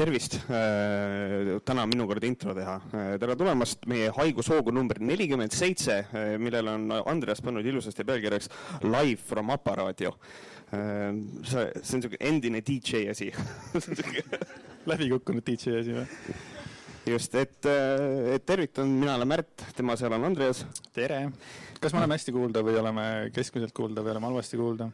tervist, 0.00 0.38
täna 1.68 1.82
on 1.84 1.90
minu 1.90 2.06
kord 2.08 2.24
intro 2.24 2.54
teha. 2.56 2.76
tere 3.20 3.34
tulemast 3.36 3.84
meie 3.90 4.08
haigushoogu 4.16 4.72
number 4.72 5.00
nelikümmend 5.04 5.52
seitse, 5.52 5.98
millele 6.40 6.72
on 6.72 6.86
Andreas 7.02 7.42
pannud 7.44 7.66
ilusasti 7.68 8.06
pealkirjaks 8.08 8.48
Live 8.86 9.20
from 9.28 9.52
Aparaadio. 9.52 10.14
see, 10.70 11.66
see 11.82 11.98
on 11.98 12.04
siuke 12.06 12.20
endine 12.20 12.62
DJ 12.64 13.10
asi 13.10 13.28
läbikukkunud 14.90 15.44
DJ 15.44 15.76
asi 15.82 15.96
või? 15.98 16.06
just, 17.10 17.34
et, 17.34 17.58
et 17.66 18.46
tervitan, 18.46 18.88
mina 19.02 19.18
olen 19.18 19.28
Märt, 19.34 19.66
tema 19.76 19.98
seal 20.00 20.16
on 20.16 20.30
Andreas. 20.30 20.64
tere! 20.96 21.26
kas 21.80 21.92
me 21.92 22.00
oleme 22.00 22.16
hästi 22.16 22.32
kuulda 22.32 22.64
või 22.64 22.80
oleme 22.80 23.06
keskmiselt 23.36 23.76
kuulda 23.76 24.06
või 24.06 24.14
oleme 24.14 24.32
halvasti 24.32 24.60
kuulda? 24.60 24.88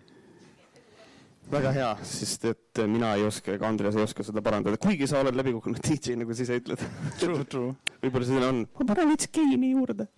Väga 1.51 1.73
hea, 1.77 1.89
sest 2.07 2.45
et 2.51 2.83
mina 2.91 3.13
ei 3.17 3.25
oska 3.27 3.55
ega 3.55 3.69
Andres 3.69 3.97
ei 3.97 4.05
oska 4.05 4.25
seda 4.27 4.43
parandada, 4.45 4.79
kuigi 4.83 5.09
sa 5.11 5.23
oled 5.23 5.37
läbikukkunud 5.39 5.81
DJ, 5.87 6.19
nagu 6.21 6.35
sa 6.35 6.47
ise 6.47 6.61
ütled. 6.61 6.85
True, 7.21 7.45
true. 7.51 7.75
võib-olla 8.03 8.29
siin 8.29 8.47
on, 8.47 8.63
ma 8.79 8.89
panen 8.93 9.13
veits 9.13 9.31
geimi 9.35 9.73
juurde. 9.73 10.09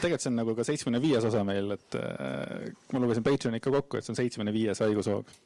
tegelikult 0.00 0.24
see 0.24 0.32
on 0.32 0.40
nagu 0.42 0.56
ka 0.56 0.66
seitsmekümne 0.66 1.02
viies 1.02 1.26
osa 1.28 1.42
meil, 1.46 1.76
et 1.76 1.98
äh, 2.00 2.70
ma 2.92 3.02
lugesin 3.02 3.26
Patreoni 3.26 3.62
ikka 3.62 3.74
kokku, 3.78 3.98
et 4.00 4.06
see 4.06 4.14
on 4.14 4.22
seitsmekümne 4.22 4.54
viies 4.56 4.82
haigushoog 4.84 5.36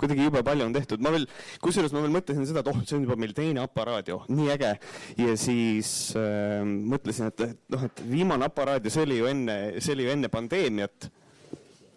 kuidagi 0.00 0.24
jube 0.24 0.40
palju 0.44 0.64
on 0.64 0.72
tehtud, 0.72 1.02
ma 1.04 1.10
veel, 1.12 1.26
kusjuures 1.60 1.92
ma 1.92 2.00
veel 2.04 2.14
mõtlesin 2.14 2.46
seda, 2.48 2.62
et 2.62 2.70
oh, 2.70 2.78
see 2.84 2.96
on 2.98 3.04
juba 3.04 3.16
meil 3.20 3.34
teine 3.36 3.60
aparaadio, 3.64 4.22
nii 4.32 4.48
äge. 4.54 4.72
ja 5.20 5.36
siis 5.40 5.90
äh, 6.16 6.62
mõtlesin, 6.64 7.28
et, 7.32 7.44
et 7.44 7.74
noh, 7.74 7.86
et 7.88 8.02
viimane 8.08 8.48
aparaadio, 8.48 8.92
see 8.92 9.04
oli 9.04 9.20
ju 9.20 9.28
enne, 9.30 9.56
see 9.84 9.96
oli 9.96 10.08
ju 10.08 10.14
enne 10.16 10.32
pandeemiat 10.32 11.10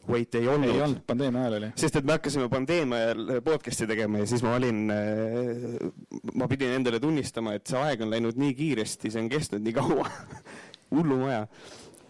wait 0.10 0.36
ei 0.36 0.48
olnud. 0.48 0.70
ei 0.70 0.82
olnud, 0.82 1.02
pandeemia 1.08 1.42
ajal 1.42 1.58
oli. 1.60 1.72
sest 1.80 2.00
et 2.00 2.08
me 2.08 2.16
hakkasime 2.18 2.50
pandeemia 2.52 3.10
ajal 3.10 3.42
podcast'i 3.46 3.88
tegema 3.90 4.24
ja 4.24 4.30
siis 4.30 4.44
ma 4.46 4.56
olin, 4.58 4.82
äh, 4.94 6.32
ma 6.34 6.48
pidin 6.52 6.78
endale 6.80 7.00
tunnistama, 7.04 7.56
et 7.58 7.70
see 7.70 7.80
aeg 7.80 8.06
on 8.06 8.14
läinud 8.14 8.40
nii 8.40 8.56
kiiresti, 8.58 9.12
see 9.14 9.22
on 9.22 9.30
kestnud 9.32 9.66
nii 9.66 9.76
kaua 9.78 10.08
hullumaja, 10.96 11.44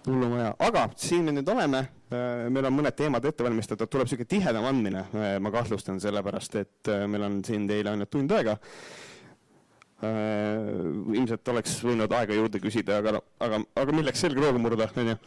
hullumaja, 0.08 0.54
aga 0.70 0.88
siin 1.00 1.28
me 1.28 1.36
nüüd 1.36 1.52
oleme. 1.52 1.84
Äh, 2.10 2.48
meil 2.50 2.66
on 2.66 2.74
mõned 2.74 2.96
teemad 2.98 3.26
ette 3.30 3.46
valmistatud, 3.46 3.92
tuleb 3.92 4.10
sihuke 4.10 4.26
tihedam 4.30 4.66
andmine, 4.70 5.06
äh, 5.12 5.36
ma 5.44 5.52
kahtlustan, 5.54 6.00
sellepärast 6.02 6.58
et 6.64 6.96
meil 7.12 7.28
on 7.28 7.44
siin 7.46 7.68
teile 7.70 7.96
ainult 7.96 8.12
tund 8.16 8.36
aega 8.38 8.58
Uh, 10.00 11.10
ilmselt 11.12 11.50
oleks 11.52 11.74
võinud 11.84 12.14
aega 12.16 12.32
juurde 12.32 12.62
küsida, 12.64 13.02
aga, 13.02 13.20
aga, 13.44 13.58
aga 13.82 13.96
milleks 13.98 14.22
selgroogu 14.24 14.62
murda, 14.64 14.86
onju 14.96 15.18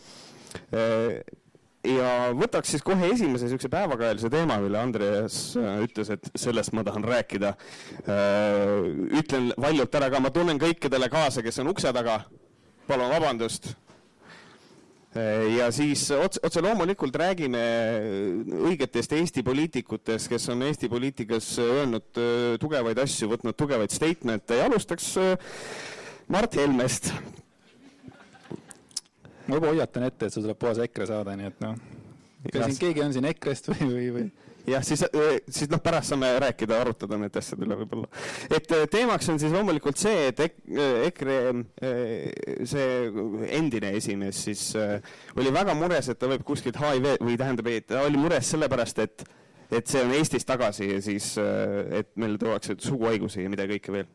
ja 1.86 2.30
võtaks 2.36 2.72
siis 2.74 2.84
kohe 2.86 3.10
esimese 3.12 3.46
niisuguse 3.46 3.70
päevakajalise 3.72 4.30
teema, 4.32 4.58
mille 4.62 4.78
Andreas 4.78 5.38
äh, 5.58 5.82
ütles, 5.86 6.12
et 6.14 6.30
sellest 6.38 6.74
ma 6.76 6.84
tahan 6.86 7.04
rääkida. 7.06 7.54
Äh, 8.06 8.90
ütlen 9.20 9.52
valjult 9.60 9.94
ära 9.98 10.10
ka, 10.12 10.22
ma 10.22 10.32
tunnen 10.34 10.60
kõikidele 10.62 11.10
kaasa, 11.12 11.42
kes 11.42 11.62
on 11.62 11.72
ukse 11.74 11.92
taga. 11.94 12.22
palun 12.86 13.10
vabandust. 13.10 13.72
Äh, 15.16 15.56
ja 15.56 15.70
siis 15.74 16.08
otse, 16.10 16.40
otse 16.42 16.62
loomulikult 16.62 17.16
räägime 17.16 17.62
õigetest 18.70 19.12
Eesti 19.18 19.42
poliitikutest, 19.42 20.30
kes 20.30 20.48
on 20.54 20.62
Eesti 20.62 20.88
poliitikas 20.88 21.56
öelnud 21.58 22.22
tugevaid 22.62 22.98
asju, 22.98 23.30
võtnud 23.34 23.58
tugevaid 23.58 23.90
statement'e 23.90 24.62
ja 24.62 24.70
alustaks 24.70 25.14
Mart 26.30 26.54
Helmest 26.56 27.12
ma 29.52 29.60
juba 29.60 29.74
hoiatan 29.74 30.08
ette, 30.08 30.28
et 30.28 30.32
sul 30.32 30.46
tuleb 30.46 30.60
puhas 30.62 30.80
EKRE 30.86 31.10
saade, 31.10 31.36
nii 31.36 31.50
et 31.50 31.60
noh. 31.60 31.76
kas 32.48 32.64
siin 32.70 32.80
keegi 32.80 33.04
on 33.04 33.12
siin 33.12 33.28
EKRE-st 33.28 33.68
või, 33.74 33.90
või, 33.90 34.08
või? 34.16 34.30
jah, 34.66 34.84
siis, 34.86 35.02
äh, 35.02 35.42
siis 35.50 35.68
noh, 35.70 35.80
pärast 35.82 36.12
saame 36.12 36.30
rääkida, 36.40 36.78
arutada 36.80 37.18
nende 37.20 37.40
asjade 37.42 37.66
üle 37.66 37.76
võib-olla. 37.82 38.08
et 38.48 38.72
äh, 38.72 38.86
teemaks 38.90 39.28
on 39.28 39.40
siis 39.42 39.52
loomulikult 39.52 40.00
see, 40.00 40.30
et 40.30 40.40
EKRE, 40.40 41.36
äh, 41.84 42.64
see 42.68 42.88
endine 43.58 43.92
esimees 43.98 44.40
siis 44.48 44.64
oli 45.36 45.52
väga 45.52 45.76
mures, 45.76 46.08
et 46.08 46.18
ta 46.18 46.30
võib 46.30 46.46
kuskilt 46.48 46.80
HIV 46.80 47.18
või 47.20 47.36
tähendab, 47.40 47.68
et 47.74 47.90
ta 47.92 48.06
oli 48.06 48.20
mures 48.20 48.54
sellepärast, 48.54 49.04
et, 49.04 49.28
et 49.68 49.92
see 49.92 50.04
on 50.06 50.16
Eestis 50.16 50.48
tagasi 50.48 50.88
ja 50.94 51.04
siis, 51.04 51.34
et 51.36 52.16
meil 52.16 52.40
tuuakse 52.40 52.78
suguhaigusi 52.80 53.44
ja 53.44 53.52
mida 53.52 53.68
kõike 53.68 53.98
veel 53.98 54.10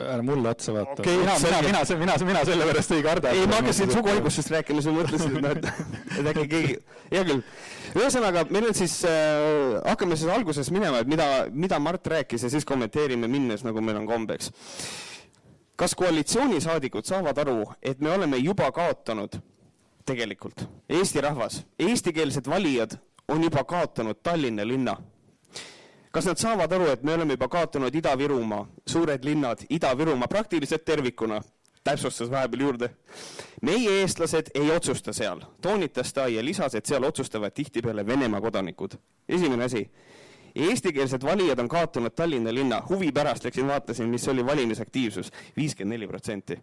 ära 0.00 0.22
mulle 0.22 0.48
otsa 0.48 0.72
vaata 0.72 1.02
okay,. 1.02 1.16
mina, 1.18 1.34
mina, 1.42 1.60
mina, 1.62 1.94
mina, 1.98 2.16
mina 2.26 2.42
sellepärast 2.44 2.90
ei 2.94 3.02
karda. 3.02 3.30
ei, 3.30 3.46
ma 3.46 3.58
hakkasin 3.60 3.90
suguhaigustest 3.92 4.50
rääkima, 4.54 4.82
siis 4.82 4.94
mõtlesin, 4.94 5.38
et 5.38 5.64
noh, 5.64 5.80
et 6.18 6.28
äkki 6.30 6.44
keegi, 6.52 6.76
hea 7.10 7.24
küll. 7.26 7.40
ühesõnaga, 7.94 8.44
meil 8.54 8.68
on 8.70 8.76
siis 8.78 9.00
äh,, 9.08 9.80
hakkame 9.88 10.18
siis 10.20 10.30
alguses 10.34 10.70
minema, 10.74 11.02
et 11.02 11.10
mida, 11.10 11.26
mida 11.50 11.80
Mart 11.82 12.06
rääkis 12.14 12.46
ja 12.46 12.52
siis 12.52 12.66
kommenteerime 12.68 13.30
minnes, 13.30 13.66
nagu 13.66 13.82
meil 13.82 13.98
on 14.02 14.06
kombeks. 14.10 14.52
kas 15.76 15.96
koalitsioonisaadikud 15.98 17.06
saavad 17.06 17.38
aru, 17.42 17.64
et 17.82 18.00
me 18.00 18.14
oleme 18.14 18.38
juba 18.38 18.70
kaotanud 18.72 19.40
tegelikult, 20.06 20.68
Eesti 20.88 21.20
rahvas, 21.24 21.64
eestikeelsed 21.78 22.46
valijad 22.46 22.94
on 23.28 23.42
juba 23.42 23.64
kaotanud 23.64 24.22
Tallinna 24.22 24.66
linna 24.68 24.96
kas 26.14 26.26
nad 26.30 26.38
saavad 26.38 26.72
aru, 26.72 26.86
et 26.92 27.02
me 27.02 27.14
oleme 27.14 27.34
juba 27.34 27.48
kaotanud 27.50 27.94
Ida-Virumaa, 27.94 28.62
suured 28.86 29.24
linnad, 29.26 29.64
Ida-Virumaa 29.66 30.28
praktiliselt 30.30 30.84
tervikuna, 30.86 31.40
täpsustas 31.84 32.30
vahepeal 32.30 32.60
juurde. 32.62 32.90
meie, 33.62 34.00
eestlased, 34.00 34.52
ei 34.54 34.70
otsusta 34.70 35.12
seal, 35.12 35.42
toonitas 35.62 36.12
ta 36.12 36.28
ja 36.28 36.44
lisas, 36.44 36.74
et 36.74 36.86
seal 36.86 37.04
otsustavad 37.04 37.50
tihtipeale 37.50 38.06
Venemaa 38.06 38.40
kodanikud. 38.40 38.94
esimene 39.28 39.64
asi, 39.64 39.90
eestikeelsed 40.54 41.22
valijad 41.22 41.58
on 41.58 41.68
kaotanud 41.68 42.14
Tallinna 42.14 42.54
linna, 42.54 42.82
huvi 42.88 43.12
pärast 43.12 43.44
läksin 43.44 43.66
vaatasin, 43.66 44.08
mis 44.08 44.28
oli 44.28 44.46
valimisaktiivsus, 44.46 45.32
viiskümmend 45.56 45.94
neli 45.94 46.06
protsenti. 46.06 46.58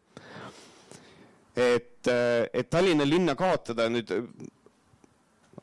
et, 1.56 2.08
et 2.54 2.70
Tallinna 2.70 3.10
linna 3.10 3.36
kaotada 3.36 3.90
nüüd 3.90 4.16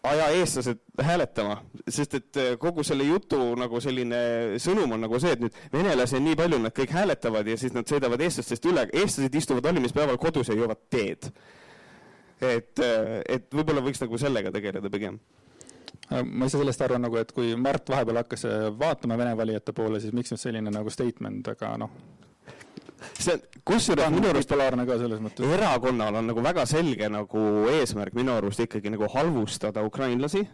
aja 0.02 0.28
eestlased 0.30 0.80
hääletama, 1.02 1.56
sest 1.88 2.14
et 2.18 2.36
äh, 2.36 2.52
kogu 2.60 2.84
selle 2.86 3.06
jutu 3.08 3.38
nagu 3.58 3.80
selline 3.82 4.20
sõnum 4.62 4.94
on 4.94 5.02
nagu 5.06 5.20
see, 5.22 5.34
et 5.34 5.42
nüüd 5.42 5.56
venelasi 5.72 6.18
on 6.18 6.24
nii 6.28 6.38
palju, 6.38 6.60
nad 6.62 6.74
kõik 6.76 6.94
hääletavad 6.94 7.48
ja 7.50 7.56
siis 7.60 7.74
nad 7.74 7.88
sõidavad 7.90 8.22
eestlastest 8.22 8.68
üle, 8.70 8.86
eestlased 8.92 9.34
istuvad 9.40 9.66
valimispäeval 9.70 10.20
kodus 10.22 10.52
ja 10.52 10.58
joovad 10.58 10.84
teed. 10.90 11.30
et, 12.40 12.78
äh, 12.78 13.18
et 13.26 13.50
võib-olla 13.54 13.82
võiks 13.82 14.00
nagu 14.00 14.18
sellega 14.18 14.52
tegeleda 14.54 14.90
pigem 14.90 15.18
äh, 16.12 16.22
ma 16.22 16.48
saa 16.48 16.60
sellest 16.60 16.86
aru 16.86 17.00
nagu, 17.02 17.18
et 17.18 17.32
kui 17.34 17.56
Mart 17.56 17.90
vahepeal 17.90 18.22
hakkas 18.22 18.46
vaatama 18.78 19.18
Vene 19.18 19.34
valijate 19.36 19.74
poole, 19.74 20.00
siis 20.00 20.14
miks 20.14 20.30
nüüd 20.30 20.42
selline 20.44 20.70
nagu 20.70 20.90
statement, 20.94 21.50
aga 21.56 21.74
noh, 21.82 21.90
see 23.18 23.34
on, 23.34 23.44
kusjuures 23.68 24.14
minu 24.14 24.30
arust 24.32 24.50
polaarne 24.50 24.86
ka 24.88 24.98
selles 25.00 25.20
mõttes. 25.24 25.52
erakonnal 25.58 26.20
on 26.20 26.30
nagu 26.32 26.44
väga 26.44 26.64
selge 26.70 27.10
nagu 27.12 27.44
eesmärk 27.74 28.16
minu 28.18 28.34
arust 28.36 28.64
ikkagi 28.64 28.92
nagu 28.94 29.10
halvustada 29.12 29.84
ukrainlasi, 29.86 30.44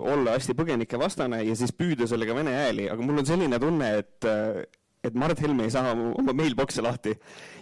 olla 0.00 0.36
hästi 0.36 0.56
põgenikevastane 0.58 1.44
ja 1.46 1.56
siis 1.56 1.72
püüda 1.76 2.08
sellega 2.10 2.36
vene 2.36 2.54
hääli, 2.56 2.90
aga 2.92 3.06
mul 3.06 3.22
on 3.22 3.32
selline 3.32 3.62
tunne, 3.62 3.94
et 4.02 4.30
et 5.04 5.14
Mart 5.16 5.40
Helme 5.40 5.64
ei 5.64 5.72
saa 5.72 5.94
oma 5.94 6.34
mailbox'e 6.36 6.82
lahti 6.84 7.14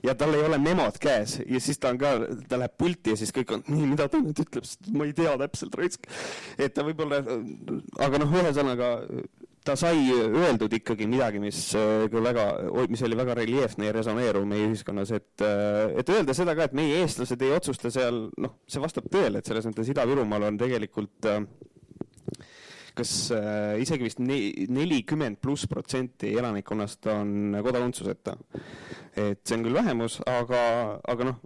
ja 0.02 0.14
tal 0.18 0.34
ei 0.34 0.42
ole 0.42 0.58
memod 0.58 0.98
käes 1.02 1.36
ja 1.46 1.60
siis 1.62 1.78
ta 1.78 1.92
on 1.92 2.00
ka, 2.00 2.14
ta 2.50 2.58
läheb 2.58 2.74
pulti 2.80 3.14
ja 3.14 3.20
siis 3.20 3.30
kõik 3.34 3.52
on, 3.54 3.62
nii, 3.70 3.86
mida 3.92 4.08
ta 4.10 4.18
nüüd 4.22 4.42
ütleb, 4.42 4.66
ma 4.94 5.06
ei 5.06 5.14
tea 5.16 5.36
täpselt 5.44 5.76
raisk. 5.78 6.08
et 6.58 6.74
ta 6.74 6.82
võib-olla, 6.86 7.22
aga 8.02 8.22
noh, 8.24 8.34
ühesõnaga 8.42 8.90
ta 9.64 9.74
sai 9.78 10.10
öeldud 10.12 10.72
ikkagi 10.78 11.08
midagi, 11.10 11.40
mis 11.42 11.60
äh, 11.78 12.06
küll 12.12 12.24
väga, 12.24 12.46
mis 12.90 13.02
oli 13.06 13.18
väga 13.18 13.38
reljeefne 13.40 13.88
ja 13.88 13.96
resoneeruv 13.96 14.46
meie 14.48 14.68
ühiskonnas, 14.70 15.12
et, 15.16 15.44
äh, 15.44 15.98
et 16.00 16.12
öelda 16.14 16.36
seda 16.36 16.54
ka, 16.58 16.68
et 16.68 16.76
meie 16.78 17.02
eestlased 17.02 17.42
ei 17.44 17.54
otsusta 17.56 17.92
seal, 17.94 18.28
noh, 18.40 18.58
see 18.70 18.82
vastab 18.82 19.10
tõele, 19.12 19.40
et 19.40 19.50
selles 19.50 19.68
mõttes 19.68 19.90
Ida-Virumaal 19.92 20.48
on 20.50 20.60
tegelikult 20.60 21.28
äh, 21.30 21.42
kas 22.98 23.12
äh, 23.34 23.76
isegi 23.82 24.08
vist 24.08 24.22
nelikümmend 24.22 25.38
pluss 25.42 25.68
protsenti 25.70 26.32
elanikkonnast 26.38 27.06
on 27.12 27.60
kodakondsuseta. 27.64 28.34
et 29.18 29.44
see 29.44 29.58
on 29.58 29.64
küll 29.66 29.78
vähemus, 29.78 30.18
aga, 30.26 30.60
aga 31.06 31.30
noh, 31.32 31.38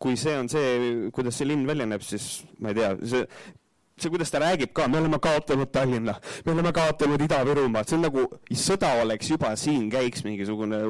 kui 0.00 0.16
see 0.20 0.34
on 0.38 0.48
see, 0.52 1.10
kuidas 1.14 1.38
see 1.38 1.48
linn 1.48 1.66
välja 1.68 1.88
näeb, 1.88 2.04
siis 2.06 2.44
ma 2.62 2.72
ei 2.72 2.78
tea, 2.78 2.92
see 3.02 3.26
see, 3.98 4.10
kuidas 4.10 4.30
ta 4.30 4.40
räägib 4.42 4.72
ka, 4.74 4.88
me 4.88 4.98
oleme 4.98 5.18
kaotanud 5.22 5.70
Tallinna, 5.72 6.14
me 6.46 6.52
oleme 6.52 6.72
kaotanud 6.72 7.22
Ida-Virumaad, 7.26 7.88
see 7.88 7.98
on 7.98 8.06
nagu 8.06 8.26
sõda 8.64 8.92
oleks 9.02 9.30
juba 9.30 9.52
siin, 9.60 9.88
käiks 9.92 10.24
mingisugune 10.26 10.82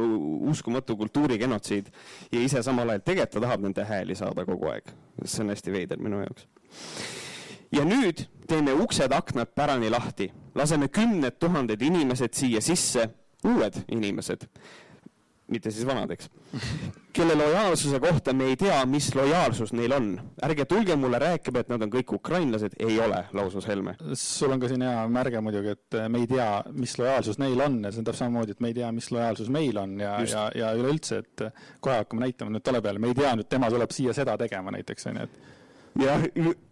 uskumatu 0.51 0.97
kultuurigenotsiid 1.01 1.91
ja 2.33 2.43
ise 2.43 2.63
samal 2.63 2.95
ajal 2.95 3.07
tegelikult 3.07 3.39
ta 3.39 3.47
tahab 3.47 3.67
nende 3.67 3.87
hääli 3.89 4.19
saada 4.19 4.45
kogu 4.49 4.71
aeg. 4.73 4.93
see 5.25 5.45
on 5.45 5.53
hästi 5.55 5.73
veider 5.73 5.99
minu 6.03 6.23
jaoks. 6.23 6.47
ja 7.73 7.85
nüüd 7.89 8.27
teeme 8.49 8.75
uksed-aknad 8.85 9.55
pärani 9.55 9.91
lahti, 9.91 10.33
laseme 10.55 10.89
kümned 10.89 11.39
tuhanded 11.41 11.83
inimesed 11.83 12.35
siia 12.35 12.61
sisse, 12.61 13.09
uued 13.45 13.85
inimesed 13.89 14.49
mitte 15.51 15.71
siis 15.71 15.87
vanad, 15.87 16.11
eks, 16.15 16.29
kelle 17.13 17.35
lojaalsuse 17.37 18.01
kohta 18.01 18.33
me 18.37 18.49
ei 18.53 18.57
tea, 18.57 18.79
mis 18.89 19.11
lojaalsus 19.15 19.73
neil 19.77 19.93
on. 19.97 20.09
ärge 20.45 20.65
tulge 20.71 20.97
mulle 20.97 21.19
rääkima, 21.19 21.63
et 21.63 21.73
nad 21.73 21.83
on 21.83 21.93
kõik 21.93 22.15
ukrainlased, 22.17 22.77
ei 22.81 22.99
ole, 23.01 23.25
lausus 23.37 23.67
Helme. 23.69 23.97
sul 24.15 24.53
on 24.55 24.61
ka 24.63 24.71
siin 24.71 24.85
hea 24.87 25.07
märge 25.13 25.41
muidugi, 25.45 25.77
et 25.77 25.99
me 26.09 26.23
ei 26.23 26.29
tea, 26.31 26.49
mis 26.73 26.97
lojaalsus 26.99 27.41
neil 27.43 27.61
on. 27.61 27.81
Ja 27.85 27.93
see 27.93 28.03
on 28.03 28.09
täpselt 28.09 28.27
samamoodi, 28.27 28.57
et 28.57 28.61
me 28.65 28.73
ei 28.73 28.79
tea, 28.81 28.93
mis 28.93 29.11
lojaalsus 29.13 29.51
meil 29.53 29.79
on. 29.83 29.97
Ja, 30.01 30.19
ja, 30.29 30.49
ja 30.55 30.75
üleüldse, 30.79 31.23
et 31.25 31.47
kohe 31.81 32.01
hakkame 32.03 32.27
näitama 32.27 32.55
nüüd 32.55 32.65
tolle 32.65 32.83
peale, 32.85 33.03
me 33.03 33.13
ei 33.13 33.19
tea 33.19 33.35
nüüd, 33.37 33.51
tema 33.51 33.71
tuleb 33.73 33.93
siia 33.95 34.15
seda 34.17 34.39
tegema 34.41 34.73
näiteks, 34.75 35.11
on 35.11 35.21
ju, 35.21 35.29
et 35.29 35.51
ja, 36.01 36.21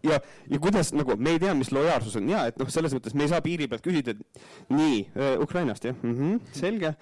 ja, 0.03 0.21
ja 0.51 0.59
kuidas 0.63 0.95
nagu, 0.97 1.17
me 1.21 1.35
ei 1.37 1.41
tea, 1.43 1.55
mis 1.55 1.73
lojaalsus 1.75 2.17
on. 2.21 2.29
Ja 2.33 2.47
et 2.49 2.61
noh, 2.61 2.71
selles 2.73 2.95
mõttes 2.97 3.17
me 3.17 3.27
ei 3.27 3.33
saa 3.33 3.43
piiri 3.45 3.69
pealt 3.69 3.85
küsida, 3.85 4.15
et 4.15 4.73
nii 4.73 5.03
äh,, 5.11 5.35
Ukrainast 5.43 5.85
jah. 5.85 5.99
Mm, 6.03 6.15
-hmm, 6.17 6.55
selge 6.57 6.95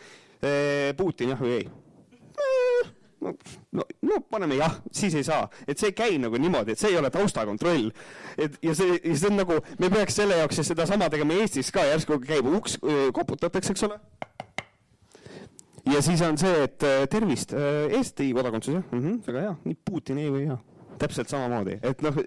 Putin 0.96 1.34
jah 1.34 1.42
või 1.42 1.56
ei 1.58 1.66
äh,? 1.66 2.92
no, 3.20 3.34
no, 3.72 3.84
no 4.02 4.20
paneme 4.30 4.58
jah, 4.58 4.78
siis 4.92 5.14
ei 5.18 5.26
saa, 5.26 5.48
et 5.66 5.78
see 5.78 5.90
ei 5.90 5.96
käi 5.96 6.20
nagu 6.22 6.38
niimoodi, 6.40 6.74
et 6.74 6.80
see 6.80 6.92
ei 6.92 7.00
ole 7.00 7.10
taustakontroll. 7.14 7.90
et 8.38 8.58
ja 8.62 8.74
see, 8.78 8.98
ja 9.02 9.16
see 9.18 9.32
on 9.32 9.40
nagu, 9.42 9.58
me 9.78 9.90
peaks 9.90 10.20
selle 10.20 10.38
jaoks 10.38 10.62
sedasama 10.70 11.10
tegema 11.12 11.38
Eestis 11.42 11.72
ka, 11.74 11.84
järsku 11.88 12.20
käib 12.22 12.48
uks, 12.52 12.78
koputatakse, 13.14 13.74
eks 13.74 13.86
ole. 13.88 13.98
ja 15.92 16.02
siis 16.04 16.22
on 16.22 16.38
see, 16.38 16.64
et 16.68 16.88
tervist, 17.10 17.54
Eesti 17.98 18.32
kodakondsus 18.36 18.78
jah 18.78 18.84
mm, 18.90 19.04
-hmm, 19.04 19.20
väga 19.26 19.46
hea, 19.46 19.54
nii 19.64 19.80
Putin 19.90 20.22
ei 20.22 20.32
või 20.32 20.46
jah 20.46 20.62
täpselt 21.00 21.30
samamoodi, 21.32 21.78
et 21.86 22.02
noh, 22.04 22.18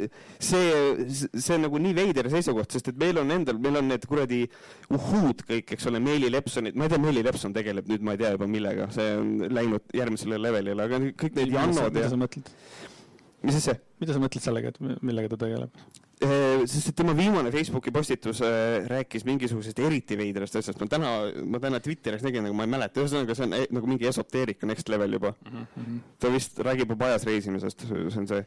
see, 0.41 1.07
see 1.11 1.55
on 1.57 1.65
nagu 1.67 1.81
nii 1.81 1.95
veider 1.97 2.29
seisukoht, 2.33 2.71
sest 2.75 2.91
et 2.91 3.01
meil 3.01 3.21
on 3.21 3.31
endal, 3.35 3.59
meil 3.61 3.81
on 3.81 3.89
need 3.91 4.05
kuradi 4.09 4.43
uhhuud 4.91 5.45
kõik, 5.49 5.75
eks 5.75 5.89
ole, 5.91 6.01
Meeli 6.03 6.31
Lepsonid, 6.33 6.77
ma 6.77 6.87
ei 6.87 6.93
tea, 6.93 7.01
Meeli 7.01 7.25
Lepson 7.25 7.55
tegeleb 7.55 7.89
nüüd, 7.91 8.05
ma 8.05 8.15
ei 8.15 8.23
tea 8.23 8.33
juba 8.35 8.49
millega, 8.51 8.89
see 8.95 9.11
on 9.19 9.35
läinud 9.51 9.97
järgmisele 9.97 10.39
levelile, 10.41 10.87
aga 10.87 11.01
kõik 11.23 11.37
need 11.39 11.55
Jannod 11.55 11.87
ja. 11.87 11.93
mida 11.99 12.09
sa 12.11 12.19
mõtled? 12.19 12.51
Mis 13.43 13.57
asja? 13.59 13.77
mida 14.01 14.15
sa 14.15 14.23
mõtled 14.23 14.43
sellega, 14.43 14.73
et 14.73 15.01
millega 15.01 15.31
ta 15.33 15.43
tegeleb? 15.45 15.83
sest 16.69 16.91
et 16.91 16.97
tema 16.99 17.15
viimane 17.17 17.49
Facebooki 17.53 17.91
postitus 17.93 18.43
äh, 18.45 18.83
rääkis 18.89 19.25
mingisugusest 19.25 19.79
eriti 19.81 20.17
veidrast 20.19 20.59
asjast, 20.59 20.77
ma 20.81 20.89
täna, 20.89 21.13
ma 21.49 21.61
täna 21.63 21.79
Twitteris 21.81 22.21
nägin, 22.25 22.45
aga 22.45 22.57
ma 22.57 22.67
ei 22.67 22.73
mäleta, 22.75 23.01
ühesõnaga 23.01 23.37
see 23.37 23.47
on 23.47 23.55
e 23.57 23.63
nagu 23.73 23.89
mingi 23.89 24.09
esoteerika 24.09 24.69
next 24.69 24.91
level 24.93 25.17
juba 25.17 25.33
mm. 25.33 25.65
-hmm. 25.65 25.99
ta 26.21 26.29
vist 26.33 26.61
räägib 26.61 26.93
juba 26.93 27.09
ajas 27.09 27.25
reisimisest, 27.25 27.87
see 27.89 28.21
on 28.21 28.29
see 28.29 28.45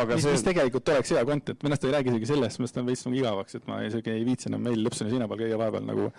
aga 0.00 0.16
mis, 0.18 0.24
see... 0.26 0.34
mis 0.36 0.46
tegelikult 0.46 0.90
oleks 0.94 1.14
hea 1.14 1.22
content, 1.28 1.62
arust 1.68 1.84
ta 1.84 1.90
ei 1.90 1.94
räägi 1.96 2.12
isegi 2.14 2.32
sellest, 2.32 2.60
arust 2.60 2.80
on 2.80 2.90
veits 2.90 3.04
nagu 3.06 3.20
igavaks, 3.20 3.60
et 3.60 3.70
ma 3.70 3.80
isegi 3.86 4.12
ei 4.14 4.26
viitsi 4.26 4.50
enam 4.50 4.66
meil 4.66 4.82
lõpuni 4.86 5.12
sina 5.12 5.28
peal 5.30 5.44
käia 5.44 5.60
vahepeal 5.60 5.86
nagu 5.88 6.10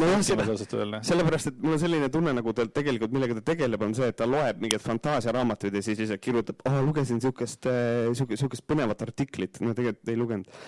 nojah, 0.00 0.22
selle, 0.24 1.00
sellepärast, 1.06 1.50
et 1.50 1.60
mul 1.62 1.76
on 1.76 1.80
selline 1.80 2.08
tunne, 2.12 2.32
nagu 2.36 2.52
tal 2.56 2.70
tegelikult, 2.74 3.14
millega 3.14 3.38
ta 3.38 3.44
tegeleb, 3.52 3.84
on 3.86 3.94
see, 3.96 4.08
et 4.12 4.18
ta 4.18 4.28
loeb 4.28 4.60
mingeid 4.62 4.84
fantaasiaraamatuid 4.84 5.78
ja 5.78 5.82
siis 5.84 6.00
lihtsalt 6.02 6.22
kirjutab, 6.24 6.60
aa, 6.68 6.82
lugesin 6.84 7.20
niisugust, 7.20 7.68
niisugust, 8.10 8.36
niisugust 8.36 8.66
põnevat 8.68 9.04
artiklit, 9.06 9.60
no 9.64 9.74
tegelikult 9.76 10.12
ei 10.12 10.20
lugenud. 10.20 10.60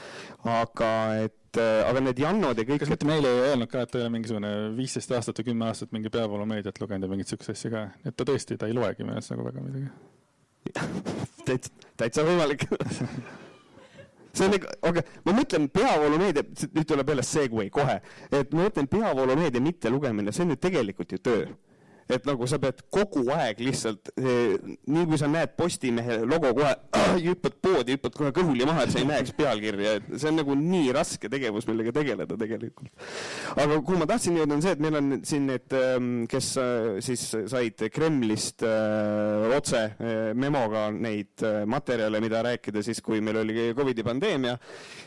aga 0.49 0.93
et 1.27 1.61
äh, 1.61 1.81
aga 1.89 2.05
need 2.05 2.23
Jannod 2.23 2.61
ja 2.61 2.67
kõik 2.69 2.85
kas 2.85 2.93
mitte 2.93 3.09
meile 3.09 3.31
ei 3.33 3.49
öelnud 3.51 3.71
ka, 3.73 3.85
et 3.85 3.93
ta 3.93 4.01
ei 4.01 4.07
ole 4.07 4.15
mingisugune 4.17 4.53
viisteist 4.79 5.13
aastat 5.17 5.43
või 5.43 5.51
kümme 5.53 5.69
aastat 5.69 5.93
mingi 5.97 6.13
peavoolumeediat 6.15 6.81
lugenud 6.83 7.09
ja 7.09 7.13
mingit 7.13 7.29
niisugust 7.29 7.57
asja 7.57 7.75
ka, 7.75 7.89
et 8.05 8.17
ta 8.17 8.29
tõesti, 8.29 8.61
ta 8.61 8.71
ei 8.71 8.77
loegi 8.77 9.05
minu 9.05 9.19
arust 9.19 9.35
nagu 9.35 9.49
väga 9.49 9.65
midagi 9.65 9.91
täitsa, 11.49 11.71
täitsa 11.97 12.25
võimalik. 12.27 12.67
See 14.39 14.47
on 14.47 14.55
ikka, 14.55 14.75
aga 14.87 15.03
ma 15.27 15.33
mõtlen 15.35 15.65
peavoolumeedia, 15.73 16.45
nüüd 16.75 16.87
tuleb 16.87 17.09
jälle 17.11 17.25
segway 17.27 17.71
kohe, 17.75 17.97
et 18.31 18.53
ma 18.55 18.69
mõtlen 18.69 18.87
peavoolumeedia 18.91 19.63
mittelugemine, 19.65 20.35
see 20.35 20.45
on 20.45 20.53
ju 20.55 20.61
tegelikult 20.63 21.17
ju 21.17 21.19
töö 21.19 21.47
et 22.09 22.25
nagu 22.29 22.47
sa 22.49 22.57
pead 22.61 22.81
kogu 22.93 23.27
aeg 23.35 23.59
lihtsalt, 23.61 24.11
eh, 24.17 24.57
nii 24.89 25.07
kui 25.11 25.19
sa 25.21 25.29
näed 25.29 25.53
Postimehe 25.59 26.23
logo 26.29 26.55
kohe, 26.57 26.73
hüppad 27.29 27.59
poodi, 27.61 27.97
hüppad 27.97 28.17
kohe 28.17 28.33
kõhuli 28.37 28.65
maha, 28.69 28.87
et 28.87 28.95
sa 28.95 29.03
ei 29.03 29.09
näeks 29.09 29.35
pealkirja, 29.37 29.99
et 29.99 30.09
see 30.15 30.31
on 30.31 30.39
nagu 30.41 30.57
nii 30.57 30.93
raske 30.97 31.29
tegevus, 31.29 31.67
millega 31.69 31.93
tegeleda 31.99 32.39
tegelikult. 32.41 32.89
aga 33.57 33.77
kuhu 33.77 33.99
ma 34.01 34.09
tahtsin 34.09 34.39
jõuda, 34.41 34.57
on 34.57 34.65
see, 34.65 34.73
et 34.77 34.85
meil 34.85 34.99
on 35.01 35.11
siin 35.29 35.49
need, 35.51 35.77
ehm, 35.77 36.09
kes 36.31 36.51
äh, 36.63 36.89
siis 37.05 37.27
said 37.53 37.85
Kremlist 37.93 38.65
äh, 38.65 39.49
otse 39.59 39.85
äh, 39.91 40.33
memoga 40.35 40.89
neid 40.95 41.45
materjale, 41.69 42.23
mida 42.25 42.41
rääkida 42.47 42.83
siis, 42.85 43.03
kui 43.05 43.21
meil 43.25 43.43
oli 43.43 43.69
Covidi 43.77 44.05
pandeemia, 44.07 44.57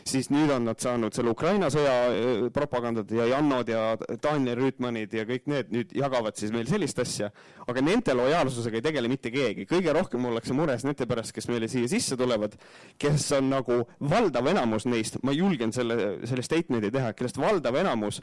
siis 0.06 0.30
nüüd 0.30 0.52
on 0.54 0.70
nad 0.70 0.78
saanud 0.82 1.14
selle 1.14 1.34
Ukraina 1.34 1.70
sõja 1.72 2.48
propagandat 2.54 3.10
ja 3.14 3.26
Jannod 3.34 3.68
ja 3.70 3.82
Daniel 4.22 4.60
Rüütmanid 4.60 5.14
ja 5.16 5.26
kõik 5.28 5.50
need 5.50 5.74
nüüd 5.74 5.94
jagavad 5.96 6.38
siis 6.38 6.52
meil 6.54 6.68
sellist 6.70 6.91
sellist 6.92 7.00
asja, 7.00 7.30
aga 7.66 7.82
nende 7.82 8.14
lojaalsusega 8.14 8.78
ei 8.78 8.84
tegele 8.84 9.08
mitte 9.08 9.30
keegi. 9.32 9.66
kõige 9.66 9.92
rohkem 9.92 10.24
ollakse 10.24 10.52
mures 10.52 10.84
nende 10.84 11.06
pärast, 11.06 11.32
kes 11.32 11.48
meile 11.48 11.68
siia 11.68 11.88
sisse 11.88 12.16
tulevad, 12.16 12.56
kes 12.98 13.30
on 13.38 13.50
nagu 13.50 13.82
valdav 14.00 14.46
enamus 14.46 14.86
neist, 14.86 15.18
ma 15.22 15.32
julgen 15.32 15.72
selle, 15.72 16.26
selle 16.26 16.42
statement'i 16.42 16.90
teha, 16.92 17.12
kellest 17.12 17.38
valdav 17.38 17.76
enamus 17.76 18.20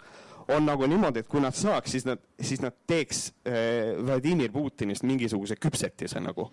on 0.50 0.66
nagu 0.66 0.88
niimoodi, 0.88 1.20
et 1.20 1.28
kui 1.30 1.42
nad 1.42 1.56
saaks, 1.56 1.92
siis 1.92 2.06
nad, 2.06 2.20
siis 2.42 2.62
nad 2.62 2.74
teeks 2.88 3.30
äh, 3.46 3.96
Vladimir 4.02 4.52
Putinist 4.52 5.04
mingisuguse 5.04 5.56
küpsetise 5.56 6.20
nagu. 6.20 6.52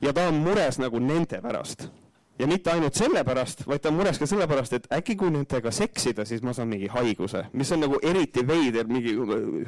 ja 0.00 0.12
ta 0.12 0.28
on 0.28 0.42
mures 0.44 0.78
nagu 0.78 0.98
nende 1.00 1.40
pärast 1.40 1.88
ja 2.38 2.46
mitte 2.48 2.72
ainult 2.72 2.96
sellepärast, 2.98 3.64
vaid 3.68 3.82
ta 3.82 3.90
on 3.90 3.96
mures 3.98 4.18
ka 4.20 4.28
sellepärast, 4.28 4.76
et 4.76 4.88
äkki 4.92 5.16
kui 5.20 5.32
nendega 5.32 5.72
seksida, 5.74 6.26
siis 6.28 6.42
ma 6.44 6.52
saan 6.56 6.68
mingi 6.70 6.90
haiguse, 6.92 7.46
mis 7.56 7.72
on 7.72 7.82
nagu 7.86 8.00
eriti 8.04 8.44
veider 8.46 8.88
mingi 8.90 9.14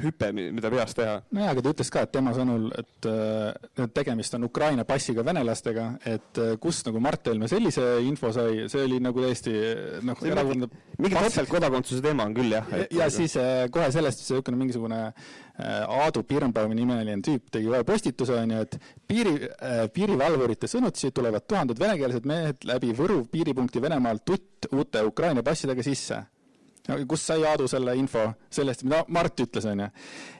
hüpe, 0.03 0.31
mida 0.35 0.71
peas 0.73 0.95
teha. 0.97 1.19
nojah, 1.35 1.53
aga 1.53 1.65
ta 1.65 1.73
ütles 1.73 1.91
ka, 1.93 2.05
et 2.05 2.13
tema 2.13 2.33
sõnul, 2.37 2.69
et 2.79 3.09
äh, 3.09 3.89
tegemist 3.95 4.37
on 4.37 4.47
Ukraina 4.49 4.85
passiga 4.89 5.25
venelastega, 5.25 5.89
et 6.05 6.41
äh, 6.41 6.55
kust 6.61 6.87
nagu 6.89 7.01
Mart 7.03 7.31
Helme 7.31 7.49
sellise 7.51 7.85
info 8.05 8.33
sai, 8.35 8.67
see 8.71 8.85
oli 8.85 9.01
nagu 9.03 9.25
täiesti 9.25 9.55
noh, 10.05 10.25
erakordne 10.29 10.69
mingi 10.99 11.15
topeltkodakondsuse 11.15 12.03
teema 12.05 12.27
on 12.29 12.37
küll, 12.37 12.53
jah. 12.53 12.73
ja, 12.75 12.87
ja 13.03 13.11
siis 13.13 13.37
äh, 13.39 13.65
kohe 13.73 13.89
sellest 13.93 14.23
niisugune 14.23 14.59
mingisugune 14.59 15.03
Aadu 15.59 16.23
Pirnbaumi 16.23 16.75
nimeline 16.77 17.17
tüüp 17.25 17.49
tegi 17.51 17.67
ühe 17.67 17.83
postituse, 17.83 18.33
on 18.39 18.53
ju, 18.55 18.61
et 18.63 18.77
piiri, 19.07 19.33
piirivalvurite 19.93 20.69
sõnutsi 20.71 21.11
tulevad 21.11 21.43
tuhanded 21.49 21.79
venekeelsed 21.81 22.27
mehed 22.29 22.67
läbi 22.69 22.93
Võru 22.95 23.25
piiripunkti 23.31 23.81
Venemaalt 23.83 24.23
tutt 24.25 24.69
uute 24.71 25.03
Ukraina 25.03 25.43
passidega 25.43 25.83
sisse. 25.83 26.21
Kust 27.09 27.29
sai 27.29 27.43
Aadu 27.47 27.67
selle 27.71 27.95
info 27.99 28.25
sellest, 28.49 28.83
mida 28.87 29.03
Mart 29.13 29.39
ütles, 29.45 29.65
onju? 29.69 29.89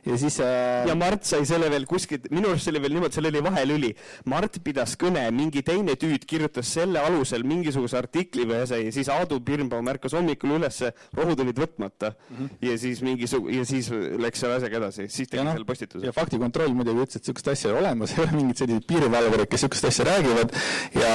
ja 0.10 0.18
siis 0.18 0.40
äh... 0.44 0.88
ja 0.90 0.96
Mart 0.98 1.28
sai 1.28 1.46
selle 1.48 1.70
veel 1.72 1.86
kuskilt, 1.90 2.30
minu 2.34 2.52
arust 2.54 2.68
see 2.68 2.74
oli 2.74 2.84
veel 2.84 2.96
niimoodi, 2.98 3.18
seal 3.18 3.30
oli 3.30 3.44
vahelüli. 3.46 3.92
Mart 4.32 4.60
pidas 4.64 4.96
kõne, 5.00 5.26
mingi 5.36 5.64
teine 5.66 5.96
tüüt 6.00 6.26
kirjutas 6.30 6.72
selle 6.78 7.02
alusel 7.04 7.44
mingisuguse 7.48 7.98
artikli 8.00 8.48
või 8.50 8.62
ja 8.64 8.94
siis 8.96 9.10
Aadu 9.14 9.40
Pirnbaum 9.46 9.88
ärkas 9.92 10.16
hommikul 10.18 10.56
ülesse, 10.58 10.92
rohud 11.18 11.44
olid 11.44 11.60
võtmata 11.60 12.14
mm. 12.14 12.36
-hmm. 12.36 12.50
ja 12.70 12.78
siis 12.78 13.02
mingisugune, 13.06 13.58
ja 13.58 13.66
siis 13.66 13.90
läks 13.92 14.44
selle 14.44 14.60
asjaga 14.60 14.82
edasi, 14.84 15.08
siis 15.10 15.30
tegi 15.30 15.44
no, 15.44 15.54
selle 15.58 15.68
postituse. 15.70 16.06
ja 16.06 16.14
faktikontroll 16.16 16.74
muidugi 16.76 17.06
ütles, 17.06 17.20
et 17.20 17.24
niisugust 17.24 17.52
asja 17.54 17.70
ei 17.70 17.76
ole 17.76 17.84
olemas, 17.84 18.14
ei 18.16 18.24
ole 18.24 18.36
mingit 18.38 18.64
selliseid 18.64 18.88
piirivalvureid, 18.90 19.50
kes 19.50 19.66
niisugust 19.66 19.90
asja 19.92 20.08
räägivad 20.10 20.56
ja 20.96 21.12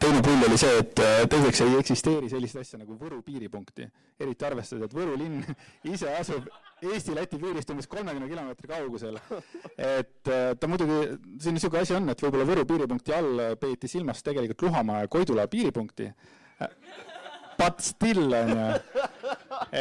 teine 0.00 0.22
pull 0.24 0.48
oli 0.48 0.58
see, 0.60 0.78
et 0.82 1.04
äh, 1.04 1.14
teiseks 1.30 1.64
ei 1.66 1.78
eksisteeri 1.82 2.32
sellist 2.32 2.60
asja 2.62 2.80
nagu 2.80 2.98
Võru 3.04 3.20
piiripunkti, 3.26 3.88
eriti 4.22 4.46
arvestades, 4.46 4.63
et 4.72 4.94
Võru 4.94 5.16
linn 5.20 5.42
ise 5.94 6.10
asub 6.16 6.46
Eesti-Läti 6.84 7.38
piirist 7.40 7.70
umbes 7.72 7.88
kolmekümne 7.88 8.28
kilomeetri 8.28 8.68
kaugusel. 8.68 9.18
et 9.78 10.30
äh, 10.30 10.52
ta 10.60 10.68
muidugi, 10.70 11.18
siin 11.40 11.56
niisugune 11.56 11.84
asi 11.84 11.96
on, 11.96 12.08
et 12.12 12.24
võib-olla 12.24 12.48
Võru 12.48 12.66
piiripunkti 12.68 13.16
all 13.16 13.44
peeti 13.60 13.90
silmas 13.90 14.22
tegelikult 14.26 14.66
Luhamaa 14.68 15.04
ja 15.04 15.12
Koidula 15.12 15.46
piiripunkti. 15.48 16.10
But 17.54 17.80
still, 17.86 18.32
on 18.34 18.50
ju. 18.50 18.64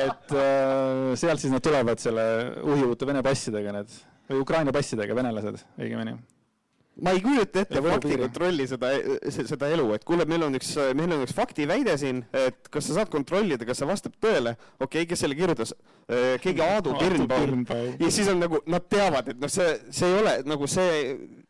et 0.04 0.36
äh, 0.38 1.16
sealt 1.20 1.42
siis 1.42 1.54
nad 1.54 1.64
tulevad 1.66 2.00
selle 2.04 2.26
uhjuvate 2.62 3.10
Vene 3.10 3.24
passidega, 3.26 3.74
need, 3.80 3.98
või 4.30 4.46
Ukraina 4.46 4.76
passidega, 4.76 5.18
venelased 5.18 5.66
õigemini 5.80 6.20
ma 7.02 7.14
ei 7.16 7.22
kujuta 7.24 7.64
ette 7.64 7.82
faktikontrolli 7.82 8.68
seda, 8.70 8.92
seda 9.34 9.70
elu, 9.74 9.88
et 9.96 10.04
kuule, 10.06 10.28
meil 10.30 10.46
on 10.46 10.58
üks, 10.60 10.76
meil 10.98 11.16
on 11.16 11.24
üks 11.26 11.34
faktiväide 11.36 11.96
siin, 11.98 12.22
et 12.38 12.70
kas 12.74 12.90
sa 12.90 13.00
saad 13.00 13.12
kontrollida, 13.14 13.66
kas 13.66 13.82
see 13.82 13.90
vastab 13.90 14.18
tõele. 14.22 14.56
okei 14.78 15.02
okay,, 15.02 15.10
kes 15.10 15.24
selle 15.26 15.38
kirjutas? 15.40 15.74
Äh, 16.06 16.36
keegi 16.44 16.62
Aadu 16.66 16.94
Pirnbaum. 17.00 17.66
ja 18.00 18.12
siis 18.12 18.30
on 18.30 18.44
nagu, 18.44 18.62
nad 18.70 18.86
teavad, 18.92 19.34
et 19.34 19.42
noh, 19.42 19.52
see, 19.52 19.74
see 19.90 20.12
ei 20.12 20.20
ole 20.22 20.36
nagu 20.46 20.70
see 20.70 21.00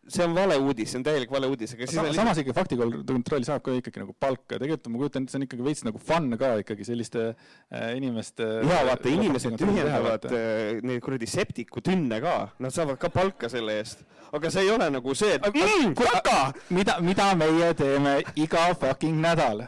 see 0.07 0.23
on 0.25 0.33
valeuudis, 0.35 0.91
see 0.91 0.99
on 0.99 1.05
täielik 1.05 1.31
valeuudis, 1.31 1.73
aga 1.75 1.87
siis 1.87 1.95
Sama, 1.95 2.11
on 2.11 2.17
samas 2.17 2.39
ikka 2.41 2.55
faktikontroll 2.57 3.45
saab 3.47 3.63
ka 3.63 3.75
ikkagi 3.77 4.01
nagu 4.03 4.15
palka, 4.19 4.57
tegelikult 4.57 4.89
ma 4.91 5.01
kujutan 5.01 5.23
ette, 5.23 5.33
see 5.33 5.39
on 5.39 5.45
ikkagi 5.47 5.67
veits 5.67 5.83
nagu 5.87 6.01
fun 6.01 6.27
ka 6.39 6.49
ikkagi 6.63 6.87
selliste 6.87 7.27
äh, 7.29 7.93
inimeste 7.97 8.47
jaa, 8.67 8.81
vaata, 8.89 9.11
inimesed 9.13 9.55
tühjendavad 9.61 10.27
äh, 10.31 10.81
neid 10.83 11.03
kuradi 11.05 11.29
septikutünne 11.29 12.19
ka, 12.23 12.35
nad 12.63 12.75
saavad 12.75 12.99
ka 13.01 13.11
palka 13.13 13.51
selle 13.51 13.77
eest. 13.79 14.03
aga 14.33 14.51
see 14.51 14.65
ei 14.65 14.73
ole 14.73 14.89
nagu 14.91 15.15
see, 15.15 15.37
et 15.37 15.47
mm, 15.53 15.93
kaka! 15.99 16.41
mida, 16.73 16.97
mida 17.05 17.29
meie 17.39 17.71
teeme 17.77 18.17
iga 18.35 18.65
fucking 18.75 19.23
nädal 19.23 19.63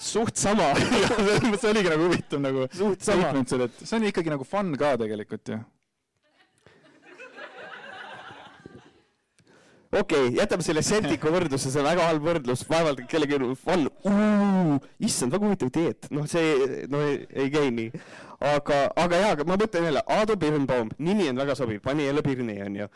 suht 0.00 0.40
sama 0.40 0.70
see 1.60 1.68
oligi 1.68 1.92
nagu 1.92 2.08
huvitav 2.08 2.40
nagu 2.40 2.64
suht 2.72 3.04
sama. 3.04 3.34
see 3.44 3.98
on 3.98 4.08
ikkagi 4.08 4.32
nagu 4.32 4.48
fun 4.48 4.72
ka 4.80 4.94
tegelikult 5.04 5.52
ju 5.52 5.60
okei 9.92 10.26
okay,, 10.26 10.34
jätame 10.38 10.62
selle 10.66 10.82
Celticu 10.86 11.30
võrdluse, 11.34 11.70
see 11.70 11.82
on 11.82 11.88
väga 11.88 12.08
halb 12.10 12.26
võrdlus, 12.26 12.64
vaevalt 12.68 13.02
kellelgi 13.10 13.38
on, 13.40 14.76
issand, 15.02 15.34
väga 15.34 15.48
huvitav 15.48 15.72
dieet, 15.74 16.10
noh, 16.14 16.28
see, 16.30 16.84
no 16.90 17.02
ei, 17.06 17.24
ei 17.34 17.50
käi 17.52 17.72
nii. 17.74 18.02
aga, 18.52 18.82
aga 19.04 19.22
jaa, 19.24 19.32
aga 19.36 19.48
ma 19.48 19.58
mõtlen 19.60 19.88
jälle, 19.90 20.04
Aadu 20.18 20.36
Birnbaum, 20.40 20.92
nimi 21.02 21.28
on 21.32 21.42
väga 21.42 21.58
sobiv, 21.58 21.82
pani 21.84 22.06
jälle 22.06 22.22
Birni, 22.26 22.60
onju. 22.66 22.88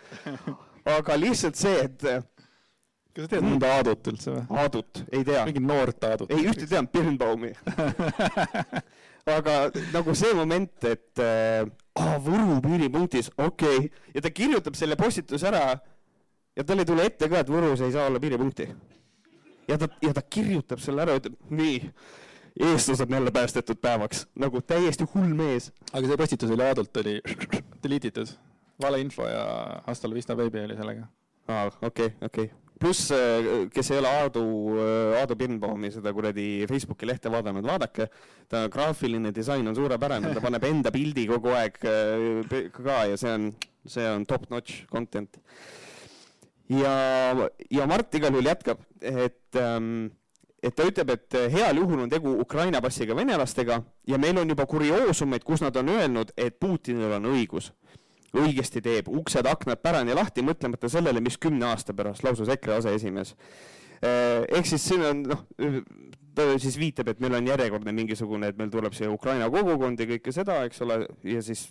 aga 0.94 1.18
lihtsalt 1.18 1.58
see, 1.58 1.88
et 1.88 2.04
kas 2.04 3.26
sa 3.26 3.30
tead 3.32 3.46
mõnda 3.46 3.72
Aadut 3.78 4.12
üldse 4.12 4.30
või? 4.36 4.44
Aadut, 4.62 5.04
ei 5.10 5.26
tea. 5.26 5.46
mingit 5.48 5.66
noort 5.66 6.06
Aadut? 6.10 6.30
ei, 6.30 6.46
ühte 6.46 6.68
tean, 6.70 6.90
Birnbaumi 6.90 7.54
aga 9.38 9.70
nagu 9.94 10.14
see 10.18 10.34
moment, 10.36 10.86
et 10.86 11.22
äh, 11.22 11.64
Võru 11.94 12.56
piiripunktis, 12.58 13.28
okei 13.38 13.84
okay., 13.84 13.90
ja 14.16 14.22
ta 14.24 14.30
kirjutab 14.34 14.74
selle 14.74 14.96
postituse 14.98 15.46
ära 15.46 15.76
ja 16.56 16.64
tal 16.64 16.82
ei 16.82 16.88
tule 16.88 17.06
ette 17.08 17.28
ka, 17.30 17.42
et 17.42 17.50
Võrus 17.50 17.82
ei 17.84 17.92
saa 17.94 18.08
olla 18.08 18.20
piiripunkti. 18.22 18.68
ja 19.68 19.78
ta, 19.80 19.88
ja 20.02 20.14
ta 20.14 20.22
kirjutab 20.22 20.82
selle 20.82 21.04
ära, 21.04 21.18
ütleb 21.20 21.36
nii, 21.50 21.78
eestlased 22.70 23.08
on 23.08 23.18
jälle 23.18 23.34
päästetud 23.34 23.80
päevaks, 23.82 24.26
nagu 24.38 24.62
täiesti 24.62 25.06
hull 25.14 25.34
mees. 25.34 25.72
aga 25.92 26.06
see 26.06 26.20
postitus 26.20 26.50
oli 26.54 26.66
Aadult 26.66 27.02
oli 27.02 27.20
delete 27.82 28.12
itud, 28.12 28.34
valeinfo 28.82 29.28
ja 29.28 29.46
hasta 29.86 30.10
la 30.10 30.20
vista 30.20 30.36
baby 30.36 30.64
oli 30.64 30.76
sellega. 30.76 31.08
aa, 31.48 31.66
okei 31.66 31.86
okay,, 31.86 32.10
okei 32.22 32.44
okay 32.50 32.50
pluss, 32.84 33.10
äh, 33.14 33.68
kes 33.72 33.90
ei 33.92 34.00
ole 34.00 34.10
Aadu, 34.10 34.44
äh, 34.76 35.20
Aadu 35.20 35.36
Birnbaumi 35.38 35.90
seda 35.94 36.12
kuradi 36.12 36.66
Facebooki 36.68 37.06
lehte 37.06 37.30
vaadanud, 37.32 37.64
vaadake, 37.64 38.08
ta 38.50 38.66
graafiline 38.68 39.30
disain 39.34 39.66
on 39.70 39.76
suurepärane, 39.78 40.32
ta 40.34 40.42
paneb 40.42 40.66
enda 40.68 40.92
pildi 40.92 41.24
kogu 41.30 41.54
aeg 41.54 41.78
äh, 41.88 42.68
ka 42.74 43.04
ja 43.12 43.16
see 43.20 43.32
on, 43.32 43.48
see 43.86 44.04
on 44.10 44.26
top-notch 44.28 44.84
content 44.90 45.38
ja, 46.72 47.48
ja 47.70 47.86
Mart 47.86 48.14
igal 48.14 48.34
juhul 48.34 48.48
jätkab, 48.48 48.84
et 49.00 49.58
ähm, 49.60 50.06
et 50.64 50.72
ta 50.76 50.86
ütleb, 50.88 51.10
et 51.12 51.36
heal 51.52 51.76
juhul 51.82 52.06
on 52.06 52.10
tegu 52.10 52.32
Ukraina 52.40 52.80
passiga 52.80 53.16
venelastega 53.16 53.82
ja 54.08 54.18
meil 54.20 54.38
on 54.40 54.48
juba 54.48 54.66
kurioosumeid, 54.66 55.44
kus 55.44 55.64
nad 55.64 55.76
on 55.76 55.92
öelnud, 55.92 56.32
et 56.40 56.58
Putinil 56.60 57.12
on 57.18 57.32
õigus. 57.34 57.72
õigesti 58.34 58.80
teeb, 58.82 59.06
uksed-aknad 59.06 59.78
pärani 59.78 60.14
lahti, 60.16 60.42
mõtlemata 60.42 60.88
sellele, 60.90 61.20
mis 61.22 61.36
kümne 61.38 61.68
aasta 61.68 61.94
pärast 61.94 62.24
lausus 62.26 62.48
EKRE 62.50 62.80
aseesimees. 62.80 63.36
Äh, 64.02 64.42
ehk 64.58 64.66
siis 64.66 64.88
siin 64.88 65.04
on 65.06 65.20
noh, 65.28 65.44
ta 66.34 66.48
siis 66.58 66.74
viitab, 66.80 67.12
et 67.12 67.22
meil 67.22 67.36
on 67.38 67.46
järjekordne 67.46 67.94
mingisugune, 67.94 68.50
et 68.50 68.58
meil 68.58 68.72
tuleb 68.72 68.96
siia 68.96 69.12
Ukraina 69.12 69.46
kogukond 69.54 70.02
ja 70.02 70.08
kõike 70.10 70.34
seda, 70.34 70.64
eks 70.66 70.82
ole, 70.82 71.04
ja 71.22 71.44
siis 71.46 71.68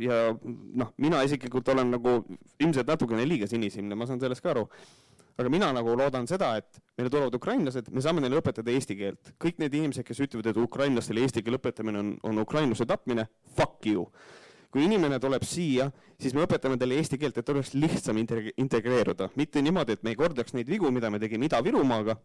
ja 0.00 0.18
noh, 0.32 0.92
mina 1.02 1.22
isiklikult 1.26 1.68
olen 1.72 1.94
nagu 1.96 2.18
ilmselt 2.60 2.88
natukene 2.88 3.24
liiga 3.28 3.48
sinisilmne, 3.50 3.96
ma 3.98 4.08
saan 4.08 4.20
sellest 4.22 4.44
ka 4.44 4.52
aru. 4.54 4.66
aga 5.40 5.48
mina 5.48 5.70
nagu 5.72 5.94
loodan 5.96 6.26
seda, 6.28 6.50
et 6.60 6.76
meile 6.98 7.10
tulevad 7.10 7.34
ukrainlased, 7.34 7.86
me 7.88 8.02
saame 8.04 8.20
neile 8.20 8.36
õpetada 8.42 8.70
eesti 8.74 8.96
keelt. 8.98 9.32
kõik 9.40 9.62
need 9.62 9.74
inimesed, 9.74 10.04
kes 10.06 10.20
ütlevad, 10.26 10.50
et 10.50 10.60
ukrainlastele 10.60 11.24
eesti 11.24 11.42
keele 11.42 11.60
õpetamine 11.60 11.98
on, 11.98 12.14
on 12.22 12.42
ukrainluse 12.44 12.86
tapmine, 12.86 13.26
fuck 13.56 13.86
you. 13.86 14.06
kui 14.72 14.84
inimene 14.84 15.18
tuleb 15.20 15.42
siia, 15.44 15.90
siis 16.20 16.32
me 16.34 16.44
õpetame 16.46 16.78
talle 16.80 16.96
eesti 17.00 17.18
keelt, 17.20 17.36
et 17.38 17.48
oleks 17.52 17.74
lihtsam 17.76 18.16
integreeruda, 18.20 19.28
mitte 19.36 19.60
niimoodi, 19.60 19.98
et 19.98 20.04
me 20.04 20.14
ei 20.14 20.16
kordaks 20.16 20.54
neid 20.56 20.68
vigu, 20.68 20.88
mida 20.90 21.10
me 21.12 21.20
tegime 21.20 21.48
Ida-Virumaaga 21.48 22.16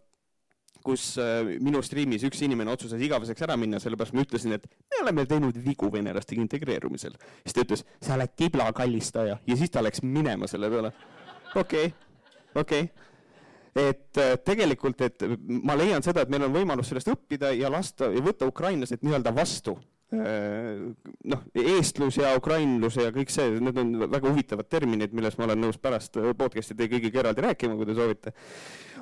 kus 0.88 1.08
äh, 1.22 1.58
minu 1.64 1.82
striimis 1.84 2.24
üks 2.28 2.42
inimene 2.48 2.72
otsustas 2.74 3.02
igaveseks 3.04 3.44
ära 3.48 3.58
minna, 3.60 3.82
sellepärast 3.84 4.16
ma 4.16 4.24
ütlesin, 4.24 4.56
et 4.58 4.68
me 4.68 5.02
oleme 5.04 5.28
teinud 5.30 5.58
vigu 5.64 5.92
venelastega 5.94 6.44
integreerumisel. 6.44 7.18
siis 7.44 7.58
ta 7.58 7.66
ütles, 7.66 7.84
sa 8.04 8.16
oled 8.16 8.36
tibla 8.40 8.70
kallistaja 8.76 9.40
ja 9.48 9.60
siis 9.60 9.74
ta 9.74 9.84
läks 9.84 10.06
minema 10.06 10.48
selle 10.48 10.72
peale. 10.72 10.94
okei 11.56 11.92
okay,, 11.92 11.94
okei 12.56 12.88
okay 12.88 13.08
et 13.78 14.18
äh, 14.18 14.34
tegelikult, 14.46 15.02
et 15.06 15.28
ma 15.48 15.76
leian 15.78 16.02
seda, 16.06 16.24
et 16.24 16.32
meil 16.34 16.48
on 16.48 16.56
võimalus 16.56 16.90
sellest 16.90 17.12
õppida 17.14 17.52
ja 17.54 17.70
lasta 17.70 18.10
ja 18.14 18.24
võtta 18.26 18.48
ukrainlased 18.50 19.04
nii-öelda 19.06 19.34
vastu. 19.36 19.76
Äh, 20.16 20.88
noh, 21.28 21.44
eestlus 21.54 22.18
ja 22.18 22.32
ukrainlus 22.40 22.98
ja 22.98 23.12
kõik 23.14 23.32
see, 23.34 23.60
need 23.62 23.78
on 23.78 23.94
väga 24.08 24.32
huvitavad 24.32 24.70
terminid, 24.72 25.14
millest 25.14 25.38
ma 25.38 25.50
olen 25.50 25.66
nõus 25.68 25.80
pärast 25.84 26.18
podcast'i 26.40 26.78
teie 26.78 26.90
kõigiga 26.96 27.26
eraldi 27.26 27.44
rääkima, 27.46 27.78
kui 27.78 27.90
te 27.90 27.98
soovite 27.98 28.34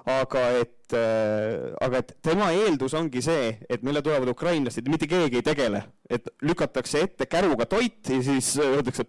aga 0.06 0.44
et, 0.60 0.94
äh, 0.94 1.74
aga 1.82 2.04
et 2.04 2.14
tema 2.26 2.52
eeldus 2.54 2.94
ongi 2.98 3.24
see, 3.26 3.56
et 3.70 3.84
meile 3.86 4.04
tulevad 4.06 4.30
ukrainlased 4.30 4.88
mitte 4.92 5.10
keegi 5.10 5.42
ei 5.42 5.46
tegele, 5.46 5.82
et 6.10 6.30
lükatakse 6.46 7.02
ette 7.08 7.26
käruga 7.30 7.66
toit 7.70 8.14
ja 8.14 8.22
siis 8.24 8.54
öeldakse 8.62 9.08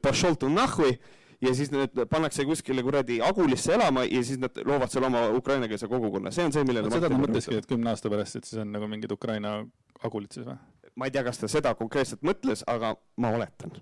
ja 1.41 1.53
siis 1.55 1.71
need 1.73 1.99
pannakse 2.09 2.47
kuskile 2.49 2.83
kuradi 2.83 3.19
Agulisse 3.23 3.75
elama 3.77 4.07
ja 4.09 4.23
siis 4.25 4.41
nad 4.41 4.57
loovad 4.65 4.93
seal 4.93 5.05
oma 5.05 5.27
ukrainakeelse 5.37 5.89
kogukonna, 5.89 6.33
see 6.33 6.47
on 6.49 6.55
see, 6.55 6.65
millele 6.65 6.91
seda 6.93 7.11
ta 7.13 7.19
mõtleski, 7.21 7.59
et 7.61 7.69
kümne 7.69 7.93
aasta 7.93 8.13
pärast, 8.13 8.41
et 8.41 8.49
siis 8.49 8.63
on 8.63 8.73
nagu 8.73 8.89
mingid 8.89 9.13
Ukraina 9.13 9.59
agulid 10.05 10.33
siis 10.33 10.49
või? 10.49 10.57
ma 10.97 11.11
ei 11.11 11.13
tea, 11.13 11.27
kas 11.27 11.43
ta 11.43 11.51
seda 11.53 11.75
konkreetselt 11.77 12.25
mõtles, 12.25 12.65
aga 12.73 12.95
ma 13.21 13.35
oletan 13.37 13.77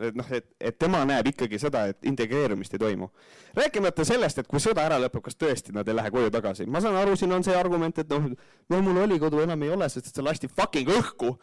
et 0.00 0.16
noh, 0.16 0.26
et, 0.34 0.46
et 0.60 0.76
tema 0.78 1.02
näeb 1.06 1.28
ikkagi 1.30 1.58
seda, 1.62 1.84
et 1.92 2.06
integreerumist 2.08 2.74
ei 2.74 2.82
toimu. 2.82 3.08
rääkimata 3.56 4.04
sellest, 4.04 4.38
et 4.38 4.48
kui 4.50 4.60
sõda 4.62 4.84
ära 4.88 4.98
lõpeb, 4.98 5.22
kas 5.28 5.38
tõesti 5.38 5.74
nad 5.74 5.88
ei 5.88 5.94
lähe 5.94 6.10
koju 6.10 6.30
tagasi. 6.34 6.66
ma 6.66 6.80
saan 6.80 6.96
aru, 6.98 7.16
siin 7.16 7.32
on 7.32 7.44
see 7.46 7.54
argument, 7.56 7.98
et 7.98 8.10
noh, 8.10 8.30
no 8.70 8.82
mul 8.82 9.02
oli 9.04 9.18
kodu, 9.22 9.42
enam 9.44 9.62
ei 9.62 9.70
ole, 9.70 9.88
sest 9.88 10.10
see 10.14 10.24
lasti 10.24 10.50
fucking 10.50 10.90
õhku. 10.98 11.36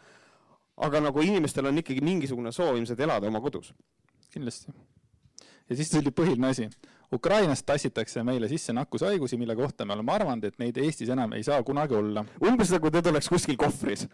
aga 0.76 1.00
nagu 1.00 1.20
inimestel 1.20 1.66
on 1.68 1.78
ikkagi 1.78 2.00
mingisugune 2.00 2.52
soov 2.52 2.76
ilmselt 2.76 3.00
elada 3.00 3.28
oma 3.28 3.40
kodus. 3.40 3.72
kindlasti. 4.32 4.72
ja 5.68 5.76
siis 5.76 5.90
tuli 5.90 6.10
põhiline 6.10 6.50
asi. 6.50 6.68
Ukrainast 7.12 7.66
tassitakse 7.66 8.22
meile 8.24 8.48
sisse 8.48 8.72
nakkushaigusi, 8.72 9.36
mille 9.36 9.56
kohta 9.56 9.84
me 9.84 9.92
oleme 9.92 10.12
arvanud, 10.12 10.44
et 10.44 10.58
neid 10.58 10.76
Eestis 10.76 11.10
enam 11.12 11.32
ei 11.32 11.42
saa 11.42 11.62
kunagi 11.62 11.94
olla. 11.94 12.24
umbes 12.40 12.70
nagu 12.72 12.92
need 12.92 13.06
oleks 13.06 13.28
kuskil 13.28 13.56
kohvris 13.56 14.08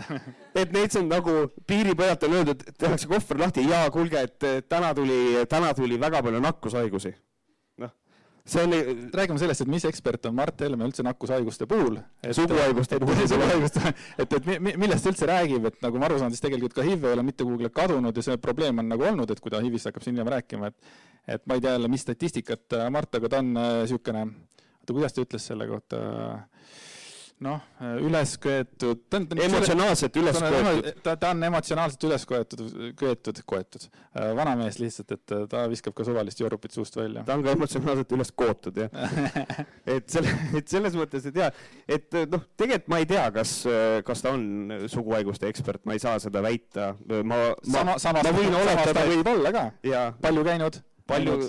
et 0.60 0.72
neid 0.72 0.94
on 1.00 1.10
nagu 1.10 1.34
piiri 1.68 1.94
pealt 1.98 2.24
on 2.26 2.38
öeldud, 2.38 2.64
tehakse 2.78 3.10
kohver 3.10 3.42
lahti, 3.44 3.64
jaa, 3.68 3.90
kuulge, 3.94 4.22
et 4.28 4.68
täna 4.68 4.92
tuli, 4.96 5.18
täna 5.50 5.72
tuli 5.76 5.98
väga 6.00 6.22
palju 6.24 6.40
nakkushaigusi. 6.42 7.12
noh, 7.82 7.92
see 8.44 8.64
oli. 8.66 8.80
räägime 9.14 9.38
sellest, 9.42 9.64
et 9.64 9.72
mis 9.72 9.84
ekspert 9.88 10.26
on 10.30 10.36
Mart 10.38 10.60
Helme 10.60 10.88
üldse 10.88 11.04
nakkushaiguste 11.06 11.66
puhul. 11.70 11.98
suguhaiguste 12.30 13.00
puhul. 13.02 13.24
suguhaiguste, 13.34 13.94
et, 14.18 14.38
et 14.38 14.50
millest 14.70 15.04
ta 15.04 15.14
üldse 15.14 15.30
räägib, 15.30 15.70
et 15.70 15.80
nagu 15.84 16.00
ma 16.00 16.08
aru 16.10 16.20
saan, 16.22 16.34
siis 16.34 16.44
tegelikult 16.44 16.76
ka 16.78 16.86
HIV 16.86 17.08
ei 17.08 17.18
ole 17.18 17.26
mitte 17.26 17.46
kuhugile 17.46 17.72
kadunud 17.74 18.16
ja 18.16 18.26
see 18.28 18.38
probleem 18.42 18.82
on 18.82 18.92
nagu 18.94 19.08
olnud, 19.12 19.30
et 19.30 19.40
kui 19.40 19.52
ta 19.52 19.62
HIV-ist 19.62 19.90
hakkab 19.90 20.06
siin 20.06 20.16
hiljem 20.16 20.32
rääkima, 20.36 20.72
et 20.72 21.10
et 21.28 21.44
ma 21.46 21.54
ei 21.54 21.62
tea 21.62 21.76
jälle, 21.76 21.88
mis 21.88 22.02
statistikat 22.02 22.74
Mart, 22.90 23.14
aga 23.14 23.28
ta 23.30 23.38
on 23.38 23.52
niisugune 23.54 24.24
äh,, 24.24 24.32
oota, 24.80 24.94
kuidas 24.96 25.14
ta 25.14 25.22
ütles 25.22 25.44
selle 25.46 25.68
kohta 25.70 26.00
äh,, 26.02 26.40
noh, 27.42 27.60
üles 28.02 28.34
köetud. 28.42 29.02
emotsionaalselt 29.12 30.16
üles 30.20 30.38
köetud. 30.38 30.88
ta, 31.04 31.14
ta 31.20 31.32
on 31.34 31.42
emotsionaalselt 31.48 32.06
üles 32.08 32.24
köetud, 32.28 32.62
köetud, 32.98 33.42
koetud. 33.48 33.86
Äh, 34.12 34.32
vanamees 34.38 34.78
lihtsalt, 34.82 35.14
et 35.16 35.34
äh, 35.34 35.44
ta 35.50 35.64
viskab 35.72 35.96
ka 35.98 36.06
suvalist 36.06 36.40
jorupit 36.42 36.74
suust 36.76 36.96
välja. 36.98 37.24
ta 37.26 37.36
on 37.36 37.44
ka 37.46 37.54
emotsionaalselt 37.56 38.16
üles 38.16 38.32
kootud, 38.42 38.80
jah 38.84 38.90
et 39.96 40.08
selle, 40.12 40.34
et 40.58 40.72
selles 40.72 40.96
mõttes, 40.98 41.26
et 41.28 41.40
jaa, 41.42 41.50
et 41.86 42.18
äh, 42.18 42.26
noh, 42.32 42.44
tegelikult 42.56 42.90
ma 42.92 43.02
ei 43.02 43.08
tea, 43.08 43.28
kas, 43.34 43.54
kas 44.06 44.24
ta 44.24 44.34
on 44.36 44.74
suguhaiguste 44.90 45.50
ekspert, 45.50 45.84
ma 45.88 45.96
ei 45.96 46.02
saa 46.02 46.18
seda 46.22 46.42
väita. 46.44 46.92
ma, 47.08 47.40
ma, 47.74 47.86
ma 47.96 48.34
võin 48.34 48.60
oletada. 48.62 49.06
võib 49.08 49.32
olla 49.36 49.54
ka. 49.54 49.66
palju 50.22 50.46
käinud? 50.48 50.82
palju 51.12 51.40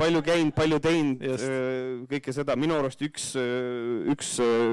palju 0.00 0.22
käinud, 0.24 0.54
palju 0.56 0.78
teinud, 0.84 1.24
kõike 2.10 2.32
seda, 2.34 2.56
minu 2.60 2.78
arust 2.78 3.02
üks, 3.04 3.24
üks 4.10 4.28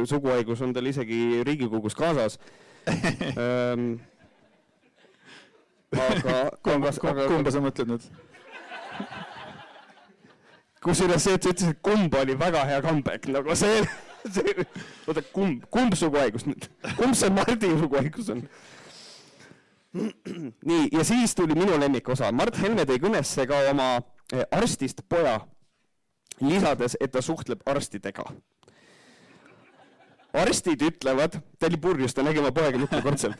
suguhaigus 0.09 0.63
on 0.65 0.71
tal 0.75 0.87
isegi 0.87 1.43
Riigikogus 1.47 1.95
kaasas. 1.97 2.39
Aga 5.97 6.33
kumba, 6.63 6.91
kumba 6.99 7.51
sa 7.51 7.59
mõtled 7.63 7.87
nüüd? 7.93 8.03
kusjuures 10.87 11.23
see, 11.23 11.35
et 11.35 11.43
sa 11.43 11.51
ütlesid, 11.51 11.79
kumb 11.83 12.15
oli 12.15 12.35
väga 12.39 12.63
hea 12.69 12.81
comeback, 12.85 13.27
nagu 13.33 13.55
see, 13.59 13.83
see, 14.31 14.65
oota, 15.07 15.23
kumb, 15.35 15.65
kumb 15.73 15.95
suguhaigus 15.99 16.47
nüüd, 16.47 16.67
kumb 16.99 17.17
see 17.17 17.31
Mardi 17.33 17.71
suguhaigus 17.81 18.31
on? 18.35 18.43
nii, 19.97 20.83
ja 20.93 21.03
siis 21.07 21.33
tuli 21.35 21.57
minu 21.57 21.79
lemmikosa, 21.81 22.31
Mart 22.35 22.59
Helme 22.61 22.85
tõi 22.87 23.01
kõnesse 23.03 23.47
ka 23.49 23.63
oma 23.71 23.95
arstist 24.51 25.01
poja, 25.09 25.39
lisades, 26.41 26.97
et 26.99 27.11
ta 27.11 27.21
suhtleb 27.21 27.61
arstidega. 27.65 28.25
arstid 30.33 30.81
ütlevad, 30.81 31.39
ta 31.59 31.65
oli 31.65 31.77
purjus, 31.77 32.13
ta 32.13 32.23
nägi 32.23 32.39
oma 32.39 32.51
poega 32.51 32.77
mitmekordselt. 32.77 33.37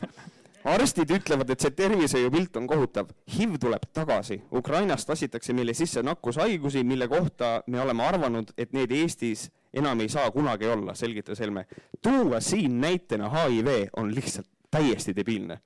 arstid 0.64 1.10
ütlevad, 1.10 1.50
et 1.50 1.60
see 1.60 1.70
tervishoiupilt 1.70 2.56
on 2.56 2.66
kohutav. 2.66 3.12
HIV 3.36 3.58
tuleb 3.60 3.86
tagasi. 3.92 4.42
Ukrainast 4.52 5.08
lassitakse 5.08 5.52
meile 5.52 5.74
sisse 5.74 6.02
nakkushaigusi, 6.02 6.84
mille 6.84 7.08
kohta 7.08 7.62
me 7.66 7.80
oleme 7.80 8.04
arvanud, 8.04 8.52
et 8.58 8.72
need 8.72 8.90
Eestis 8.90 9.48
enam 9.72 10.00
ei 10.00 10.08
saa 10.08 10.30
kunagi 10.30 10.66
olla, 10.66 10.94
selgitas 10.94 11.40
Helme. 11.40 11.66
tuua 12.02 12.40
siin 12.40 12.80
näitena 12.80 13.30
HIV 13.30 13.88
on 13.96 14.14
lihtsalt 14.14 14.48
täiesti 14.70 15.16
debiilne. 15.16 15.60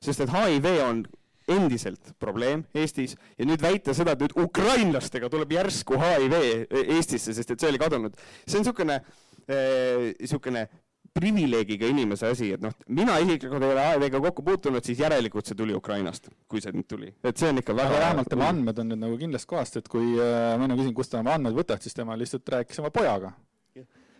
sest 0.00 0.20
et 0.20 0.30
HIV 0.32 0.64
on 0.88 1.06
endiselt 1.48 2.14
probleem 2.20 2.64
Eestis. 2.74 3.16
Ja 3.38 3.48
nüüd 3.48 3.62
väita 3.62 3.94
seda, 3.96 4.14
et 4.14 4.24
nüüd 4.24 4.36
ukrainlastega 4.46 5.28
tuleb 5.32 5.52
järsku 5.56 5.98
HIV 6.00 6.38
Eestisse, 6.84 7.34
sest 7.36 7.54
et 7.54 7.60
see 7.60 7.72
oli 7.72 7.82
kadunud, 7.82 8.16
see 8.46 8.58
on 8.58 8.64
niisugune 8.64 9.00
niisugune 9.44 10.64
äh, 10.64 10.80
privileegiga 11.14 11.86
inimese 11.86 12.26
asi, 12.32 12.48
et 12.56 12.62
noh, 12.62 12.74
mina 12.90 13.20
isiklikult 13.22 13.62
ei 13.62 13.72
ole 13.74 13.82
AEV-ga 13.84 14.20
kokku 14.24 14.42
puutunud, 14.46 14.82
siis 14.84 14.98
järelikult 14.98 15.46
see 15.46 15.58
tuli 15.58 15.74
Ukrainast, 15.76 16.30
kui 16.50 16.62
see 16.62 16.74
nüüd 16.74 16.88
tuli, 16.90 17.10
et 17.22 17.38
see 17.38 17.52
on 17.52 17.60
ikka 17.62 17.76
väga. 17.76 18.00
vähemalt 18.02 18.30
tema 18.32 18.48
andmed 18.50 18.80
on 18.82 18.90
nüüd 18.90 19.02
nagu 19.04 19.18
kindlast 19.20 19.48
kohast, 19.50 19.78
et 19.78 19.90
kui 19.90 20.16
äh, 20.18 20.54
ma 20.58 20.66
enne 20.66 20.78
küsin, 20.80 20.94
kust 20.96 21.14
ta 21.14 21.20
oma 21.22 21.36
andmed 21.38 21.54
võtab, 21.54 21.82
siis 21.84 21.94
tema 21.94 22.16
lihtsalt 22.18 22.50
rääkis 22.56 22.82
oma 22.82 22.90
pojaga. 22.94 23.30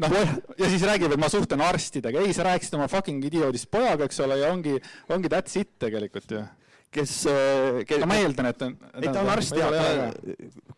noh, 0.04 0.14
ja 0.59 0.69
siis 0.71 0.87
räägib, 0.87 1.16
et 1.16 1.23
ma 1.23 1.31
suhtlen 1.33 1.64
arstidega, 1.66 2.23
ei, 2.23 2.35
sa 2.37 2.47
rääkisid 2.47 2.78
oma 2.78 2.87
fucking 2.90 3.26
idioodist 3.26 3.71
pojaga, 3.75 4.07
eks 4.07 4.23
ole, 4.23 4.38
ja 4.45 4.52
ongi, 4.54 4.76
ongi 5.11 5.33
that's 5.33 5.59
it 5.59 5.75
tegelikult 5.83 6.31
ju 6.31 6.45
kes, 6.94 7.14
äh, 7.26 7.80
kes 7.88 8.02
no 8.02 8.08
ma 8.10 8.18
eeldan, 8.22 8.48
et 8.50 8.62
on 8.64 8.74
ei, 9.00 9.08
ta 9.08 9.22
on 9.22 9.30
arst 9.32 9.56
ja 9.58 9.70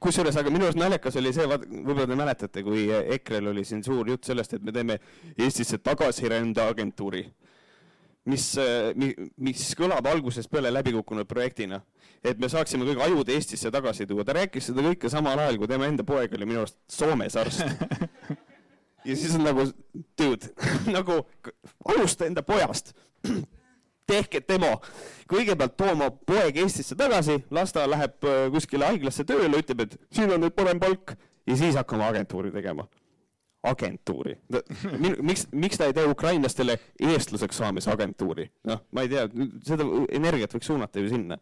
kusjuures, 0.03 0.37
aga 0.41 0.53
minu 0.53 0.69
arust 0.69 0.81
naljakas 0.81 1.19
oli 1.21 1.33
see, 1.37 1.49
võib-olla 1.49 2.07
te 2.09 2.19
mäletate, 2.19 2.65
kui 2.67 2.87
EKRE-l 3.17 3.53
oli 3.53 3.65
siin 3.69 3.85
suur 3.87 4.09
jutt 4.13 4.29
sellest, 4.29 4.57
et 4.57 4.65
me 4.65 4.75
teeme 4.75 4.99
Eestisse 5.37 5.79
tagasirändeagentuuri, 5.85 7.23
mis, 8.33 8.49
äh, 8.63 8.91
mis 9.37 9.69
kõlab 9.79 10.09
algusest 10.13 10.51
peale 10.53 10.73
läbikukkunud 10.75 11.29
projektina. 11.29 11.83
et 12.27 12.39
me 12.43 12.49
saaksime 12.51 12.83
kõik 12.89 12.99
ajud 13.05 13.29
Eestisse 13.31 13.71
tagasi 13.71 14.07
tuua, 14.07 14.25
ta 14.25 14.35
rääkis 14.35 14.73
seda 14.73 14.83
kõike 14.83 15.11
samal 15.13 15.39
ajal, 15.39 15.61
kui 15.61 15.69
tema 15.71 15.87
enda 15.87 16.03
poeg 16.03 16.33
oli 16.35 16.49
minu 16.49 16.65
arust 16.65 16.79
Soomes 16.91 17.37
arst. 17.37 17.63
Ja 19.07 19.15
siis 19.15 19.37
on 19.37 19.45
nagu, 19.47 19.63
dude 20.19 20.49
nagu 20.97 21.21
alusta 21.87 22.27
enda 22.27 22.43
pojast 22.43 22.91
tehke 24.07 24.43
demo. 24.49 24.77
kõigepealt 25.27 25.75
too 25.75 25.91
oma 25.91 26.11
poeg 26.11 26.61
Eestisse 26.63 26.95
tagasi, 26.99 27.41
las 27.51 27.75
ta 27.75 27.87
läheb 27.91 28.27
äh, 28.27 28.45
kuskile 28.55 28.87
haiglasse 28.93 29.27
tööle, 29.27 29.59
ütleb, 29.59 29.83
et 29.83 29.97
siin 30.15 30.31
on 30.31 30.45
nüüd 30.45 30.55
parem 30.55 30.79
palk 30.83 31.17
ja 31.47 31.57
siis 31.59 31.79
hakkame 31.79 32.07
agentuuri 32.07 32.53
tegema. 32.55 32.87
agentuuri. 33.67 34.37
miks, 35.27 35.49
miks 35.53 35.79
ta 35.81 35.89
ei 35.89 35.95
tee 35.97 36.07
ukrainlastele 36.07 36.79
eestlaseks 37.03 37.59
saamise 37.59 37.91
agentuuri? 37.91 38.47
noh, 38.71 38.85
ma 38.93 39.03
ei 39.03 39.11
tea, 39.11 39.27
seda 39.67 39.87
energiat 40.15 40.55
võiks 40.55 40.71
suunata 40.71 41.03
ju 41.03 41.11
sinna. 41.11 41.41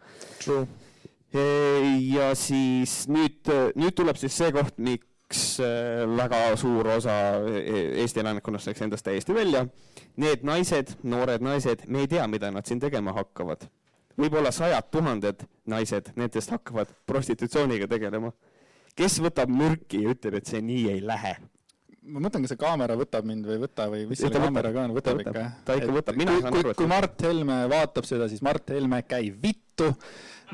ja 2.15 2.31
siis 2.39 3.05
nüüd, 3.13 3.53
nüüd 3.77 3.97
tuleb 3.99 4.17
siis 4.17 4.41
see 4.41 4.55
koht, 4.57 4.79
miks 4.79 5.59
äh, 5.61 6.07
väga 6.17 6.47
suur 6.57 6.95
osa 6.97 7.19
e-, 7.45 7.91
Eesti 8.01 8.25
elanikkonnast 8.25 8.73
läks 8.73 8.87
endast 8.87 9.05
täiesti 9.05 9.37
välja 9.37 9.67
need 10.21 10.45
naised, 10.47 10.95
noored 11.03 11.43
naised, 11.43 11.87
me 11.87 12.05
ei 12.05 12.11
tea, 12.11 12.27
mida 12.31 12.51
nad 12.55 12.67
siin 12.67 12.83
tegema 12.83 13.15
hakkavad. 13.17 13.67
võib-olla 14.19 14.53
sajad 14.55 14.91
tuhanded 14.95 15.41
naised 15.67 16.13
nendest 16.15 16.53
hakkavad 16.55 16.93
prostitutsiooniga 17.07 17.89
tegelema. 17.91 18.33
kes 18.95 19.19
võtab 19.21 19.51
mürki 19.51 20.05
ja 20.05 20.15
ütleb, 20.15 20.39
et 20.39 20.47
see 20.47 20.63
nii 20.63 20.89
ei 20.93 21.01
lähe? 21.03 21.35
ma 22.05 22.21
mõtlen, 22.21 22.45
kas 22.45 22.53
see 22.53 22.61
kaamera 22.61 22.97
võtab 23.01 23.27
mind 23.27 23.47
või 23.49 23.57
ei 23.57 23.63
võta 23.63 23.89
või 23.91 24.05
mis 24.11 24.21
selle 24.21 24.41
kaameraga 24.43 24.85
on, 24.85 24.95
võtab 24.99 25.21
ikka 25.25 25.45
ta 25.65 25.77
ikka 25.79 25.97
võtab, 25.97 26.19
mina 26.21 26.37
saan 26.39 26.59
aru, 26.61 26.73
et 26.75 26.79
kui 26.79 26.89
Mart 26.91 27.25
Helme 27.25 27.59
vaatab 27.73 28.09
seda, 28.09 28.29
siis 28.29 28.45
Mart 28.45 28.73
Helme 28.75 29.01
käib 29.09 29.39
vittu 29.43 29.89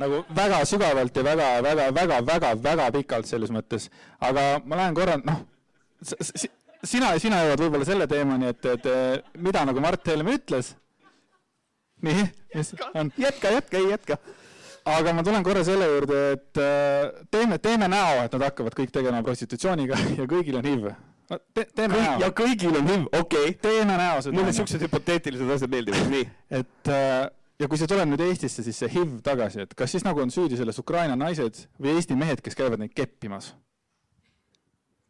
nagu 0.00 0.22
väga 0.36 0.60
sügavalt 0.68 1.16
ja 1.16 1.24
väga, 1.26 1.48
väga, 1.66 1.88
väga, 1.96 2.20
väga, 2.26 2.52
väga 2.68 2.90
pikalt 2.94 3.28
selles 3.28 3.50
mõttes. 3.54 3.90
aga 4.20 4.46
ma 4.64 4.78
lähen 4.78 4.94
korra, 4.94 5.18
noh, 5.24 5.42
sina, 6.87 7.12
sina 7.22 7.42
jõuad 7.44 7.64
võib-olla 7.64 7.88
selle 7.88 8.06
teemani, 8.10 8.52
et, 8.54 8.68
et 8.75 8.87
mida 9.40 9.64
nagu 9.68 9.82
Mart 9.82 10.06
Helme 10.10 10.37
ütles. 10.38 10.75
nii, 12.06 12.28
mis 12.54 12.75
on? 12.94 13.12
jätka, 13.20 13.52
jätka, 13.56 13.78
ei 13.78 13.90
jätka. 13.90 14.18
aga 14.90 15.12
ma 15.14 15.25
tulen 15.26 15.44
korra 15.44 15.64
selle 15.64 15.87
juurde, 15.90 16.20
et 16.37 16.60
äh, 16.62 17.26
teeme, 17.30 17.58
teeme 17.58 17.88
näo, 17.92 18.25
et 18.25 18.32
nad 18.37 18.46
hakkavad 18.49 18.76
kõik 18.78 18.92
tegelema 18.94 19.22
prostitutsiooniga 19.26 19.99
ja 20.20 20.28
kõigil 20.30 20.56
on 20.60 20.70
HIV 20.70 20.87
no, 20.88 21.38
te, 21.54 21.66
teeme 21.66 21.99
Kõik, 21.99 22.06
näo. 22.06 22.22
ja 22.25 22.30
kõigil 22.40 22.78
on 22.80 22.88
HIV, 22.88 23.04
okei 23.12 23.50
okay.. 23.50 23.58
teeme 23.68 23.99
näo 24.00 24.22
seda. 24.25 24.38
mulle 24.38 24.56
siuksed 24.56 24.87
hüpoteetilised 24.87 25.52
asjad 25.56 25.76
meeldivad, 25.76 26.08
nii. 26.14 26.26
et 26.62 26.92
äh, 26.96 27.28
ja 27.60 27.68
kui 27.68 27.80
see 27.80 27.90
tuleb 27.90 28.08
nüüd 28.08 28.25
Eestisse, 28.25 28.64
siis 28.64 28.80
see 28.80 28.90
HIV 28.95 29.19
tagasi, 29.26 29.66
et 29.66 29.76
kas 29.76 29.93
siis 29.93 30.06
nagu 30.06 30.23
on 30.25 30.32
süüdi 30.32 30.58
selles 30.58 30.80
Ukraina 30.80 31.19
naised 31.19 31.66
või 31.76 31.99
Eesti 31.99 32.16
mehed, 32.19 32.40
kes 32.45 32.56
käivad 32.58 32.80
neid 32.80 32.97
keppimas? 32.97 33.52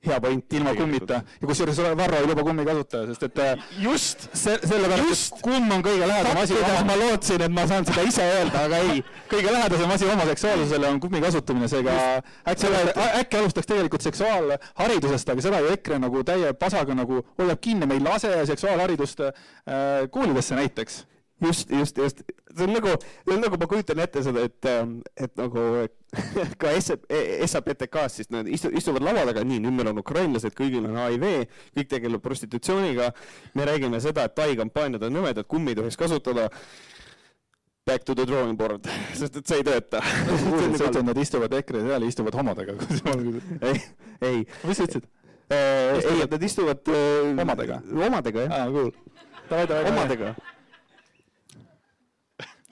Hea 0.06 0.20
point. 0.20 0.52
ilma 0.52 0.74
kummita. 0.74 1.14
ja 1.40 1.48
kusjuures 1.48 1.78
Varro 1.96 2.16
ei 2.16 2.26
luba 2.26 2.42
kummi 2.42 2.64
kasutaja, 2.64 3.06
sest 3.10 3.26
et 3.26 3.38
äh, 3.38 3.64
just! 3.82 4.28
se, 4.32 4.56
sellepärast, 4.64 5.36
et 5.36 5.42
kumm 5.44 5.74
on 5.76 5.84
kõige 5.84 6.08
lähedam 6.08 6.40
asi 6.40 6.56
ma 6.88 6.96
lootsin, 6.96 7.44
et 7.44 7.52
ma 7.52 7.66
saan 7.68 7.86
seda 7.88 8.04
ise 8.08 8.24
öelda, 8.24 8.64
aga 8.64 8.80
ei. 8.88 9.04
kõige 9.30 9.52
lähedasem 9.52 9.92
asi 9.96 10.08
homoseksuaalsusele 10.08 10.88
on 10.88 11.02
kummi 11.04 11.20
kasutamine, 11.24 11.68
seega 11.68 11.98
äkki, 12.48 12.72
äkki 13.20 13.40
alustaks 13.42 13.68
tegelikult 13.68 14.08
seksuaalharidusest, 14.08 15.34
aga 15.34 15.46
seda 15.48 15.60
ju 15.60 15.76
EKRE 15.76 16.00
nagu 16.00 16.24
täie 16.24 16.54
pasaga 16.56 16.96
nagu 16.96 17.20
hoiab 17.38 17.60
kinni, 17.60 17.88
me 17.88 18.00
ei 18.00 18.04
lase 18.04 18.32
seksuaalharidust 18.54 19.24
äh, 19.28 19.32
koolidesse 20.10 20.56
näiteks. 20.56 21.04
Just, 21.40 21.70
just, 21.72 21.96
just. 21.96 22.18
see 22.56 22.64
on 22.66 22.74
nagu, 22.76 22.96
see 23.24 23.32
on 23.32 23.40
nagu 23.40 23.56
ma 23.56 23.68
kujutan 23.68 24.00
ette 24.04 24.20
seda, 24.24 24.44
et, 24.44 24.66
ähm, 24.68 24.98
et 25.16 25.32
nagu 25.40 25.62
ka 26.60 26.72
SAPTK-s 27.46 28.20
siis 28.20 28.30
nad 28.34 28.48
istu, 28.50 28.70
istuvad 28.76 29.04
laua 29.06 29.24
taga, 29.28 29.44
nii, 29.46 29.60
nüüd 29.62 29.76
meil 29.76 29.92
on 29.92 30.02
ukrainlased, 30.02 30.54
kõigil 30.58 30.88
on 30.88 30.98
HIV, 30.98 31.26
kõik 31.76 31.90
tegelevad 31.94 32.24
prostitutsiooniga. 32.24 33.10
me 33.54 33.66
räägime 33.68 34.00
seda, 34.00 34.26
et 34.26 34.34
Tai 34.34 34.54
kampaaniad 34.56 35.02
on 35.06 35.14
nõmedad, 35.18 35.46
kummi 35.46 35.74
ei 35.74 35.78
tohiks 35.78 35.98
kasutada. 36.00 36.48
Back 37.86 38.04
to 38.04 38.14
the 38.14 38.26
drawing 38.26 38.58
board, 38.58 38.86
sest 39.20 39.40
et 39.40 39.46
see 39.46 39.62
ei 39.62 39.66
tööta. 39.66 40.02
sa 40.78 40.90
ütlesid, 40.90 41.02
nad 41.06 41.18
istuvad 41.18 41.54
EKRE 41.60 41.86
seal 41.86 42.04
ja 42.06 42.12
istuvad 42.12 42.36
homodega 42.36 42.76
ei, 43.70 43.80
ei. 44.20 44.44
mis 44.68 44.78
sa 44.78 44.86
ütlesid? 44.86 45.08
Äh, 45.50 45.98
ei, 45.98 46.22
et 46.22 46.30
nad 46.30 46.42
istuvad 46.46 46.92
äh, 46.92 47.34
omadega. 47.42 47.80
omadega, 47.90 48.46
jah. 48.46 48.58
aa, 48.60 48.70
cool. 48.70 48.92
omadega 49.90 50.34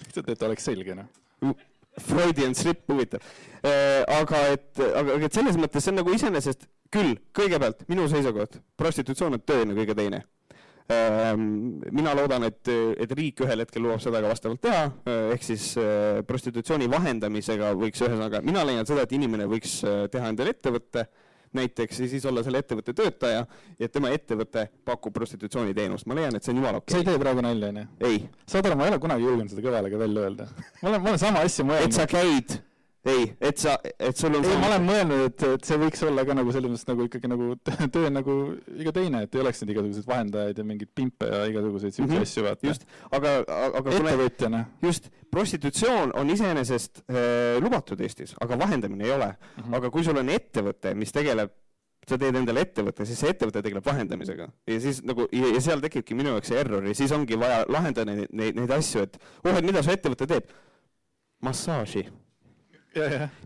lihtsalt, 0.09 0.31
et 0.33 0.43
oleks 0.49 0.69
selge, 0.69 0.95
noh. 0.99 1.67
Freudian 2.03 2.57
slip, 2.59 2.85
huvitav. 2.91 3.23
Äh, 3.59 4.03
aga 4.15 4.43
et, 4.55 4.73
aga, 4.79 5.19
aga 5.19 5.29
et 5.29 5.37
selles 5.37 5.59
mõttes 5.61 5.85
see 5.85 5.93
on 5.93 6.01
nagu 6.03 6.15
iseenesest 6.15 6.69
küll, 6.95 7.17
kõigepealt 7.37 7.85
minu 7.91 8.07
seisukoht, 8.11 8.61
prostitutsioon 8.79 9.37
on 9.37 9.43
tööline 9.45 9.75
kõige 9.77 9.97
teine 9.99 10.23
ähm, 10.95 11.81
mina 11.93 12.15
loodan, 12.17 12.47
et, 12.49 12.71
et 12.71 13.15
riik 13.19 13.43
ühel 13.45 13.65
hetkel 13.65 13.83
lubab 13.85 14.01
seda 14.05 14.23
ka 14.23 14.31
vastavalt 14.31 14.63
teha, 14.65 14.85
äh, 15.11 15.33
ehk 15.35 15.49
siis 15.51 15.73
äh, 15.81 16.21
prostitutsiooni 16.29 16.89
vahendamisega 16.93 17.75
võiks 17.83 18.05
ühesõnaga, 18.07 18.45
mina 18.47 18.63
leian 18.69 18.87
seda, 18.89 19.05
et 19.05 19.17
inimene 19.19 19.51
võiks 19.51 19.81
teha 19.83 20.31
endale 20.31 20.55
ettevõtte 20.55 21.09
näiteks 21.57 22.01
ja 22.01 22.09
siis 22.09 22.27
olla 22.29 22.43
selle 22.47 22.63
ettevõtte 22.63 22.95
töötaja 22.97 23.45
ja 23.79 23.89
tema 23.89 24.13
ettevõte 24.15 24.69
pakub 24.85 25.15
prostitutsiooniteenust. 25.15 26.07
ma 26.07 26.19
leian, 26.19 26.37
et 26.37 26.45
see 26.45 26.53
on 26.53 26.63
jumala 26.63 26.83
okei 26.83 26.93
okay.. 26.93 27.03
sa 27.03 27.05
ei 27.05 27.11
tee 27.11 27.23
praegu 27.25 27.45
nalja, 27.45 27.73
onju? 27.73 27.87
ei. 28.11 28.23
saad 28.47 28.67
aru, 28.67 28.79
ma 28.79 28.89
ei 28.89 28.95
ole 28.95 29.03
kunagi 29.03 29.29
julgenud 29.29 29.55
seda 29.55 29.67
kõvalaga 29.69 30.03
välja 30.05 30.25
öelda. 30.27 30.49
ma 30.83 30.89
olen, 30.89 31.03
ma 31.03 31.15
olen 31.15 31.23
sama 31.25 31.45
asja 31.47 31.69
mõelnud. 31.69 31.89
et 31.89 32.01
sa 32.01 32.09
käid 32.11 32.59
ei, 33.09 33.27
et 33.51 33.61
sa, 33.61 33.77
et 33.85 34.17
sul 34.19 34.35
on 34.37 34.45
ei, 34.45 34.57
ma 34.61 34.71
olen 34.73 34.87
mõelnud, 34.87 35.25
et, 35.29 35.45
et 35.57 35.69
see 35.69 35.79
võiks 35.81 36.03
olla 36.07 36.25
ka 36.29 36.37
nagu 36.39 36.55
selles 36.55 36.73
mõttes 36.73 36.89
nagu 36.89 37.07
ikkagi 37.09 37.31
nagu 37.31 37.51
töö 37.95 38.11
nagu 38.13 38.39
iga 38.79 38.95
teine, 38.97 39.23
et 39.27 39.37
ei 39.37 39.45
oleks 39.45 39.63
neid 39.63 39.75
igasuguseid 39.75 40.09
vahendajaid 40.09 40.61
ja 40.63 40.67
mingeid 40.69 40.93
pimpe 40.95 41.29
ja 41.31 41.45
igasuguseid 41.51 41.95
siukseid 41.95 42.11
mm 42.13 42.19
-hmm. 42.19 42.29
asju, 42.29 42.45
vaata. 42.49 42.67
just, 42.67 42.89
aga, 43.11 43.37
aga 43.81 43.97
ettevõtjana. 44.01 44.65
just, 44.83 45.09
prostitutsioon 45.31 46.13
on 46.17 46.31
iseenesest 46.31 47.03
äh, 47.05 47.63
lubatud 47.63 48.01
Eestis, 48.01 48.35
aga 48.41 48.59
vahendamine 48.59 49.05
ei 49.05 49.13
ole 49.13 49.27
mm. 49.29 49.63
-hmm. 49.63 49.77
aga 49.77 49.91
kui 49.91 50.05
sul 50.05 50.17
on 50.17 50.29
ettevõte, 50.29 50.95
mis 50.95 51.13
tegeleb 51.13 51.53
sa 52.09 52.17
teed 52.17 52.37
endale 52.41 52.63
ettevõtte, 52.65 53.05
siis 53.05 53.21
see 53.21 53.33
ettevõte 53.35 53.63
tegeleb 53.63 53.85
vahendamisega 53.85 54.49
ja 54.67 54.79
siis 54.81 55.03
nagu 55.05 55.29
ja, 55.33 55.51
ja 55.55 55.61
seal 55.61 55.83
tekibki 55.85 56.17
minu 56.17 56.33
jaoks 56.37 56.49
see 56.49 56.61
error 56.61 56.87
ja 56.89 56.95
siis 56.95 57.13
ongi 57.13 57.37
vaja 57.41 57.65
lahendada 57.69 58.15
neid, 58.15 58.33
neid, 58.33 58.57
neid 58.57 58.71
asju, 58.79 59.05
et 59.05 59.19
oh, 59.45 59.53
et 59.53 59.65
mida 59.67 59.83
su 59.83 59.93
ettevõte 59.93 60.27
teeb? 60.31 60.49
massaaži 61.45 62.07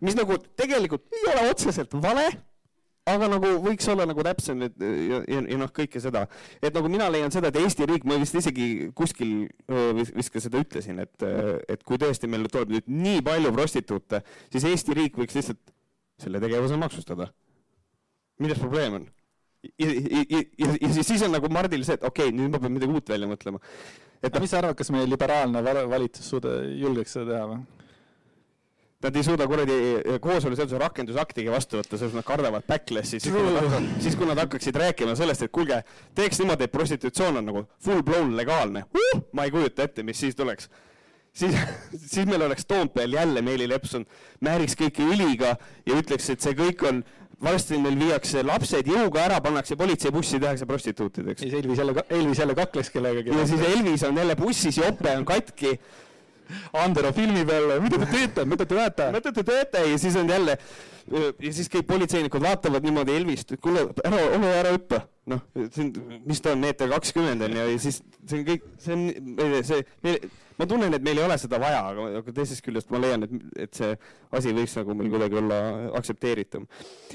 mis 0.04 0.16
nagu 0.18 0.38
tegelikult 0.58 1.06
ei 1.12 1.28
ole 1.32 1.50
otseselt 1.50 1.94
vale, 2.02 2.28
aga 3.08 3.28
nagu 3.32 3.48
võiks 3.64 3.88
olla 3.90 4.06
nagu 4.06 4.22
täpsem 4.22 4.60
et, 4.68 4.74
ja, 4.78 5.22
ja, 5.26 5.40
ja 5.42 5.58
noh, 5.58 5.70
kõike 5.74 6.00
seda, 6.02 6.24
et 6.62 6.74
nagu 6.76 6.90
mina 6.92 7.08
leian 7.10 7.34
seda, 7.34 7.50
et 7.50 7.58
Eesti 7.58 7.88
riik, 7.90 8.06
ma 8.06 8.18
vist 8.22 8.36
isegi 8.38 8.90
kuskil 8.98 9.32
vist, 9.98 10.14
vist 10.14 10.34
ka 10.34 10.42
seda 10.44 10.62
ütlesin, 10.62 11.02
et, 11.02 11.26
et 11.72 11.82
kui 11.86 11.98
tõesti 12.00 12.30
meil 12.30 12.46
tuleb 12.52 12.76
nüüd 12.76 12.92
nii 12.92 13.24
palju 13.26 13.54
prostituute, 13.56 14.22
siis 14.54 14.68
Eesti 14.70 14.98
riik 14.98 15.18
võiks 15.18 15.38
lihtsalt 15.38 15.74
selle 16.22 16.42
tegevuse 16.42 16.78
maksustada. 16.78 17.32
milles 18.38 18.62
probleem 18.62 19.00
on? 19.00 19.10
ja, 19.78 19.88
ja, 19.88 20.22
ja, 20.58 20.70
ja, 20.80 21.02
siis 21.02 21.22
on 21.22 21.34
nagu 21.34 21.50
Mardil 21.50 21.84
see, 21.86 21.98
et 21.98 22.06
okei 22.06 22.30
okay,, 22.30 22.38
nüüd 22.38 22.54
ma 22.54 22.62
pean 22.62 22.74
midagi 22.74 22.94
uut 22.94 23.12
välja 23.14 23.28
mõtlema. 23.30 23.60
et 24.22 24.30
no, 24.30 24.42
mis 24.42 24.50
sa 24.50 24.62
arvad, 24.62 24.78
kas 24.78 24.90
meie 24.94 25.10
liberaalne 25.10 25.62
valitsus 25.90 26.30
suuda, 26.30 26.60
julgeks 26.78 27.18
seda 27.18 27.32
teha 27.34 27.46
või? 27.50 27.81
Nad 29.02 29.16
ei 29.16 29.24
suuda 29.26 29.46
kuradi 29.50 29.74
eh, 29.74 30.20
kooseluseaduse 30.22 30.78
rakendusaktigi 30.82 31.50
vastu 31.52 31.80
võtta, 31.80 31.96
sellepärast 31.96 32.18
nad 32.20 32.28
kardavad 32.28 32.66
backlash'i, 32.68 33.18
siis 33.18 33.34
kui 33.34 33.42
nad 33.42 33.58
hakkavad, 33.58 33.90
siis 34.04 34.18
kui 34.18 34.28
nad 34.30 34.42
hakkaksid 34.44 34.78
rääkima 34.84 35.16
sellest, 35.18 35.46
et 35.46 35.54
kuulge, 35.54 35.80
teeks 36.18 36.42
niimoodi, 36.42 36.68
et 36.68 36.74
prostitutsioon 36.74 37.42
on 37.42 37.50
nagu 37.50 37.64
full 37.82 38.04
blown 38.06 38.36
legaalne 38.38 38.86
uh,, 38.86 39.24
ma 39.34 39.48
ei 39.48 39.54
kujuta 39.54 39.88
ette, 39.88 40.06
mis 40.06 40.20
siis 40.22 40.38
tuleks. 40.38 40.70
siis, 41.34 41.56
siis 42.12 42.28
meil 42.28 42.46
oleks 42.46 42.66
Toompeal 42.66 43.18
jälle 43.18 43.42
Meeli 43.42 43.68
Lepson, 43.68 44.06
määriks 44.40 44.78
kõike 44.78 45.08
õliga 45.08 45.56
ja 45.86 45.98
ütleks, 45.98 46.30
et 46.30 46.44
see 46.44 46.54
kõik 46.58 46.86
on, 46.88 47.02
varsti 47.42 47.78
meil 47.82 47.98
viiakse 47.98 48.44
lapsed 48.46 48.86
jõuga 48.86 49.24
ära, 49.24 49.40
pannakse 49.42 49.76
politseibussi, 49.78 50.38
tehakse 50.42 50.66
prostituutideks. 50.68 51.42
siis 51.42 51.54
Elvis 51.58 51.82
jälle, 51.82 52.04
Elvis 52.08 52.38
jälle 52.38 52.54
kakleks 52.54 52.90
kellegagi. 52.94 53.34
ja 53.34 53.46
siis 53.46 53.66
Elvis 53.66 54.06
on 54.06 54.16
jälle 54.16 54.36
bussis, 54.38 54.78
jope 54.78 55.16
on 55.16 55.24
katki 55.24 55.74
Andero 56.82 57.12
filmi 57.16 57.44
peale, 57.48 57.80
mida 57.84 58.00
te 58.02 58.10
teete, 58.12 58.46
mida 58.48 58.66
te 58.66 58.74
teete? 58.74 59.10
mida 59.14 59.32
te 59.32 59.46
teete 59.52 59.86
ja 59.90 60.00
siis 60.00 60.16
on 60.16 60.28
jälle 60.28 60.58
ja 61.10 61.52
siis 61.52 61.70
kõik 61.72 61.88
politseinikud 61.88 62.42
vaatavad 62.42 62.84
niimoodi 62.84 63.16
Elvist, 63.16 63.54
et 63.54 63.62
kuule, 63.62 63.88
ära, 64.04 64.20
ole 64.36 64.52
ära 64.60 64.76
hüppa. 64.76 65.02
noh, 65.30 65.38
see 65.70 65.86
mis 66.26 66.40
ta 66.42 66.50
on, 66.50 66.62
meeter 66.62 66.90
kakskümmend 66.90 67.44
on 67.46 67.52
ju, 67.54 67.66
ja 67.70 67.82
siis 67.82 68.00
see 68.02 68.40
on 68.40 68.46
kõik, 68.48 68.64
see 68.82 68.96
on, 68.96 69.52
see, 69.68 69.84
meil, 70.02 70.24
ma 70.58 70.66
tunnen, 70.66 70.96
et 70.96 71.04
meil 71.06 71.20
ei 71.20 71.24
ole 71.28 71.36
seda 71.38 71.60
vaja, 71.62 71.84
aga, 71.92 72.06
aga 72.18 72.34
teisest 72.34 72.64
küljest 72.66 72.90
ma 72.90 72.98
leian, 73.02 73.28
et, 73.28 73.36
et 73.66 73.78
see 73.78 73.92
asi 74.34 74.54
võiks 74.56 74.74
nagu 74.80 74.96
meil 74.98 75.12
kuidagi 75.14 75.38
olla 75.38 75.60
aktsepteeritum. 76.00 76.66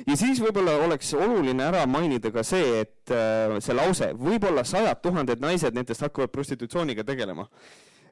ja 0.06 0.20
siis 0.20 0.40
võib-olla 0.44 0.78
oleks 0.86 1.12
oluline 1.20 1.68
ära 1.68 1.84
mainida 1.90 2.32
ka 2.32 2.46
see, 2.48 2.84
et 2.86 3.16
äh, 3.16 3.58
see 3.64 3.76
lause, 3.76 4.14
võib-olla 4.16 4.64
sajad 4.68 5.04
tuhanded 5.04 5.44
naised 5.44 5.76
nendest 5.76 6.08
hakkavad 6.08 6.32
prostitutsiooniga 6.32 7.04
tegelema 7.08 7.50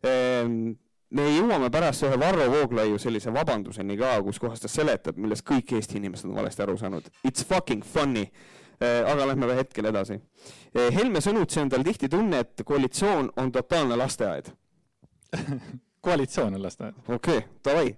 ehm, 0.04 0.76
me 1.16 1.30
jõuame 1.32 1.70
pärast 1.72 2.04
ühe 2.08 2.20
Varro 2.20 2.50
Vooglaiu 2.52 3.00
sellise 3.02 3.34
vabanduseni 3.34 3.98
ka, 4.00 4.18
kus 4.26 4.40
kohas 4.42 4.64
ta 4.64 4.72
seletab, 4.72 5.18
millest 5.22 5.46
kõik 5.48 5.76
Eesti 5.78 6.00
inimesed 6.02 6.30
on 6.30 6.36
valesti 6.36 6.66
aru 6.66 6.78
saanud. 6.78 7.08
It's 7.28 7.46
fucking 7.48 7.84
funny. 7.84 8.28
Äh, 8.76 9.06
aga 9.08 9.30
lähme 9.30 9.48
veel 9.48 9.62
hetkel 9.62 9.88
edasi. 9.88 10.20
Äh, 10.76 10.92
Helme 10.92 11.22
sõnutsi 11.24 11.62
on 11.62 11.72
tal 11.72 11.86
tihti 11.88 12.10
tunne, 12.12 12.44
et 12.44 12.64
koalitsioon 12.68 13.32
on 13.40 13.52
totaalne 13.56 13.96
lasteaed 13.96 14.52
koalitsioon 16.06 16.54
on 16.54 16.64
lasteaed. 16.64 16.94
okei 17.08 17.38
okay,, 17.38 17.50
davai 17.66 17.96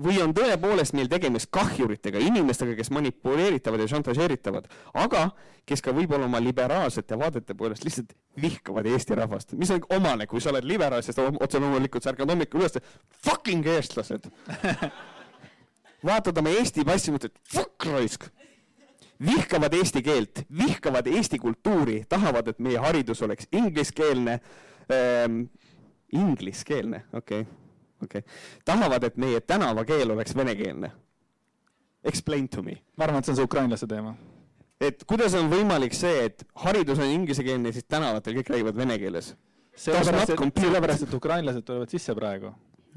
või 0.00 0.18
on 0.22 0.34
tõepoolest 0.34 0.94
meil 0.96 1.08
tegemist 1.10 1.50
kahjuritega, 1.54 2.18
inimestega, 2.22 2.74
kes 2.78 2.90
manipuleeritavad 2.94 3.82
ja 3.84 3.88
šantažeeritavad, 3.92 4.66
aga 4.98 5.28
kes 5.68 5.82
ka 5.84 5.94
võib-olla 5.96 6.26
oma 6.28 6.40
liberaalsete 6.42 7.18
vaadete 7.18 7.54
poolest 7.58 7.86
lihtsalt 7.86 8.12
vihkavad 8.40 8.88
Eesti 8.90 9.16
rahvast, 9.18 9.54
mis 9.58 9.70
on 9.74 9.84
omane, 9.94 10.26
kui 10.30 10.42
sa 10.42 10.50
oled 10.52 10.66
liberaal, 10.66 11.02
sest 11.06 11.22
otse 11.22 11.62
loomulikult 11.62 12.04
sa 12.04 12.12
ärkad 12.12 12.30
hommikul 12.34 12.64
üles, 12.64 12.78
fucking 13.24 13.66
eestlased! 13.76 14.28
Vaatad 16.04 16.36
oma 16.36 16.52
Eesti 16.52 16.84
passi, 16.84 17.14
mõtled 17.14 17.36
fuck 17.48 17.86
raisk. 17.88 18.28
vihkavad 19.24 19.72
eesti 19.78 20.02
keelt, 20.02 20.42
vihkavad 20.52 21.06
eesti 21.06 21.38
kultuuri, 21.38 22.02
tahavad, 22.08 22.48
et 22.50 22.58
meie 22.58 22.78
haridus 22.82 23.22
oleks 23.22 23.46
ingliskeelne 23.52 24.40
ähm,, 24.92 25.44
ingliskeelne, 26.12 27.04
okei. 27.14 27.46
okay 27.46 27.63
okei 28.02 28.18
okay., 28.18 28.36
tahavad, 28.64 29.04
et 29.04 29.16
meie 29.16 29.40
tänavakeel 29.40 30.10
oleks 30.10 30.36
venekeelne. 30.36 30.90
Explain 32.04 32.48
to 32.48 32.62
me. 32.62 32.76
ma 32.96 33.04
arvan, 33.04 33.18
et 33.18 33.24
see 33.24 33.32
on 33.32 33.36
see 33.36 33.48
ukrainlaste 33.48 33.86
teema. 33.86 34.14
et 34.80 35.04
kuidas 35.08 35.34
on 35.38 35.50
võimalik 35.50 35.96
see, 35.96 36.26
et 36.28 36.44
haridus 36.66 36.98
on 36.98 37.10
inglisekeelne 37.10 37.72
siis 37.72 37.88
tänavatel 37.88 38.36
kõik 38.40 38.52
räägivad 38.56 38.76
vene 38.76 38.98
keeles? 38.98 39.34
sellepärast, 39.76 40.30
et, 40.30 40.60
sellepärast, 40.60 41.08
et 41.08 41.14
ukrainlased 41.14 41.64
tulevad 41.66 41.90
sisse 41.90 42.14
praegu. 42.14 42.52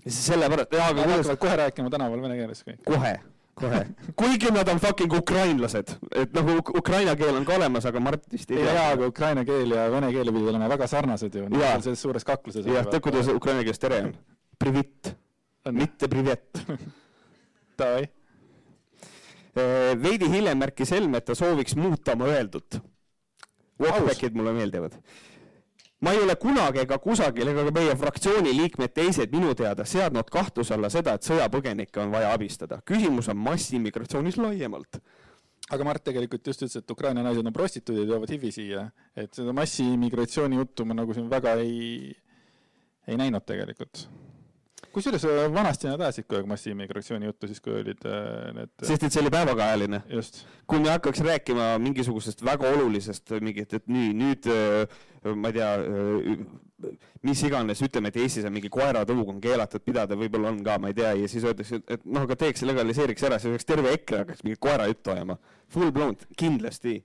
sellepärast, 0.06 0.74
jaa, 0.74 0.92
aga 0.92 1.08
Nad 1.08 1.18
hakkavad 1.18 1.42
kohe 1.46 1.58
rääkima 1.64 1.90
tänaval 1.90 2.22
vene 2.22 2.38
keeles 2.42 2.64
kõik. 2.68 2.84
kohe 2.86 3.18
kohe. 3.58 3.82
kuigi 4.20 4.52
nad 4.54 4.70
on 4.70 4.80
fucking 4.80 5.14
ukrainlased, 5.14 5.96
et 6.16 6.34
nagu 6.38 6.58
ukraina 6.78 7.16
keel 7.16 7.36
on 7.40 7.46
ka 7.46 7.58
olemas, 7.58 7.86
aga 7.90 8.02
Mart 8.04 8.26
vist 8.34 8.52
ei 8.52 8.62
tea. 8.62 8.74
jaa, 8.74 8.88
aga 8.96 9.10
ukraina 9.12 9.46
keel 9.48 9.74
ja 9.76 9.88
vene 9.94 10.12
keel 10.14 10.32
pidid 10.34 10.52
olema 10.54 10.70
väga 10.72 10.88
sarnased 10.92 11.36
ju, 11.36 11.46
on 11.50 11.86
selles 11.86 12.02
suures 12.02 12.28
kakluses. 12.28 12.66
jah, 12.66 12.86
tead, 12.92 13.04
kuidas 13.04 13.32
ukraina 13.34 13.66
keeles 13.66 13.82
tere 13.82 14.02
on? 14.08 14.18
Privitt, 14.58 15.13
mitte 15.72 16.08
privet 16.08 16.63
Davai. 17.80 18.08
Äh, 19.58 19.93
veidi 20.02 20.30
hiljem 20.30 20.60
märkis 20.62 20.91
Helme, 20.93 21.22
et 21.22 21.26
ta 21.26 21.36
sooviks 21.38 21.76
muuta 21.78 22.13
oma 22.17 22.30
öeldut. 22.34 22.80
Walkbackid 23.82 24.38
mulle 24.38 24.54
meeldivad. 24.54 24.98
ma 26.02 26.12
ei 26.13 26.20
ole 26.22 26.36
kunagi 26.38 26.78
ega 26.84 27.00
kusagil 27.02 27.50
ega 27.50 27.63
ka 27.65 27.72
meie 27.74 27.96
fraktsiooni 27.98 28.52
liikmed 28.54 28.91
teised 28.93 29.32
minu 29.34 29.56
teada 29.58 29.86
seadnud 29.86 30.30
kahtluse 30.30 30.76
alla 30.76 30.91
seda, 30.93 31.15
et 31.17 31.26
sõjapõgenikke 31.26 32.02
on 32.04 32.12
vaja 32.13 32.34
abistada. 32.34 32.82
küsimus 32.86 33.30
on 33.34 33.38
massiimmigratsioonis 33.38 34.38
laiemalt 34.38 35.02
aga 35.74 35.84
Mart 35.84 36.04
tegelikult 36.06 36.46
just 36.48 36.62
ütles, 36.62 36.78
et 36.78 36.91
Ukraina 36.91 37.24
naised 37.26 37.46
on 37.46 37.54
prostituudid, 37.54 38.08
toovad 38.08 38.30
HIV-i 38.32 38.54
siia, 38.56 38.86
et 39.15 39.34
seda 39.34 39.56
massiimmigratsiooni 39.58 40.62
juttu 40.62 40.86
ma 40.86 40.96
nagu 40.96 41.17
siin 41.17 41.30
väga 41.32 41.58
ei, 41.63 42.13
ei 43.08 43.17
näinud 43.20 43.46
tegelikult 43.48 44.06
kusjuures 44.98 45.26
äh, 45.30 45.46
vanasti 45.54 45.90
nad 45.90 46.02
ajasid 46.02 46.26
kogu 46.26 46.42
aeg 46.42 46.52
massiimmigratsiooni 46.52 47.30
juttu, 47.30 47.50
siis 47.50 47.62
kui 47.64 47.76
olid 47.80 48.06
äh, 48.10 48.52
need 48.58 48.72
äh, 48.72 48.88
sest 48.90 49.06
et 49.06 49.14
see 49.14 49.22
oli 49.22 49.34
päevakajaline. 49.34 50.02
kui 50.68 50.82
me 50.84 50.94
hakkaks 50.96 51.22
rääkima 51.26 51.76
mingisugusest 51.84 52.44
väga 52.46 52.72
olulisest 52.76 53.36
mingit, 53.42 53.74
et 53.78 53.86
nii, 53.92 54.14
nüüd 54.18 54.50
ma 55.38 55.52
ei 55.52 55.56
tea, 55.56 55.70
mis 57.28 57.42
iganes, 57.48 57.82
ütleme, 57.84 58.12
et 58.12 58.20
Eestis 58.22 58.46
on 58.48 58.54
mingi 58.56 58.70
koeratõug 58.72 59.32
on 59.34 59.40
keelatud 59.44 59.84
pidada, 59.86 60.18
võib-olla 60.20 60.52
on 60.54 60.62
ka, 60.66 60.78
ma 60.82 60.92
ei 60.92 60.98
tea, 60.98 61.14
ja 61.22 61.30
siis 61.32 61.46
öeldakse, 61.48 61.82
et 61.88 62.06
noh, 62.06 62.26
aga 62.28 62.38
teeks, 62.40 62.64
legaliseeriks 62.68 63.28
ära, 63.28 63.40
siis 63.42 63.54
oleks 63.54 63.68
terve 63.68 63.94
EKRE 63.98 64.24
hakkaks 64.24 64.46
mingit 64.46 64.62
koerajuttu 64.64 65.14
ajama. 65.16 65.38
Full 65.74 65.94
blown, 65.96 66.16
kindlasti 66.40 67.00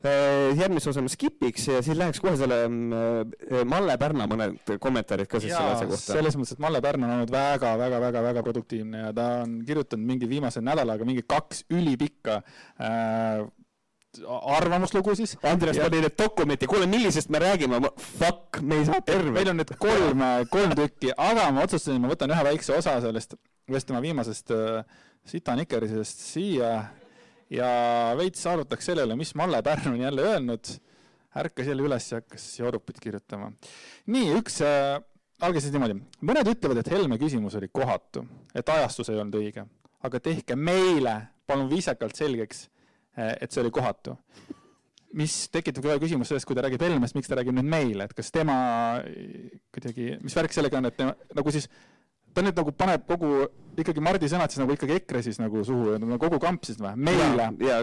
järgmise 0.00 0.88
osa 0.90 1.02
ma 1.04 1.10
skipiks 1.12 1.66
ja 1.68 1.82
siis 1.84 1.98
läheks 1.98 2.22
kohe 2.24 2.32
selle 2.40 2.62
mm, 2.68 3.32
äh, 3.50 3.64
Malle 3.68 3.98
Pärna 4.00 4.24
mõned 4.30 4.72
kommentaarid 4.80 5.28
ka 5.28 5.40
siis 5.42 5.52
selle 5.52 5.74
asja 5.74 5.88
kohta. 5.90 6.14
selles 6.14 6.38
mõttes, 6.40 6.56
et 6.56 6.62
Malle 6.64 6.80
Pärna 6.84 7.08
on 7.08 7.16
olnud 7.18 7.32
väga, 7.34 7.74
väga, 7.80 8.00
väga, 8.06 8.22
väga 8.30 8.44
produktiivne 8.46 9.02
ja 9.04 9.10
ta 9.16 9.26
on 9.42 9.58
kirjutanud 9.68 10.06
mingi 10.08 10.28
viimase 10.30 10.62
nädalaga 10.64 11.04
mingi 11.04 11.24
kaks 11.28 11.66
ülipikka 11.76 12.40
äh, 12.80 13.44
arvamuslugu 14.56 15.14
siis. 15.14 15.36
Andres 15.46 15.76
ja... 15.76 15.84
pani 15.86 16.00
need 16.02 16.16
dokumenti, 16.18 16.66
kuule, 16.66 16.88
millisest 16.90 17.30
me 17.30 17.38
räägime, 17.42 17.78
fuck, 18.00 18.58
me 18.62 18.80
ei 18.80 18.88
saa 18.88 19.00
terve. 19.06 19.30
meil 19.36 19.52
on 19.52 19.60
nüüd 19.60 19.70
kolm, 19.78 20.24
kolm 20.50 20.74
tükki, 20.78 21.12
aga 21.14 21.50
ma 21.54 21.66
otsustasin, 21.68 22.00
ma 22.02 22.10
võtan 22.10 22.32
ühe 22.34 22.46
väikse 22.48 22.74
osa 22.74 22.96
sellest, 23.04 23.36
ühest 23.70 23.90
tema 23.90 24.02
viimasest 24.02 24.50
äh, 24.56 24.82
Sita 25.28 25.54
Nikerisest 25.54 26.24
siia 26.32 26.72
ja 27.50 27.68
veits 28.18 28.42
arutaks 28.46 28.90
sellele, 28.90 29.16
mis 29.18 29.34
Malle 29.38 29.62
Pärn 29.66 29.92
on 29.92 30.00
jälle 30.00 30.22
öelnud, 30.22 30.72
ärkas 31.42 31.70
jälle 31.70 31.86
üles 31.86 32.10
ja 32.12 32.20
hakkas 32.20 32.46
Jorupit 32.58 33.00
kirjutama. 33.00 33.52
nii, 34.06 34.30
üks 34.38 34.60
äh,, 34.66 35.02
algas 35.40 35.66
siis 35.66 35.74
niimoodi. 35.74 35.98
mõned 36.26 36.52
ütlevad, 36.54 36.80
et 36.82 36.90
Helme 36.90 37.18
küsimus 37.18 37.56
oli 37.58 37.70
kohatu, 37.72 38.24
et 38.54 38.68
ajastus 38.68 39.10
ei 39.10 39.18
olnud 39.18 39.40
õige, 39.42 39.66
aga 40.02 40.20
tehke 40.20 40.56
meile 40.56 41.16
palun 41.46 41.70
viisakalt 41.70 42.16
selgeks, 42.16 42.68
äh, 43.18 43.36
et 43.40 43.52
see 43.52 43.62
oli 43.64 43.74
kohatu. 43.74 44.16
mis 45.12 45.48
tekitab 45.50 45.82
kohe 45.82 45.96
küsimust 45.98 46.30
sellest, 46.30 46.46
kui 46.46 46.54
ta 46.54 46.62
räägib 46.62 46.82
Helmest, 46.86 47.16
miks 47.18 47.26
ta 47.26 47.34
räägib 47.34 47.56
nüüd 47.56 47.66
meile, 47.66 48.04
et 48.06 48.12
kas 48.14 48.30
tema 48.30 48.54
kuidagi, 49.74 50.20
mis 50.22 50.36
värk 50.38 50.54
sellega 50.54 50.78
on, 50.78 50.86
et 50.86 50.96
tema, 50.96 51.16
nagu 51.34 51.50
siis 51.50 51.66
ta 52.34 52.44
nüüd 52.44 52.58
nagu 52.60 52.72
paneb 52.76 53.04
kogu, 53.08 53.32
ikkagi 53.80 54.02
Mardi 54.04 54.30
sõnad 54.30 54.52
siis 54.52 54.62
nagu 54.62 54.74
ikkagi 54.74 54.96
EKRE 55.00 55.22
siis 55.26 55.40
nagu 55.42 55.64
suhu, 55.66 55.96
nagu 55.98 56.18
kogu 56.22 56.40
kamp 56.42 56.66
siis 56.66 56.78
või, 56.80 56.94
meile. 57.08 57.50
ja 57.64 57.80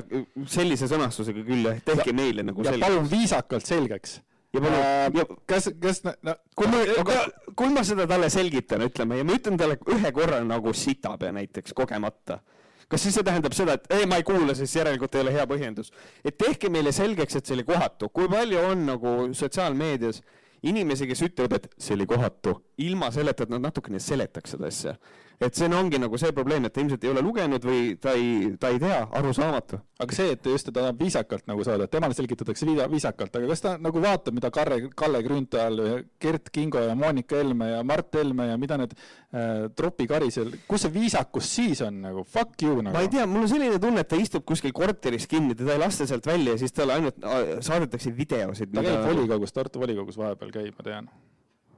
sellise 0.49 0.89
sõnastusega 0.91 1.43
küll 1.47 1.67
jah, 1.67 1.79
tehke 1.87 2.11
ja, 2.11 2.17
meile 2.17 2.45
nagu 2.47 2.63
ja 2.63 2.73
selgeks. 2.73 2.87
palun 2.87 3.09
viisakalt 3.11 3.67
selgeks. 3.67 4.17
ja 4.55 4.63
palun 4.63 4.77
äh,, 4.79 5.07
ja 5.19 5.25
kas, 5.49 5.71
kas 5.81 6.03
no, 6.07 6.37
kui 6.57 6.71
ma, 6.71 6.83
aga 7.03 7.17
kui 7.59 7.73
ma 7.75 7.83
seda 7.87 8.07
talle 8.09 8.29
selgitan, 8.33 8.85
ütleme, 8.87 9.19
ja 9.19 9.27
ma 9.27 9.39
ütlen 9.39 9.59
talle 9.59 9.79
ühe 9.95 10.13
korra 10.15 10.43
nagu 10.45 10.75
sitab 10.75 11.27
ja 11.27 11.33
näiteks 11.35 11.75
kogemata 11.77 12.41
kas 12.87 13.03
siis 13.03 13.17
see 13.19 13.27
tähendab 13.27 13.51
seda, 13.51 13.75
et 13.75 13.89
ei, 13.91 14.05
ma 14.07 14.21
ei 14.21 14.23
kuula, 14.23 14.53
siis 14.55 14.71
järelikult 14.77 15.15
ei 15.17 15.25
ole 15.25 15.33
hea 15.35 15.43
põhjendus. 15.49 15.91
et 16.23 16.37
tehke 16.39 16.71
meile 16.71 16.95
selgeks, 16.95 17.35
et 17.35 17.45
see 17.45 17.57
oli 17.57 17.67
kohatu, 17.67 18.07
kui 18.07 18.29
palju 18.31 18.63
on 18.63 18.85
nagu 18.93 19.15
sotsiaalmeedias 19.35 20.21
äh, 20.21 20.46
inimesi, 20.63 21.07
kes 21.07 21.21
ütlevad, 21.29 21.53
et 21.57 21.69
see 21.77 21.95
oli 21.95 22.07
kohatu, 22.09 22.55
ilma 22.83 23.11
selleta, 23.13 23.43
et 23.43 23.53
nad 23.53 23.61
natukene 23.69 23.99
seletaks 24.01 24.55
seda 24.55 24.69
asja 24.71 24.95
et 25.37 25.53
see 25.53 25.67
ongi 25.69 25.99
nagu 26.01 26.17
see 26.17 26.33
probleem, 26.33 26.65
et 26.65 26.73
ta 26.73 26.81
ilmselt 26.81 27.03
ei 27.05 27.11
ole 27.11 27.21
lugenud 27.21 27.65
või 27.65 27.81
ta 28.01 28.13
ei, 28.17 28.55
ta 28.57 28.71
ei 28.73 28.79
tea, 28.81 29.03
arusaamatu. 29.19 29.77
aga 30.01 30.15
see, 30.15 30.31
et 30.33 30.47
just 30.49 30.69
ta 30.69 30.73
tahab 30.79 31.01
viisakalt 31.01 31.45
nagu 31.49 31.65
saada, 31.65 31.85
et 31.85 31.93
temale 31.93 32.17
selgitatakse 32.17 32.65
viisakalt, 32.65 33.37
aga 33.37 33.49
kas 33.51 33.61
ta 33.61 33.73
nagu 33.81 34.01
vaatab, 34.01 34.33
mida 34.37 34.49
Karre, 34.53 34.79
Kalle 34.97 35.21
Grünthal, 35.25 35.81
Gert 36.21 36.49
Kingo 36.53 36.81
ja 36.81 36.95
Monika 36.97 37.37
Helme 37.37 37.69
ja 37.69 37.83
Mart 37.85 38.17
Helme 38.17 38.47
ja 38.49 38.57
mida 38.57 38.79
need 38.81 38.95
äh, 38.97 39.67
Tropi 39.77 40.07
Karisel, 40.09 40.55
kus 40.69 40.87
see 40.87 40.95
viisakus 40.95 41.51
siis 41.59 41.83
on 41.85 42.01
nagu, 42.07 42.25
fuck 42.25 42.65
you 42.65 42.79
nagu? 42.81 42.95
ma 42.97 43.03
ei 43.05 43.11
tea, 43.13 43.27
mul 43.29 43.45
on 43.45 43.51
selline 43.51 43.81
tunne, 43.83 44.01
et 44.05 44.09
ta 44.09 44.17
istub 44.21 44.45
kuskil 44.47 44.73
korteris 44.77 45.29
kinni, 45.29 45.57
teda 45.57 45.75
ei 45.77 45.83
lasta 45.85 46.09
sealt 46.09 46.25
välja 46.29 46.55
ja 46.55 46.63
siis 46.63 46.73
talle 46.73 46.97
ainult 46.97 47.21
äh, 47.21 47.59
saadetakse 47.65 48.13
videosid. 48.17 48.73
ta 48.73 48.81
mida... 48.81 48.95
käib 48.95 49.11
volikogus, 49.11 49.53
Tartu 49.53 49.85
volikogus 49.85 50.17
vahepeal 50.17 50.49
käib, 50.53 50.73
ma 50.79 50.89
tean. 50.89 51.13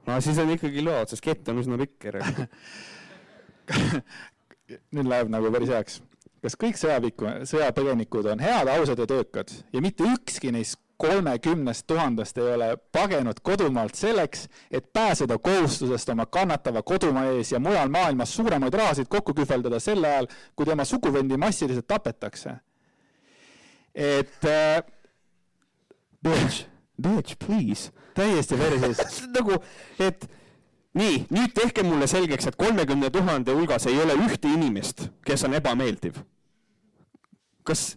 no 0.08 0.22
siis 0.24 0.40
on 0.40 0.56
ikkagi 0.56 0.84
lood, 0.86 1.12
sest 1.12 1.28
kett 1.28 1.52
on 1.52 1.60
üsna 1.60 1.76
pikk 1.84 2.08
nüüd 4.94 5.08
läheb 5.10 5.32
nagu 5.32 5.50
päris 5.52 5.72
heaks. 5.72 6.00
kas 6.42 6.56
kõik 6.56 6.78
sõjapiku, 6.80 7.32
sõjapõgenikud 7.48 8.30
on 8.32 8.44
head, 8.44 8.70
ausad 8.72 9.02
ja 9.02 9.08
töökad 9.08 9.52
ja 9.72 9.82
mitte 9.84 10.06
ükski 10.08 10.52
neist 10.54 10.80
kolmekümnest 11.00 11.86
tuhandest 11.88 12.38
ei 12.38 12.54
ole 12.54 12.74
pagenud 12.92 13.38
kodumaalt 13.42 13.96
selleks, 13.96 14.48
et 14.70 14.92
pääseda 14.92 15.38
kohustusest 15.38 16.12
oma 16.12 16.26
kannatava 16.26 16.82
kodumaa 16.82 17.24
ees 17.32 17.52
ja 17.52 17.60
mujal 17.60 17.88
maailmas 17.88 18.34
suuremaid 18.36 18.74
rahasid 18.76 19.08
kokku 19.08 19.34
kühveldada 19.34 19.80
sel 19.80 20.04
ajal, 20.04 20.28
kui 20.56 20.68
tema 20.68 20.84
suguvendi 20.84 21.36
massiliselt 21.40 21.88
tapetakse. 21.88 22.58
et 23.94 24.44
äh, 24.44 24.84
Bitch, 26.22 26.66
bitch, 27.00 27.36
please. 27.38 27.92
täiesti 28.14 28.58
verises 28.58 29.22
nagu, 29.36 29.56
et 29.98 30.26
nii, 30.98 31.24
nüüd 31.30 31.54
tehke 31.54 31.84
mulle 31.86 32.08
selgeks, 32.10 32.50
et 32.50 32.58
kolmekümne 32.58 33.10
tuhande 33.14 33.54
hulgas 33.54 33.86
ei 33.86 34.00
ole 34.02 34.16
ühte 34.26 34.50
inimest, 34.50 35.08
kes 35.26 35.44
on 35.46 35.54
ebameeldiv. 35.60 36.18
kas 37.64 37.92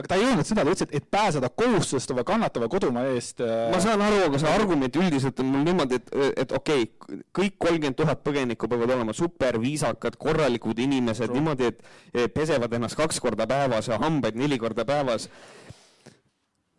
aga 0.00 0.06
ta 0.06 0.16
ei 0.16 0.24
öelnud 0.28 0.46
seda, 0.46 0.62
ta 0.64 0.72
ütles, 0.72 0.86
et, 0.86 0.94
et 1.00 1.06
pääseda 1.10 1.50
kohustusest 1.60 2.12
oma 2.14 2.22
kannatava 2.26 2.68
kodumaa 2.72 3.04
eest 3.12 3.42
äh, 3.44 3.68
ma 3.72 3.80
saan 3.82 4.02
aru, 4.04 4.22
aga 4.28 4.40
see 4.40 4.52
argument 4.52 4.96
üldiselt 4.96 5.42
on 5.42 5.50
mul 5.50 5.64
niimoodi, 5.66 5.98
et, 6.00 6.12
et 6.44 6.54
okei 6.56 6.86
okay,, 6.86 7.20
kõik 7.36 7.56
kolmkümmend 7.66 7.98
tuhat 7.98 8.22
põgenikku 8.26 8.70
peavad 8.70 8.94
olema 8.96 9.14
super 9.16 9.58
viisakad, 9.62 10.16
korralikud 10.20 10.78
inimesed, 10.86 11.34
niimoodi, 11.34 11.72
et 11.72 12.34
pesevad 12.34 12.72
ennast 12.78 12.98
kaks 13.00 13.20
korda 13.22 13.48
päevas 13.50 13.90
ja 13.90 13.98
hambaid 14.02 14.38
neli 14.38 14.60
korda 14.62 14.86
päevas. 14.88 15.28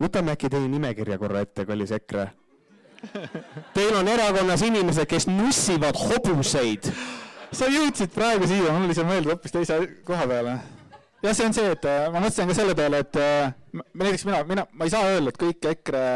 võtame 0.02 0.32
äkki 0.34 0.50
teie 0.50 0.68
nimekirja 0.68 1.18
korra 1.20 1.44
ette, 1.44 1.66
kallis 1.68 1.92
EKRE. 1.94 2.30
Teil 3.74 3.96
on 3.98 4.08
erakonnas 4.08 4.62
inimesed, 4.62 5.08
kes 5.10 5.26
nussivad 5.30 5.98
hobuseid. 5.98 6.92
sa 7.52 7.66
jõudsid 7.68 8.14
praegu 8.14 8.46
siia, 8.48 8.72
mul 8.72 8.86
oli 8.86 8.94
see 8.96 9.04
mõeldud 9.04 9.34
hoopis 9.34 9.52
teise 9.52 9.76
koha 10.08 10.24
peale 10.30 10.54
jah, 11.22 11.34
see 11.34 11.46
on 11.46 11.54
see, 11.54 11.72
et 11.76 11.86
äh, 11.88 12.06
ma 12.10 12.20
mõtlesin 12.22 12.50
ka 12.50 12.56
selle 12.56 12.74
peale, 12.78 13.02
et 13.04 13.18
äh, 13.20 13.52
näiteks 13.72 14.24
mina, 14.28 14.42
mina, 14.48 14.66
ma 14.74 14.88
ei 14.88 14.94
saa 14.94 15.10
öelda, 15.12 15.32
et 15.32 15.38
kõik 15.40 15.68
EKRE 15.72 16.06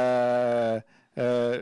äh, 1.23 1.61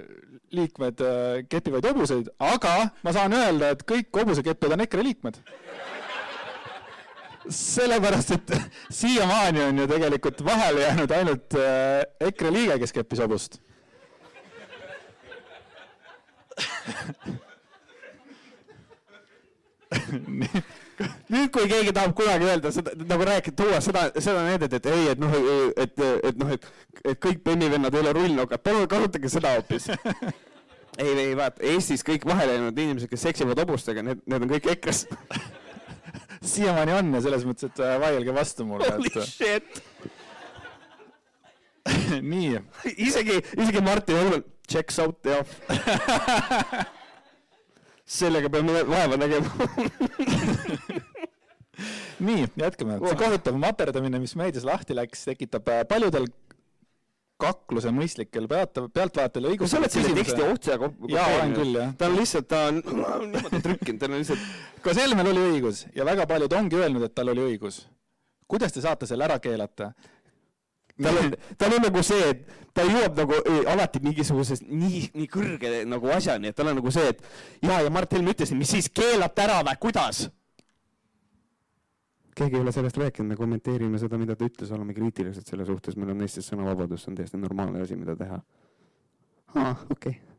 liikmed 0.55 1.03
kepivad 1.51 1.87
hobuseid, 1.91 2.31
aga 2.43 2.75
ma 3.03 3.13
saan 3.15 3.35
öelda, 3.35 3.73
et 3.75 3.85
kõik 3.89 4.15
hobusekeppijad 4.15 4.77
on 4.77 4.85
EKRE 4.87 5.07
liikmed. 5.09 5.43
sellepärast, 7.45 8.31
et 8.39 8.55
siiamaani 9.01 9.61
on 9.67 9.83
ju 9.83 9.89
tegelikult 9.91 10.41
vahele 10.47 10.87
jäänud 10.87 11.11
ainult 11.13 11.57
EKRE 12.31 12.53
liige, 12.55 12.79
kes 12.81 12.95
keppis 12.97 13.21
hobust 13.21 13.61
nüüd, 21.33 21.51
kui 21.55 21.68
keegi 21.70 21.92
tahab 21.94 22.14
kunagi 22.18 22.49
öelda 22.49 22.73
seda, 22.75 22.94
nagu 23.09 23.27
rääkida, 23.29 23.57
tuua 23.59 23.81
seda, 23.85 24.07
seda 24.18 24.40
näidet, 24.47 24.73
et 24.79 24.87
ei, 24.90 25.09
et 25.12 25.20
noh, 25.23 25.33
et, 25.81 25.94
et 26.31 26.37
noh, 26.40 26.51
et, 26.57 26.62
et 27.05 27.20
kõik 27.23 27.42
bennivennad 27.47 27.94
ei 27.94 28.03
ole 28.05 28.12
rullnokad, 28.16 28.62
palun 28.64 28.88
kasutage 28.90 29.29
seda 29.33 29.55
hoopis. 29.57 29.85
ei, 31.03 31.11
ei 31.11 31.35
vaata, 31.38 31.62
Eestis 31.75 32.03
kõik 32.07 32.27
vahele 32.29 32.59
jäänud 32.59 32.79
inimesed, 32.87 33.11
kes 33.11 33.27
seksivad 33.29 33.59
hobustega, 33.64 34.01
need, 34.07 34.18
need 34.31 34.47
on 34.47 34.51
kõik 34.57 34.66
EKRE-s 34.77 35.01
siiamaani 36.55 36.92
on 36.99 37.07
ja 37.16 37.20
selles 37.25 37.47
mõttes, 37.49 37.70
et 37.70 37.79
äh, 37.83 37.97
vaielge 38.03 38.33
vastu 38.37 38.66
mulle. 38.68 38.90
Holy 38.99 39.11
et... 39.14 39.23
shit 39.31 39.70
nii. 42.23 42.59
isegi, 42.97 43.40
isegi 43.59 43.81
Martin 43.85 44.16
Helme, 44.16 44.42
checks 44.70 44.98
out 45.03 45.18
jah 45.24 45.44
sellega 48.18 48.50
peame 48.53 48.85
vaeva 48.88 49.16
nägema 49.20 49.48
nii, 52.24 52.46
jätkame. 52.57 52.98
kohutav 53.00 53.57
materdamine, 53.59 54.18
mis 54.22 54.35
meedias 54.38 54.64
lahti 54.66 54.96
läks, 54.96 55.24
tekitab 55.29 55.68
äh, 55.72 55.83
paljudel 55.88 56.29
kakluse 57.40 57.90
mõistlikel 57.94 58.46
pealt, 58.48 58.79
pealtvaatajatel 58.94 59.48
õigus. 59.50 59.72
sa 59.72 59.81
oled 59.81 59.92
selle 59.92 60.14
teksti 60.16 60.42
otsa 60.46 60.79
jaa, 61.11 61.27
olen 61.38 61.57
küll, 61.57 61.79
jah. 61.81 61.90
ta 61.98 62.09
on 62.09 62.18
lihtsalt, 62.20 62.48
ta 62.50 62.59
on 62.70 62.81
niimoodi 63.33 63.61
trükkinud, 63.64 64.00
tal 64.00 64.14
on 64.14 64.22
lihtsalt. 64.22 64.42
kas 64.87 65.00
Helmel 65.03 65.33
oli 65.33 65.42
õigus 65.50 65.85
ja 65.96 66.07
väga 66.07 66.29
paljud 66.31 66.53
ongi 66.61 66.79
öelnud, 66.79 67.03
et 67.09 67.16
tal 67.16 67.33
oli 67.35 67.42
õigus. 67.50 67.77
kuidas 68.48 68.74
te 68.74 68.85
saate 68.85 69.11
selle 69.11 69.27
ära 69.27 69.40
keelata? 69.42 69.92
Tal 71.03 71.19
on, 71.21 71.35
tal 71.59 71.75
on 71.77 71.85
nagu 71.89 72.03
see, 72.07 72.31
et 72.31 72.45
ta 72.75 72.85
jõuab 72.87 73.19
nagu 73.23 73.37
ei, 73.41 73.61
alati 73.75 74.03
mingisugusest 74.05 74.67
nii, 74.69 75.05
nii 75.15 75.29
kõrge 75.31 75.75
nagu 75.89 76.11
asjani, 76.15 76.51
et 76.51 76.59
tal 76.59 76.71
on 76.73 76.79
nagu 76.81 76.95
see, 76.95 77.13
et 77.15 77.23
ja, 77.63 77.81
ja 77.85 77.93
Mart 77.95 78.15
Helme 78.15 78.35
ütles, 78.35 78.55
mis 78.57 78.75
siis 78.77 78.91
keelate 78.95 79.47
ära 79.47 79.61
või, 79.67 79.79
kuidas? 79.87 80.27
keegi 82.35 82.59
ei 82.59 82.65
ole 82.65 82.73
sellest 82.75 82.99
rääkinud, 82.99 83.31
me 83.31 83.39
kommenteerime 83.39 83.99
seda, 84.03 84.19
mida 84.19 84.35
ta 84.35 84.49
ütles, 84.49 84.71
oleme 84.75 84.95
kriitilised 84.95 85.47
selle 85.47 85.67
suhtes, 85.69 85.95
meil 85.95 86.17
on 86.17 86.27
Eestis 86.27 86.51
sõnavabadus, 86.51 87.05
see 87.05 87.13
on 87.13 87.19
täiesti 87.21 87.39
normaalne 87.39 87.85
asi, 87.87 87.99
mida 87.99 88.19
teha. 88.19 88.41
aa, 89.55 89.75
okei 89.87 90.17
okay 90.17 90.34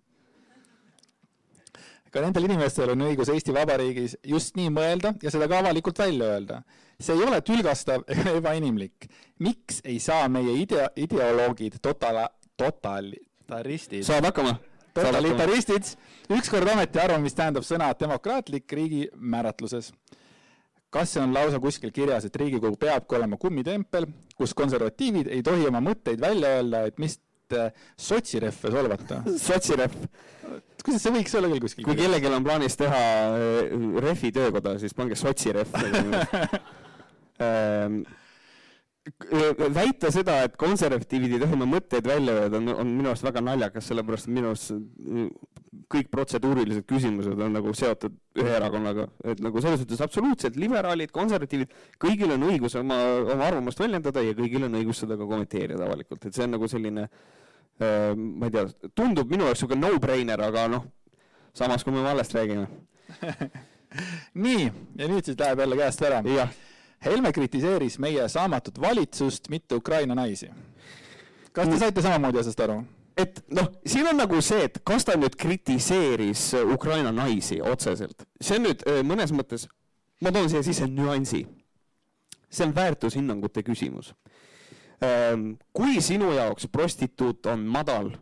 ka 2.16 2.24
nendel 2.24 2.48
inimestel 2.48 2.94
on 2.94 3.04
õigus 3.10 3.30
Eesti 3.34 3.54
Vabariigis 3.56 4.16
just 4.24 4.56
nii 4.56 4.72
mõelda 4.72 5.12
ja 5.24 5.34
seda 5.34 5.50
ka 5.52 5.60
avalikult 5.60 6.00
välja 6.00 6.32
öelda. 6.36 6.62
see 7.00 7.16
ei 7.16 7.26
ole 7.28 7.42
tülgastav 7.44 8.06
ega 8.14 8.38
ebainimlik. 8.40 9.10
miks 9.40 9.82
ei 9.84 10.00
saa 10.00 10.30
meie 10.32 10.56
idea, 10.62 10.88
ideoloogid 10.96 11.82
totala-, 11.84 12.32
totalitaristid 12.58 14.08
saab 14.08 14.30
hakkama? 14.32 14.56
totalitaristid 14.96 15.92
ükskord 16.32 16.72
ometi 16.72 17.00
arvama, 17.04 17.28
mis 17.28 17.36
tähendab 17.36 17.68
sõna 17.68 17.92
demokraatlik 18.00 18.72
riigi 18.72 19.10
määratluses 19.16 19.92
kas 20.96 21.12
see 21.12 21.20
on 21.20 21.34
lausa 21.36 21.60
kuskil 21.60 21.92
kirjas, 21.92 22.24
et 22.24 22.36
Riigikogu 22.40 22.78
peabki 22.80 23.18
olema 23.18 23.36
kummitempel, 23.36 24.06
kus 24.38 24.54
konservatiivid 24.56 25.28
ei 25.28 25.44
tohi 25.44 25.68
oma 25.68 25.82
mõtteid 25.84 26.22
välja 26.24 26.54
öelda, 26.56 26.86
et 26.88 27.02
mis 27.04 27.18
sotsirehve 27.98 28.72
solvata. 28.78 29.22
Sotsirehv 29.48 29.94
kuidas 30.86 31.02
see 31.02 31.14
võiks 31.16 31.34
olla 31.38 31.50
küll 31.50 31.64
kuskil? 31.64 31.86
kui 31.88 31.98
kellelgi 31.98 32.30
on 32.30 32.46
plaanis 32.46 32.78
teha 32.78 33.00
äh, 33.34 33.74
rehvi 34.06 34.30
töökoda, 34.36 34.76
siis 34.82 34.94
pange 34.94 35.18
sotsirehv 35.18 35.74
ähm, 37.42 38.04
väita 39.76 40.10
seda, 40.14 40.40
et 40.48 40.56
konservatiivid 40.58 41.36
ei 41.36 41.42
tohi 41.44 41.54
oma 41.54 41.68
mõtteid 41.70 42.08
välja 42.10 42.40
öelda, 42.40 42.58
on, 42.58 42.72
on 42.74 42.94
minu 42.98 43.12
arust 43.12 43.26
väga 43.26 43.44
naljakas, 43.46 43.86
sellepärast 43.92 44.30
et 44.30 44.34
minu 44.34 44.50
arust 44.50 44.74
kõik 45.92 46.10
protseduurilised 46.10 46.88
küsimused 46.90 47.38
on 47.46 47.54
nagu 47.54 47.74
seotud 47.78 48.16
ühe 48.42 48.56
erakonnaga, 48.58 49.06
et 49.28 49.42
nagu 49.44 49.62
selles 49.62 49.84
suhtes 49.84 50.02
absoluutselt 50.02 50.58
liberaalid, 50.58 51.14
konservatiivid, 51.14 51.76
kõigil 52.02 52.34
on 52.34 52.48
õigus 52.50 52.78
oma, 52.80 52.98
oma 53.22 53.46
arvamust 53.46 53.82
väljendada 53.84 54.24
ja 54.26 54.34
kõigil 54.38 54.66
on 54.66 54.80
õigus 54.82 55.04
seda 55.04 55.20
ka 55.20 55.30
kommenteerida 55.30 55.86
avalikult, 55.86 56.26
et 56.26 56.34
see 56.34 56.48
on 56.48 56.56
nagu 56.58 56.70
selline 56.72 57.06
äh, 57.06 58.12
ma 58.18 58.50
ei 58.50 58.56
tea, 58.58 58.66
tundub 58.98 59.30
minu 59.32 59.46
jaoks 59.46 59.62
niisugune 59.62 59.86
no-brainer, 59.86 60.42
aga 60.50 60.68
noh, 60.72 60.90
samas 61.56 61.86
kui 61.86 61.94
me 61.94 62.04
vallest 62.06 62.34
räägime. 62.36 62.66
Nii, 64.46 64.66
ja 65.00 65.08
nüüd 65.08 65.28
siis 65.28 65.38
läheb 65.40 65.62
jälle 65.62 65.78
käest 65.80 66.02
ära. 66.04 66.24
Helme 67.06 67.32
kritiseeris 67.32 68.00
meie 68.02 68.28
saamatut 68.30 68.80
valitsust, 68.82 69.50
mitte 69.50 69.76
Ukraina 69.76 70.16
naisi. 70.16 70.50
kas 71.54 71.70
te 71.70 71.78
saite 71.80 72.02
samamoodi 72.02 72.40
asjast 72.40 72.60
aru? 72.60 72.84
et 73.18 73.44
noh, 73.56 73.70
siin 73.86 74.08
on 74.08 74.18
nagu 74.18 74.42
see, 74.42 74.66
et 74.68 74.82
kas 74.84 75.06
ta 75.08 75.16
nüüd 75.16 75.36
kritiseeris 75.40 76.54
Ukraina 76.74 77.12
naisi 77.12 77.62
otseselt, 77.62 78.26
see 78.42 78.58
on 78.60 78.68
nüüd 78.70 78.84
äh, 78.90 79.04
mõnes 79.08 79.32
mõttes, 79.32 79.68
ma 80.22 80.34
toon 80.36 80.50
siia 80.50 80.64
sisse 80.64 80.88
nüansi. 80.88 81.46
see 82.50 82.66
on 82.66 82.76
väärtushinnangute 82.76 83.64
küsimus 83.64 84.14
Ehm, 85.04 85.56
kui 85.76 86.00
sinu 86.02 86.32
jaoks 86.36 86.70
prostituut 86.72 87.46
on 87.52 87.66
madal 87.68 88.14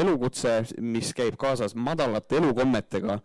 elukutse, 0.00 0.62
mis 0.80 1.12
käib 1.16 1.36
kaasas 1.40 1.74
madalate 1.76 2.38
elukommetega, 2.40 3.18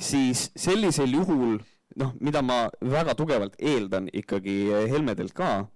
siis 0.00 0.50
sellisel 0.56 1.14
juhul 1.16 1.58
noh, 1.98 2.14
mida 2.20 2.42
ma 2.42 2.66
väga 2.80 3.14
tugevalt 3.18 3.58
eeldan 3.58 4.08
ikkagi 4.12 4.56
Helmedelt 4.90 5.34
ka, 5.36 5.66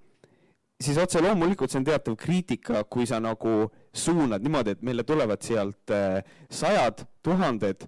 siis 0.82 0.98
otse 0.98 1.22
loomulikult 1.22 1.70
see 1.70 1.82
on 1.82 1.86
teatav 1.86 2.16
kriitika, 2.18 2.84
kui 2.84 3.06
sa 3.06 3.20
nagu 3.22 3.68
suunad 3.92 4.42
niimoodi, 4.42 4.76
et 4.76 4.82
meile 4.82 5.04
tulevad 5.06 5.42
sealt 5.44 5.94
sajad 6.50 7.04
tuhanded 7.22 7.86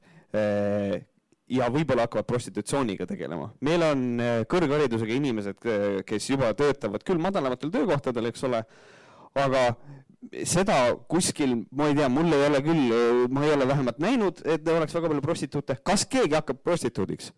ja 1.52 1.68
võib-olla 1.72 2.06
hakkavad 2.06 2.26
prostitutsiooniga 2.28 3.06
tegelema. 3.06 3.50
meil 3.60 3.82
on 3.82 4.04
äh, 4.20 4.42
kõrgharidusega 4.48 5.18
inimesed, 5.18 5.60
kes 6.06 6.30
juba 6.30 6.52
töötavad 6.56 7.04
küll 7.04 7.20
madalamatel 7.20 7.72
töökohtadel, 7.74 8.30
eks 8.30 8.44
ole, 8.48 8.62
aga 9.34 9.64
seda 10.48 10.78
kuskil, 11.10 11.56
ma 11.70 11.90
ei 11.90 11.98
tea, 11.98 12.08
mul 12.08 12.32
ei 12.32 12.46
ole 12.48 12.60
küll, 12.64 12.94
ma 13.28 13.44
ei 13.44 13.52
ole 13.56 13.68
vähemalt 13.68 13.98
näinud, 14.00 14.40
et 14.48 14.68
oleks 14.68 14.94
väga 14.96 15.10
palju 15.12 15.24
prostituute. 15.24 15.76
kas 15.84 16.06
keegi 16.08 16.38
hakkab 16.38 16.62
prostituudiks? 16.64 17.32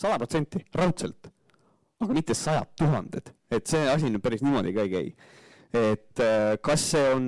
Sada 0.00 0.18
protsenti, 0.18 0.64
raudselt. 0.74 1.30
aga 2.00 2.16
mitte 2.16 2.34
sajad 2.34 2.72
tuhanded, 2.80 3.34
et 3.52 3.68
see 3.68 3.84
asi 3.92 4.08
nüüd 4.08 4.24
päris 4.24 4.40
niimoodi 4.44 4.72
ka 4.72 4.86
ei 4.86 4.94
käi 4.94 5.12
et 5.70 6.22
äh, 6.24 6.56
kas 6.64 6.88
see 6.94 7.10
on, 7.14 7.26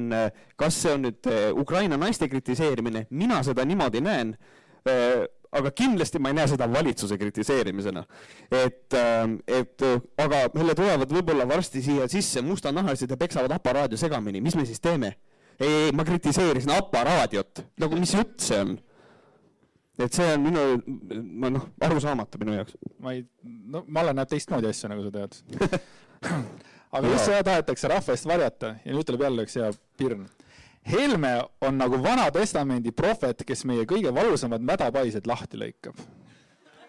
kas 0.58 0.80
see 0.82 0.94
on 0.96 1.04
nüüd 1.06 1.28
äh, 1.30 1.52
Ukraina 1.54 1.98
naiste 2.00 2.26
kritiseerimine, 2.32 3.06
mina 3.10 3.42
seda 3.46 3.66
niimoodi 3.68 4.02
näen 4.02 4.34
aga 5.52 5.70
kindlasti 5.76 6.20
ma 6.22 6.32
ei 6.32 6.38
näe 6.38 6.48
seda 6.50 6.66
valitsuse 6.70 7.18
kritiseerimisena. 7.20 8.04
et, 8.50 8.94
et 9.46 9.84
aga 10.24 10.40
meile 10.56 10.74
tulevad 10.78 11.12
võib-olla 11.12 11.46
varsti 11.48 11.82
siia 11.84 12.08
sisse 12.10 12.42
mustanahalised 12.42 13.10
ja 13.10 13.20
peksavad 13.20 13.52
aparaadio 13.52 14.00
segamini, 14.00 14.40
mis 14.40 14.56
me 14.56 14.64
siis 14.66 14.80
teeme? 14.80 15.14
ei, 15.60 15.68
ei, 15.68 15.92
ma 15.92 16.04
kritiseerisin 16.08 16.72
aparaadiot, 16.74 17.66
nagu 17.78 18.00
mis 18.00 18.14
jutt 18.16 18.40
see 18.40 18.62
on? 18.64 18.78
Et 19.98 20.16
see 20.16 20.28
on 20.34 20.44
minu, 20.46 20.62
ma 21.42 21.50
noh, 21.52 21.66
arusaamatu 21.84 22.40
minu 22.40 22.56
jaoks. 22.56 22.78
ma 23.02 23.16
ei, 23.16 23.26
no 23.42 23.84
Malle 23.88 24.14
näeb 24.16 24.30
teistmoodi 24.30 24.70
asju, 24.70 24.92
nagu 24.92 25.04
sa 25.04 25.12
tead 25.18 25.36
aga 26.92 27.08
just 27.08 27.28
seda 27.28 27.42
tahetakse 27.48 27.90
rahva 27.92 28.16
eest 28.16 28.28
varjata 28.28 28.74
ja 28.84 28.94
nüüd 28.96 29.08
tuleb 29.08 29.26
jälle 29.26 29.46
üks 29.46 29.58
hea 29.60 29.70
pirn. 30.00 30.26
Helme 30.92 31.30
on 31.62 31.76
nagu 31.78 32.00
Vana 32.02 32.24
Testamendi 32.34 32.90
prohvet, 32.90 33.44
kes 33.46 33.62
meie 33.70 33.84
kõige 33.86 34.10
valusamad 34.14 34.64
mädapaised 34.66 35.28
lahti 35.30 35.60
lõikab. 35.60 36.00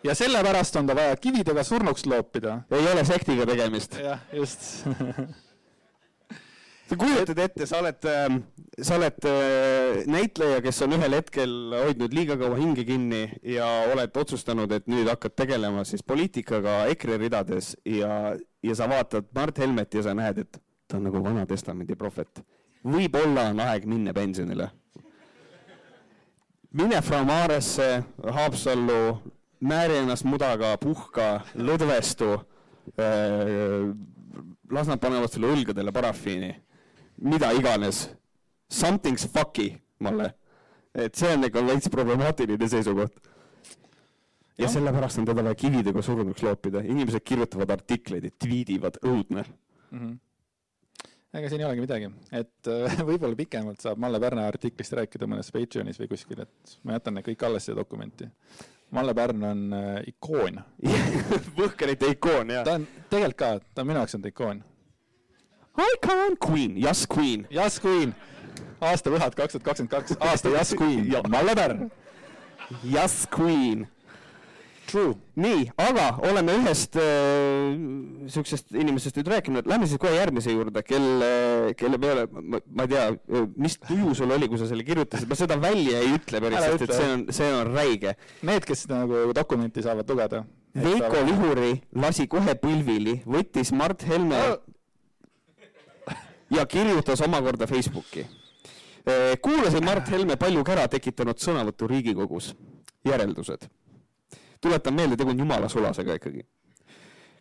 ja 0.03 0.15
sellepärast 0.17 0.75
on 0.75 0.87
ta 0.87 0.95
vaja 0.97 1.15
kividega 1.15 1.63
surnuks 1.63 2.05
loopida. 2.05 2.61
ei 2.71 2.91
ole 2.91 3.05
sektiga 3.05 3.45
tegemist. 3.45 3.99
jah, 3.99 4.19
just 4.33 4.85
sa 6.89 6.97
kujutad 6.99 7.39
ette, 7.39 7.65
sa 7.67 7.79
oled, 7.79 8.05
ähm, 8.09 8.39
sa 8.81 8.97
oled 8.97 9.27
äh, 9.29 10.03
näitleja, 10.09 10.59
kes 10.63 10.81
on 10.85 10.95
ühel 10.97 11.15
hetkel 11.15 11.53
hoidnud 11.77 12.15
liiga 12.15 12.37
kaua 12.39 12.57
hinge 12.59 12.83
kinni 12.87 13.23
ja 13.55 13.67
oled 13.93 14.17
otsustanud, 14.19 14.71
et 14.75 14.89
nüüd 14.91 15.07
hakkad 15.11 15.35
tegelema 15.39 15.85
siis 15.87 16.03
poliitikaga 16.03 16.83
EKRE 16.93 17.19
ridades 17.21 17.73
ja, 17.87 18.33
ja 18.35 18.75
sa 18.77 18.89
vaatad 18.91 19.31
Mart 19.35 19.61
Helmet 19.63 19.95
ja 19.95 20.03
sa 20.05 20.15
näed, 20.17 20.43
et 20.43 20.59
ta 20.87 20.99
on 20.99 21.07
nagu 21.07 21.23
Vana 21.23 21.45
Testamendi 21.49 21.95
prohvet. 21.99 22.43
võib-olla 22.83 23.47
on 23.53 23.61
aeg 23.63 23.85
minna 23.87 24.13
pensionile. 24.13 24.67
mine 26.71 27.01
Fra 27.01 27.23
Maresse, 27.23 28.03
Haapsallu, 28.23 29.21
määri 29.61 30.01
ennast 30.01 30.25
mudaga, 30.25 30.75
puhka, 30.77 31.45
lõdvestu 31.55 32.33
äh,, 32.99 33.87
las 34.69 34.87
nad 34.89 34.99
panevad 34.99 35.31
sulle 35.31 35.53
õlgadele 35.53 35.93
parafiini 35.93 36.51
mida 37.21 37.51
iganes. 37.51 38.09
Something's 38.73 39.27
fucky, 39.29 39.73
Malle. 39.99 40.33
et 40.95 41.15
see 41.15 41.29
on 41.33 41.45
ikka 41.45 41.61
veits 41.65 41.89
problemaatiline 41.89 42.67
seisukoht. 42.69 43.13
ja 44.57 44.67
sellepärast 44.69 45.17
on 45.17 45.25
teda 45.25 45.43
vaja 45.43 45.55
kividega 45.55 46.01
surnuks 46.01 46.43
loopida, 46.45 46.81
inimesed 46.85 47.23
kirjutavad 47.25 47.69
artikleid 47.73 48.23
ja 48.23 48.31
tweetivad, 48.39 48.99
õudne 49.01 49.45
mm. 49.91 49.99
-hmm 49.99 50.19
ega 51.33 51.49
siin 51.49 51.63
ei 51.63 51.65
olegi 51.65 51.81
midagi, 51.81 52.09
et 52.31 52.67
äh, 52.69 52.99
võib-olla 53.09 53.35
pikemalt 53.35 53.81
saab 53.81 53.97
Malle 53.97 54.19
Pärna 54.21 54.45
artiklist 54.47 54.93
rääkida 54.93 55.25
mõnes 55.29 55.49
Patreonis 55.53 55.97
või 56.01 56.11
kuskil, 56.11 56.43
et 56.45 56.75
ma 56.83 56.99
jätan 56.99 57.17
need 57.17 57.25
kõik 57.25 57.45
alles, 57.47 57.65
siia 57.65 57.77
dokumenti. 57.77 58.27
Malle 58.93 59.15
Pärn 59.17 59.43
on 59.49 59.63
äh, 59.73 59.95
ikoon 60.11 60.59
Võhkerite 61.57 62.11
ikoon, 62.13 62.53
jah. 62.53 62.67
ta 62.67 62.77
on, 62.77 62.85
tegelikult 63.09 63.39
ka, 63.39 63.49
ta 63.73 63.87
minu 63.87 64.03
jaoks 64.03 64.19
on 64.19 64.21
ta 64.21 64.29
ikoon 64.29 64.61
Icon 65.77 66.37
Queen, 66.37 66.77
Yes 66.77 67.07
Queen. 67.07 67.47
Yes 67.51 67.79
Queen, 67.81 68.13
aastapühad 68.81 69.33
kaks 69.33 69.55
tuhat 69.55 69.65
kakskümmend 69.65 69.91
kaks, 69.93 70.17
aasta 70.21 70.49
Yes 70.53 70.75
Queen 70.77 71.07
ja 71.11 71.23
Malle 71.29 71.55
Pärn. 71.55 71.89
Yes 72.85 73.27
Queen. 73.39 73.87
True. 74.85 75.15
nii, 75.39 75.69
aga 75.79 76.09
oleme 76.27 76.57
ühest 76.59 76.97
äh, 76.99 77.71
siuksest 78.29 78.75
inimesest 78.75 79.15
nüüd 79.17 79.29
rääkinud, 79.31 79.69
lähme 79.71 79.87
siis 79.87 79.97
kohe 79.97 80.11
järgmise 80.11 80.51
juurde, 80.51 80.83
kelle, 80.85 81.29
kelle 81.79 81.97
peale, 82.03 82.25
ma 82.27 82.83
ei 82.83 82.91
tea, 82.91 83.05
mis 83.55 83.79
tuju 83.79 84.11
sul 84.19 84.35
oli, 84.35 84.49
kui 84.51 84.59
sa 84.59 84.67
selle 84.69 84.83
kirjutasid, 84.85 85.31
ma 85.31 85.39
seda 85.39 85.55
välja 85.63 86.03
ei 86.03 86.11
ütle 86.17 86.43
päriselt, 86.43 86.83
et 86.83 86.93
see 86.99 87.09
on, 87.15 87.25
see 87.39 87.49
on 87.55 87.71
räige. 87.71 88.13
Need, 88.43 88.67
kes 88.67 88.83
seda 88.83 88.99
nagu 89.05 89.31
dokumenti 89.33 89.81
saavad 89.87 90.13
lugeda. 90.13 90.43
Veiko 90.75 91.25
Vihuri 91.31 91.73
lasi 92.03 92.27
kohe 92.29 92.59
põlvili, 92.59 93.21
võttis 93.23 93.71
Mart 93.73 94.03
Helme 94.09 94.43
oh 94.51 94.61
ja 96.55 96.65
kirjutas 96.65 97.21
omakorda 97.21 97.67
Facebooki. 97.67 98.27
kuulasin 99.41 99.85
Mart 99.85 100.11
Helme 100.11 100.35
palju 100.35 100.63
kära 100.63 100.87
tekitanud 100.87 101.37
sõnavõttu 101.37 101.87
Riigikogus. 101.87 102.55
järeldused. 103.05 103.67
tuletan 104.61 104.93
meelde, 104.93 105.17
tegu 105.17 105.29
on 105.29 105.39
jumala 105.39 105.69
sulasega 105.69 106.13
ikkagi. 106.13 106.45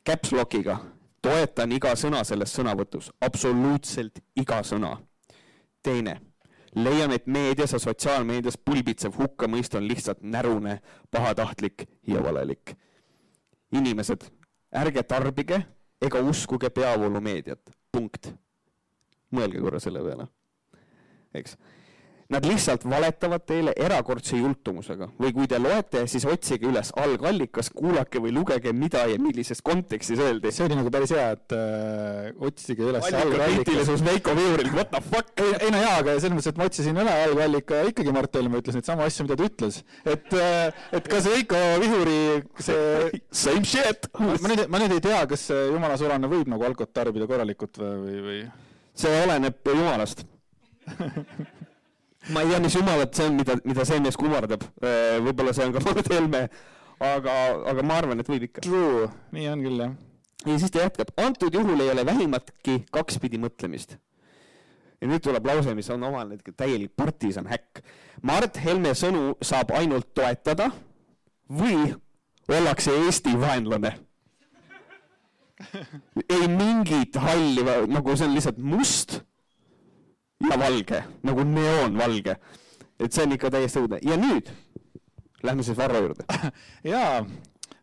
Caps 0.07 0.33
Lockiga. 0.33 0.79
toetan 1.23 1.73
iga 1.73 1.95
sõna 1.95 2.25
selles 2.25 2.59
sõnavõtus, 2.59 3.11
absoluutselt 3.21 4.19
iga 4.37 4.63
sõna. 4.63 4.97
teine 5.83 6.21
leian, 6.75 7.13
et 7.13 7.27
meedias 7.27 7.73
ja 7.73 7.79
sotsiaalmeedias 7.79 8.59
pulbitsev 8.65 9.13
hukkamõist 9.19 9.75
on 9.75 9.89
lihtsalt 9.89 10.23
närune, 10.23 10.81
pahatahtlik 11.11 11.85
ja 12.07 12.23
valelik. 12.23 12.77
inimesed, 13.73 14.25
ärge 14.77 15.03
tarbige 15.03 15.67
ega 16.03 16.21
uskuge 16.21 16.71
peavoolumeediat, 16.71 17.61
punkt 17.93 18.33
mõelge 19.37 19.63
korra 19.63 19.81
selle 19.83 20.03
peale, 20.05 20.29
eks. 21.37 21.57
Nad 22.33 22.47
lihtsalt 22.49 22.85
valetavad 22.89 23.43
teile 23.45 23.73
erakordse 23.77 24.39
jultumusega 24.39 25.11
või 25.21 25.33
kui 25.37 25.49
te 25.51 25.59
loete, 25.61 26.07
siis 26.09 26.25
otsige 26.29 26.69
üles 26.71 26.93
algallikas, 27.03 27.69
kuulake 27.77 28.23
või 28.25 28.33
lugege, 28.33 28.73
mida 28.73 29.03
ja 29.11 29.19
millises 29.21 29.61
kontekstis 29.65 30.23
öeldi. 30.23 30.53
see 30.55 30.65
oli 30.65 30.79
nagu 30.79 30.93
päris 30.95 31.13
hea, 31.13 31.27
et 31.37 31.57
äh, 31.57 32.31
otsige 32.41 32.87
üles 32.89 33.05
algallikas. 33.11 33.93
Veiko 34.07 34.37
Viuril, 34.39 34.73
what 34.73 34.89
the 34.95 35.03
fuck? 35.05 35.45
ei, 35.45 35.53
ei 35.67 35.75
no 35.75 35.83
jaa, 35.83 35.99
aga 36.01 36.17
selles 36.17 36.39
mõttes, 36.39 36.55
et 36.55 36.63
ma 36.63 36.71
otsisin 36.71 37.03
üle 37.05 37.19
algallika 37.27 37.83
ja 37.83 37.93
ikkagi 37.93 38.17
Mart 38.17 38.41
Helme 38.41 38.65
ütles 38.65 38.81
neid 38.81 38.89
samu 38.89 39.05
asju, 39.05 39.29
mida 39.29 39.37
ta 39.37 39.51
ütles. 39.51 39.83
et, 40.07 40.33
äh, 40.33 40.83
et 40.97 41.13
kas 41.13 41.29
Veiko 41.29 41.61
Vihuri 41.85 42.19
see 42.65 43.13
Same 43.45 43.69
shit! 43.69 44.09
ma 44.17 44.55
nüüd, 44.55 44.67
ma 44.73 44.81
nüüd 44.81 44.97
ei 44.97 45.05
tea, 45.05 45.21
kas 45.29 45.51
jumala 45.53 46.01
sulane 46.01 46.33
võib 46.33 46.49
nagu 46.49 46.65
alkot 46.65 46.97
tarbida 46.97 47.29
korralikult 47.29 47.77
või, 47.83 48.21
või 48.25 48.45
see 48.99 49.23
oleneb 49.25 49.73
jumalast 49.73 50.27
ma 52.31 52.43
ei 52.43 52.49
tea, 52.49 52.61
mis 52.61 52.77
jumalat 52.77 53.15
see 53.17 53.27
on, 53.27 53.35
mida, 53.39 53.57
mida 53.65 53.85
see 53.89 53.99
mees 54.03 54.19
kummardab. 54.19 54.63
Äh, 54.83 55.19
võib-olla 55.25 55.55
see 55.57 55.67
on 55.67 55.75
ka 55.75 55.83
Mart 55.87 56.11
Helme, 56.13 56.43
aga, 57.03 57.35
aga 57.73 57.85
ma 57.87 57.99
arvan, 58.03 58.23
et 58.23 58.31
võib 58.31 58.47
ikka. 58.49 58.65
True, 58.67 59.09
nii 59.35 59.49
on 59.51 59.65
küll, 59.67 59.83
jah. 59.87 59.97
ja 60.47 60.61
siis 60.63 60.75
ta 60.75 60.85
jätkab, 60.85 61.13
antud 61.23 61.55
juhul 61.55 61.83
ei 61.83 61.91
ole 61.95 62.07
vähimatki 62.07 62.83
kakspidi 62.95 63.41
mõtlemist. 63.43 63.99
ja 65.03 65.11
nüüd 65.11 65.25
tuleb 65.25 65.47
lause, 65.47 65.75
mis 65.75 65.91
on 65.91 66.07
omal 66.07 66.31
hetkel 66.37 66.55
täielik 66.55 66.95
partisan 66.97 67.51
häkk. 67.51 67.83
Mart 68.23 68.61
Helme 68.63 68.95
sõnu 68.99 69.33
saab 69.43 69.75
ainult 69.75 70.13
toetada 70.15 70.71
või 71.51 71.91
ollakse 72.53 72.95
Eesti 73.03 73.35
vaenlane 73.41 73.97
ei 76.29 76.49
mingit 76.49 77.17
halli, 77.17 77.65
nagu 77.89 78.17
see 78.17 78.29
on 78.29 78.35
lihtsalt 78.37 78.59
must 78.59 79.21
ja 80.51 80.59
valge, 80.59 81.05
nagu 81.23 81.45
neoonvalge. 81.47 82.37
et 82.99 83.13
see 83.13 83.25
on 83.27 83.33
ikka 83.35 83.51
täiesti 83.51 83.83
õudne 83.83 83.99
ja 84.07 84.19
nüüd 84.21 84.51
lähme 85.43 85.65
siis 85.67 85.77
Varro 85.79 85.99
juurde. 85.99 86.25
jaa, 86.93 87.25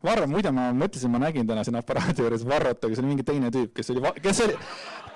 Varro, 0.04 0.28
muide 0.32 0.52
ma 0.56 0.70
mõtlesin, 0.72 1.12
ma 1.12 1.20
nägin 1.20 1.48
täna 1.48 1.66
siin 1.68 1.76
aparaadi 1.80 2.24
juures 2.24 2.46
Varrot, 2.48 2.86
aga 2.86 2.96
see 2.96 3.04
oli 3.04 3.14
mingi 3.14 3.28
teine 3.28 3.52
tüüp, 3.52 3.74
kes 3.76 3.92
oli, 3.92 4.04
kes 4.24 4.42
oli, 4.46 4.58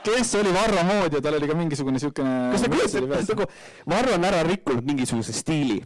kes 0.03 0.33
oli 0.41 0.51
Varro 0.55 0.83
moodi 0.87 1.19
ja 1.19 1.23
tal 1.23 1.39
oli 1.39 1.47
ka 1.47 1.55
mingisugune 1.55 1.95
niisugune 1.99 2.33
kas 2.51 2.65
sa 2.65 2.71
kujutad, 2.73 3.29
nagu 3.31 3.47
Varro 3.95 4.17
on 4.17 4.27
ära 4.27 4.43
rikkunud 4.47 4.87
mingisuguse 4.87 5.35
stiili 5.35 5.79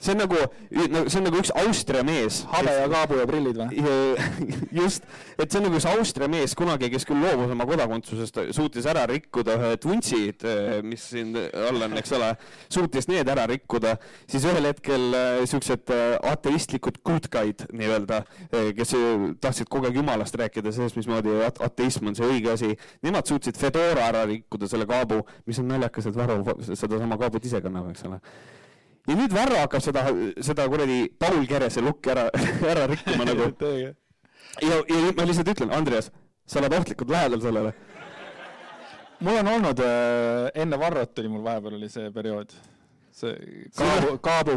see 0.00 0.14
on 0.14 0.22
nagu, 0.24 0.38
see 0.70 1.18
on 1.20 1.26
nagu 1.28 1.40
üks 1.42 1.52
Austria 1.62 2.02
mees. 2.06 2.42
habe 2.50 2.72
ja 2.74 2.88
kaabu 2.90 3.20
ja 3.20 3.26
prillid 3.28 3.60
või? 3.60 3.84
just, 4.80 5.04
et 5.36 5.50
see 5.50 5.60
on 5.60 5.68
nagu 5.68 5.76
üks 5.78 5.88
Austria 5.90 6.28
mees 6.32 6.56
kunagi, 6.58 6.90
kes 6.92 7.06
küll 7.08 7.20
loobus 7.20 7.52
oma 7.52 7.66
kodakondsusest, 7.68 8.40
suutis 8.56 8.88
ära 8.90 9.04
rikkuda 9.10 9.58
ühed 9.60 9.86
vuntsid, 9.86 10.46
mis 10.86 11.04
siin 11.12 11.36
all 11.36 11.86
on, 11.86 11.96
eks 12.00 12.14
ole, 12.16 12.32
suutis 12.72 13.10
need 13.10 13.28
ära 13.30 13.46
rikkuda, 13.50 13.96
siis 14.30 14.46
ühel 14.48 14.70
hetkel 14.70 15.10
niisugused 15.40 15.92
äh, 15.92 16.14
äh, 16.14 16.32
ateistlikud 16.32 17.00
good 17.06 17.28
guy'd 17.32 17.66
nii-öelda, 17.76 18.22
kes 18.76 18.94
tahtsid 19.42 19.68
kogu 19.72 19.88
aeg 19.88 20.00
jumalast 20.00 20.36
rääkida, 20.40 20.72
sellest, 20.74 20.98
mismoodi 20.98 21.34
ateism 21.50 22.10
on 22.10 22.16
see 22.18 22.28
õige 22.28 22.54
asi, 22.54 22.72
nemad 23.04 23.28
suutsid 23.28 23.58
Fedora 23.60 24.08
ära 24.10 24.24
rikkuda, 24.30 24.68
selle 24.70 24.88
kaabu, 24.90 25.22
mis 25.48 25.60
on 25.62 25.68
naljakas, 25.70 26.08
et 26.10 26.16
Varro 26.16 26.40
sedasama 26.70 27.20
kaabut 27.20 27.44
ise 27.44 27.62
kannab, 27.64 27.92
eks 27.92 28.08
ole 28.08 28.20
ja 29.08 29.16
nüüd 29.16 29.34
Varro 29.34 29.60
hakkab 29.62 29.84
seda, 29.84 30.04
seda 30.44 30.66
kuradi 30.70 31.04
Paul 31.18 31.44
Kerese 31.48 31.82
lukki 31.84 32.12
ära, 32.14 32.26
ära 32.72 32.86
rikkuma 32.90 33.26
nagu. 33.28 33.50
ja, 34.68 34.80
ja 34.80 35.12
ma 35.16 35.28
lihtsalt 35.28 35.52
ütlen, 35.54 35.72
Andreas, 35.76 36.10
sa 36.46 36.60
oled 36.60 36.76
ohtlikult 36.78 37.12
lähedal 37.12 37.42
sellele. 37.44 37.72
mul 39.20 39.36
on 39.42 39.48
olnud 39.54 39.80
äh,, 39.84 40.50
enne 40.62 40.78
Varrot 40.80 41.18
oli 41.20 41.28
mul 41.28 41.42
vahepeal 41.44 41.74
oli 41.76 41.90
see 41.92 42.08
periood, 42.10 42.54
see 43.12 43.34
kaabu, 43.76 44.14
kaabu 44.24 44.56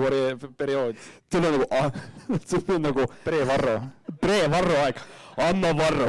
periood. 0.58 0.96
sul 1.32 1.44
on 1.44 1.58
nagu 1.58 1.68
ah,, 1.72 1.92
sul 2.50 2.64
on 2.76 2.88
nagu 2.90 3.08
pre-Varro. 3.26 3.82
Pre-Varro 4.24 4.80
aeg, 4.86 5.04
Anno 5.50 5.74
Varro 5.76 6.08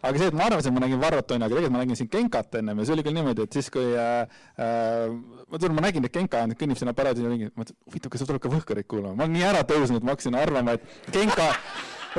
aga 0.00 0.16
see, 0.16 0.30
et 0.30 0.36
ma 0.36 0.46
arvasin, 0.48 0.72
et 0.72 0.76
ma 0.76 0.84
nägin 0.84 1.00
Varrot, 1.02 1.34
onju, 1.34 1.44
aga 1.44 1.54
tegelikult 1.54 1.74
ma 1.74 1.82
nägin 1.82 1.98
siin 1.98 2.10
Genkat 2.12 2.56
ennem 2.60 2.80
ja 2.80 2.86
see 2.86 2.96
oli 2.96 3.04
küll 3.04 3.16
niimoodi, 3.16 3.44
et 3.46 3.56
siis, 3.56 3.68
kui 3.72 3.92
äh, 3.98 4.38
äh, 4.56 5.12
ma 5.50 5.58
tulen, 5.58 5.76
ma 5.76 5.84
nägin, 5.84 6.06
et 6.06 6.14
Genka 6.14 6.42
kõnnib 6.58 6.78
sinna 6.78 6.94
paraadile 6.96 7.32
ringi, 7.32 7.48
mõtlesin, 7.54 7.78
huvitav, 7.88 8.12
kas 8.12 8.22
ta 8.22 8.28
tuleb 8.30 8.42
ka 8.44 8.52
Võhkarit 8.52 8.88
kuulama, 8.90 9.16
ma 9.18 9.26
olen 9.26 9.34
nii 9.36 9.46
ära 9.48 9.62
tõusnud, 9.66 10.04
ma 10.06 10.14
hakkasin 10.14 10.38
arvama, 10.38 10.76
et 10.78 11.10
Genka 11.14 11.48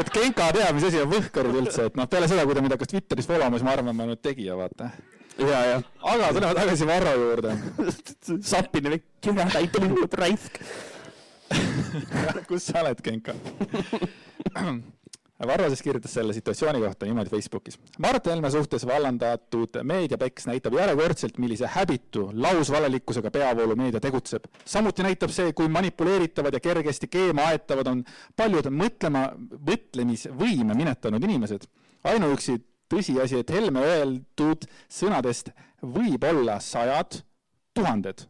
et 0.02 0.12
Genka 0.16 0.52
teab, 0.56 0.76
mis 0.78 0.88
asi 0.88 1.02
on 1.02 1.12
Võhkarid 1.12 1.58
üldse, 1.64 1.88
et 1.90 2.00
noh, 2.00 2.08
peale 2.12 2.30
seda, 2.32 2.46
kui 2.48 2.58
ta 2.58 2.64
mind 2.64 2.76
hakkas 2.78 2.92
Twitteris 2.94 3.28
follow 3.30 3.48
ma, 3.48 3.60
siis 3.60 3.68
ma 3.68 3.76
arvan, 3.76 3.92
et 3.92 3.98
ma 3.98 4.06
olen 4.06 4.16
nüüd 4.16 4.24
tegija, 4.24 4.56
vaata. 4.60 4.92
ja, 5.40 5.60
ja. 5.72 5.82
aga 6.14 6.32
tuleme 6.38 6.56
tagasi 6.60 6.88
Varro 6.90 7.18
juurde. 7.20 7.58
Sappini, 8.54 9.02
kümne 9.24 9.48
täitnud 9.52 10.18
raisk. 10.22 10.62
Kus 12.48 12.72
sa 12.72 12.84
oled, 12.86 13.04
Genka 13.04 13.36
Varro 15.48 15.68
siis 15.72 15.82
kirjutas 15.82 16.14
selle 16.14 16.34
situatsiooni 16.34 16.80
kohta 16.84 17.06
niimoodi 17.06 17.30
Facebookis. 17.30 17.80
Mart 18.00 18.28
Helme 18.30 18.52
suhtes 18.52 18.86
vallandatud 18.86 19.80
meediapeks 19.84 20.46
näitab 20.46 20.76
järjekordselt, 20.78 21.40
millise 21.42 21.68
häbitu 21.68 22.28
lausvalelikkusega 22.34 23.32
peavoolumeedia 23.32 24.00
tegutseb. 24.00 24.46
samuti 24.66 25.04
näitab 25.04 25.34
see, 25.34 25.54
kui 25.54 25.68
manipuleeritavad 25.68 26.54
ja 26.54 26.60
kergesti 26.60 27.08
keema 27.08 27.48
aetavad 27.50 27.88
on 27.88 28.04
paljud 28.36 28.70
mõtlema, 28.70 29.32
mõtlemisvõime 29.72 30.78
minetanud 30.78 31.24
inimesed. 31.24 31.66
ainuüksi 32.04 32.60
tõsiasi, 32.94 33.40
et 33.42 33.50
Helme 33.50 33.82
öeldud 33.82 34.70
sõnadest 34.90 35.52
võib 35.82 36.24
olla 36.24 36.60
sajad 36.60 37.22
tuhanded, 37.74 38.28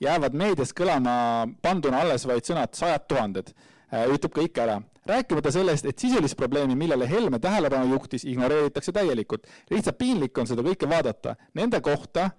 jäävad 0.00 0.34
meedias 0.34 0.72
kõlama 0.72 1.46
panduna 1.62 2.00
alles 2.00 2.26
vaid 2.26 2.44
sõnad 2.44 2.72
sajad 2.72 3.08
tuhanded, 3.08 3.52
ütleb 3.92 4.32
kõik 4.32 4.58
ära 4.62 4.80
rääkimata 5.08 5.52
sellest, 5.54 5.86
et 5.86 5.98
sisulist 5.98 6.36
probleemi, 6.36 6.76
millele 6.78 7.08
Helme 7.10 7.38
tähelepanu 7.38 7.94
juhtis, 7.94 8.24
ignoreeritakse 8.24 8.92
täielikult. 8.92 9.46
lihtsalt 9.70 9.98
piinlik 9.98 10.38
on 10.38 10.46
seda 10.46 10.62
kõike 10.66 10.88
vaadata. 10.88 11.36
Nende 11.54 11.80
kohta, 11.80 12.30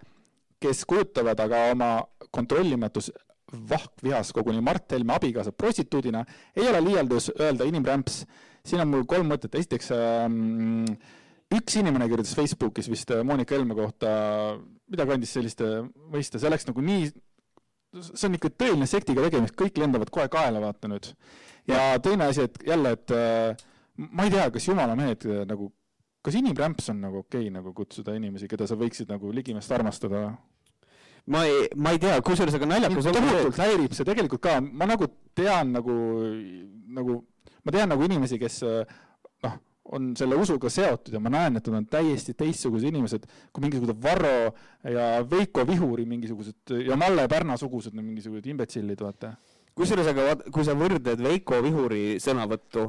kes 0.60 0.86
kujutavad 0.86 1.40
aga 1.40 1.64
oma 1.72 1.92
kontrollimatus 2.32 3.12
vahkvihas 3.70 4.34
koguni 4.34 4.62
Mart 4.62 4.92
Helme 4.92 5.14
abikaasa 5.16 5.52
prostituudina, 5.52 6.26
ei 6.56 6.68
ole 6.70 6.82
liialdus 6.84 7.32
öelda 7.40 7.64
inimrämps. 7.64 8.26
siin 8.68 8.82
on 8.84 8.90
mul 8.92 9.06
kolm 9.08 9.30
mõtet, 9.32 9.54
esiteks 9.56 9.94
ähm, 9.96 10.84
üks 11.56 11.78
inimene 11.80 12.10
kirjutas 12.12 12.36
Facebookis 12.36 12.90
vist 12.92 13.12
äh, 13.16 13.24
Monika 13.24 13.56
Helme 13.56 13.76
kohta, 13.76 14.10
midagi 14.92 15.16
andis 15.16 15.32
sellist 15.38 15.64
mõista, 16.12 16.42
see 16.42 16.52
läks 16.52 16.68
nagu 16.68 16.84
nii, 16.84 17.08
see 18.12 18.28
on 18.28 18.36
ikka 18.36 18.52
tõeline 18.52 18.90
sektiga 18.90 19.24
tegemist, 19.24 19.56
kõik 19.56 19.80
lendavad 19.80 20.12
kohe 20.12 20.28
kaela, 20.32 20.60
vaata 20.60 20.92
nüüd 20.92 21.14
ja 21.68 22.00
teine 22.04 22.30
asi, 22.32 22.48
et 22.48 22.60
jälle, 22.68 22.94
et 22.98 23.12
äh, 23.16 23.68
ma 23.98 24.28
ei 24.28 24.34
tea, 24.34 24.50
kas 24.54 24.68
jumala 24.68 24.96
mehed 25.00 25.26
äh, 25.28 25.44
nagu, 25.50 25.72
kas 26.26 26.38
inimrämps 26.40 26.92
on 26.94 27.02
nagu 27.06 27.24
okei 27.24 27.48
okay, 27.48 27.54
nagu 27.54 27.74
kutsuda 27.78 28.16
inimesi, 28.18 28.50
keda 28.52 28.68
sa 28.70 28.78
võiksid 28.80 29.12
nagu 29.12 29.32
ligimest 29.36 29.72
armastada? 29.76 30.30
ma 31.28 31.44
ei, 31.44 31.68
ma 31.76 31.92
ei 31.92 32.00
tea, 32.00 32.20
kusjuures 32.24 32.56
aga 32.56 32.70
naljakas 32.70 33.10
on 33.10 33.18
tohutult 33.18 33.58
häirib 33.60 33.96
see 33.96 34.08
tegelikult 34.08 34.44
ka, 34.44 34.60
ma 34.62 34.88
nagu 34.88 35.10
tean 35.36 35.74
nagu, 35.76 35.96
nagu, 37.00 37.18
ma 37.68 37.76
tean 37.76 37.92
nagu 37.92 38.06
inimesi, 38.08 38.40
kes 38.40 38.62
äh, 38.64 38.96
noh, 39.44 39.58
on 39.98 40.12
selle 40.20 40.40
usuga 40.40 40.72
seotud 40.72 41.16
ja 41.16 41.20
ma 41.24 41.32
näen, 41.32 41.60
et 41.60 41.68
nad 41.68 41.82
on 41.82 41.90
täiesti 41.92 42.36
teistsugused 42.38 42.88
inimesed 42.90 43.28
kui 43.52 43.64
mingisugused 43.64 44.00
Varro 44.04 44.54
ja 44.88 45.10
Veiko 45.28 45.64
Vihuri 45.68 46.08
mingisugused 46.08 46.76
ja 46.88 46.98
Malle 47.00 47.28
Pärna 47.32 47.60
sugused 47.60 47.96
mingisugused 47.96 48.48
imbetsillid, 48.52 49.04
vaata 49.04 49.36
kusjuures 49.78 50.08
aga 50.12 50.32
vaat, 50.32 50.48
kui 50.54 50.66
sa 50.68 50.76
võrdled 50.78 51.22
Veiko 51.24 51.60
Vihuri 51.64 52.18
sõnavõttu 52.24 52.88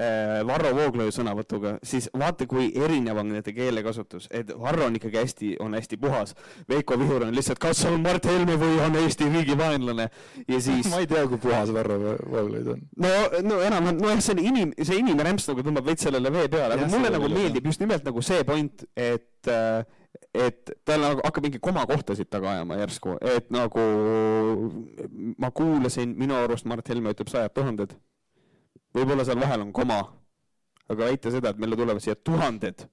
äh, 0.00 0.40
Varro 0.48 0.72
Vooglaiu 0.76 1.12
sõnavõtuga, 1.14 1.74
siis 1.86 2.08
vaata, 2.16 2.46
kui 2.50 2.70
erinev 2.76 3.20
on 3.20 3.30
nende 3.34 3.54
keelekasutus, 3.54 4.28
et 4.32 4.52
Varro 4.56 4.88
on 4.88 4.96
ikkagi 4.98 5.20
hästi, 5.20 5.50
on 5.64 5.76
hästi 5.76 6.00
puhas. 6.00 6.34
Veiko 6.70 6.98
Vihur 7.00 7.26
on 7.28 7.36
lihtsalt, 7.36 7.60
kas 7.62 7.84
on 7.90 8.00
Mart 8.04 8.26
Helme 8.30 8.56
või 8.60 8.80
on 8.84 8.98
Eesti 9.02 9.28
riigi 9.30 9.56
vaenlane 9.60 10.08
ja 10.48 10.62
siis 10.64 10.88
ma 10.92 11.02
ei 11.04 11.10
tea, 11.10 11.26
kui 11.30 11.40
puhas 11.42 11.72
Varro 11.76 12.00
Vooglaid 12.00 12.74
on. 12.74 12.84
no, 13.04 13.14
no 13.46 13.62
enam, 13.66 13.92
nojah, 14.00 14.24
see 14.24 14.36
on 14.36 14.44
inim-, 14.44 14.74
see 14.80 15.00
inimrämps 15.02 15.50
nagu 15.52 15.66
tõmbab 15.66 15.92
veits 15.92 16.08
sellele 16.08 16.32
vee 16.34 16.48
peale, 16.52 16.76
aga 16.76 16.90
mulle 16.90 17.14
nagu 17.16 17.32
meeldib 17.32 17.72
just 17.72 17.84
nimelt 17.84 18.06
nagu 18.08 18.24
see 18.24 18.44
point, 18.48 18.86
et 18.96 19.50
äh, 19.52 19.82
et 20.34 20.70
tal 20.86 21.02
nagu 21.02 21.22
hakkab 21.24 21.46
mingi 21.46 21.60
komakohtasid 21.62 22.30
taga 22.30 22.54
ajama 22.54 22.78
järsku, 22.80 23.16
et 23.22 23.50
nagu 23.54 23.84
ma 25.38 25.50
kuulasin, 25.54 26.14
minu 26.18 26.36
arust 26.38 26.68
Mart 26.70 26.88
Helme 26.90 27.14
ütleb 27.14 27.30
sajad 27.30 27.54
tuhanded. 27.54 27.96
võib-olla 28.94 29.24
seal 29.26 29.38
vahel 29.38 29.62
on 29.62 29.72
koma, 29.72 30.00
aga 30.90 31.04
väita 31.06 31.30
seda, 31.30 31.52
et 31.52 31.58
meile 31.62 31.78
tulevad 31.78 32.02
siia 32.02 32.16
tuhanded 32.18 32.86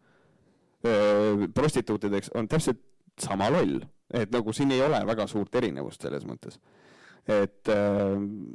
öö, 0.85 1.47
prostituutideks, 1.53 2.29
on 2.37 2.47
täpselt 2.47 2.83
sama 3.21 3.49
loll, 3.49 3.79
et 4.13 4.31
nagu 4.31 4.53
siin 4.53 4.71
ei 4.71 4.81
ole 4.85 4.99
väga 5.05 5.25
suurt 5.27 5.55
erinevust 5.57 6.05
selles 6.05 6.25
mõttes. 6.25 6.59
Et, 7.27 7.69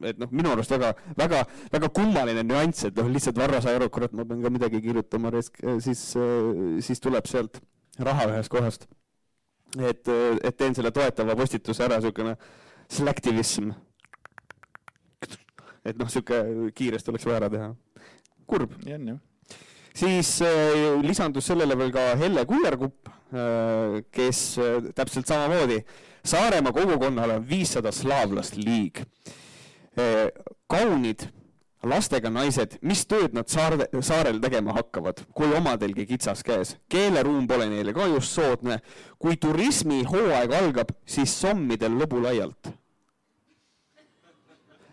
et 0.09 0.21
noh, 0.23 0.31
minu 0.33 0.53
arust 0.55 0.71
väga, 0.73 0.95
väga, 1.19 1.43
väga 1.75 1.91
kummaline 1.93 2.47
nüanss, 2.47 2.87
et 2.89 2.97
noh, 2.97 3.11
lihtsalt 3.13 3.37
Varro 3.37 3.61
sai 3.61 3.75
aru, 3.77 3.91
kurat, 3.93 4.15
ma 4.17 4.25
pean 4.25 4.41
ka 4.41 4.53
midagi 4.55 4.81
kirjutama, 4.81 5.35
siis, 5.83 6.07
siis 6.87 7.03
tuleb 7.05 7.29
sealt 7.29 7.61
raha 7.99 8.29
ühest 8.31 8.53
kohast. 8.53 8.87
et, 9.81 10.09
et 10.43 10.57
teen 10.57 10.75
selle 10.77 10.91
toetava 10.93 11.37
postituse 11.37 11.85
ära, 11.85 11.99
niisugune 12.01 12.37
selectivism. 12.93 13.71
et 15.85 15.99
noh, 15.99 16.07
niisugune 16.07 16.71
kiiresti 16.77 17.13
oleks 17.13 17.27
vaja 17.27 17.43
ära 17.43 17.51
teha. 17.53 17.75
kurb. 18.47 18.73
on 18.87 19.09
jah. 19.15 19.19
siis 19.95 20.41
äh, 20.43 21.03
lisandus 21.03 21.47
sellele 21.47 21.77
veel 21.79 21.93
ka 21.93 22.09
Helle 22.17 22.47
Kullerkupp 22.47 23.09
äh,, 23.09 24.01
kes 24.11 24.59
äh, 24.59 24.91
täpselt 24.95 25.27
samamoodi 25.27 25.83
Saaremaa 26.23 26.73
kogukonnal 26.73 27.31
on 27.35 27.49
viissada 27.49 27.93
slaavlast 27.93 28.57
liig 28.57 29.03
äh,. 29.99 30.29
kaunid 30.67 31.29
lastega 31.87 32.31
naised, 32.31 32.77
mis 32.87 33.03
tööd 33.11 33.35
nad 33.37 33.49
saarde, 33.51 33.89
saarel 34.05 34.39
tegema 34.43 34.75
hakkavad, 34.77 35.25
kui 35.35 35.51
omadelgi 35.57 36.07
kitsas 36.07 36.43
käes. 36.47 36.77
keeleruum 36.89 37.47
pole 37.47 37.67
neile 37.71 37.93
ka 37.93 38.07
just 38.07 38.33
soodne. 38.33 38.81
kui 39.19 39.37
turismihooaeg 39.37 40.53
algab, 40.53 40.95
siis 41.07 41.35
sommidel 41.41 41.99
lõbu 41.99 42.23
laialt. 42.23 42.73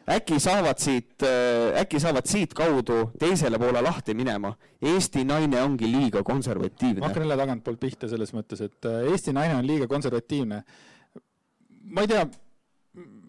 äkki 0.09 0.39
saavad 0.39 0.77
siit, 0.81 1.21
äh, 1.21 1.81
äkki 1.81 1.99
saavad 1.99 2.25
siitkaudu 2.25 3.11
teisele 3.19 3.59
poole 3.59 3.81
lahti 3.81 4.13
minema. 4.13 4.55
Eesti 4.81 5.23
naine 5.23 5.61
ongi 5.61 5.85
liiga 5.85 6.23
konservatiivne. 6.23 6.99
ma 6.99 7.07
hakkan 7.07 7.23
jälle 7.23 7.37
tagantpoolt 7.37 7.79
pihta 7.79 8.07
selles 8.07 8.33
mõttes, 8.33 8.61
et 8.61 8.85
äh, 8.85 9.11
Eesti 9.11 9.33
naine 9.33 9.55
on 9.55 9.67
liiga 9.67 9.87
konservatiivne. 9.87 10.63
ma 11.83 12.01
ei 12.01 12.07
tea 12.07 12.25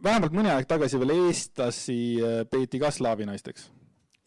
vähemalt 0.05 0.35
mõni 0.37 0.53
aeg 0.53 0.69
tagasi 0.71 1.01
veel 1.01 1.15
eestlasi 1.17 2.01
äh, 2.21 2.41
peeti 2.51 2.81
ka 2.83 2.91
slaavi 2.95 3.29
naisteks. 3.29 3.71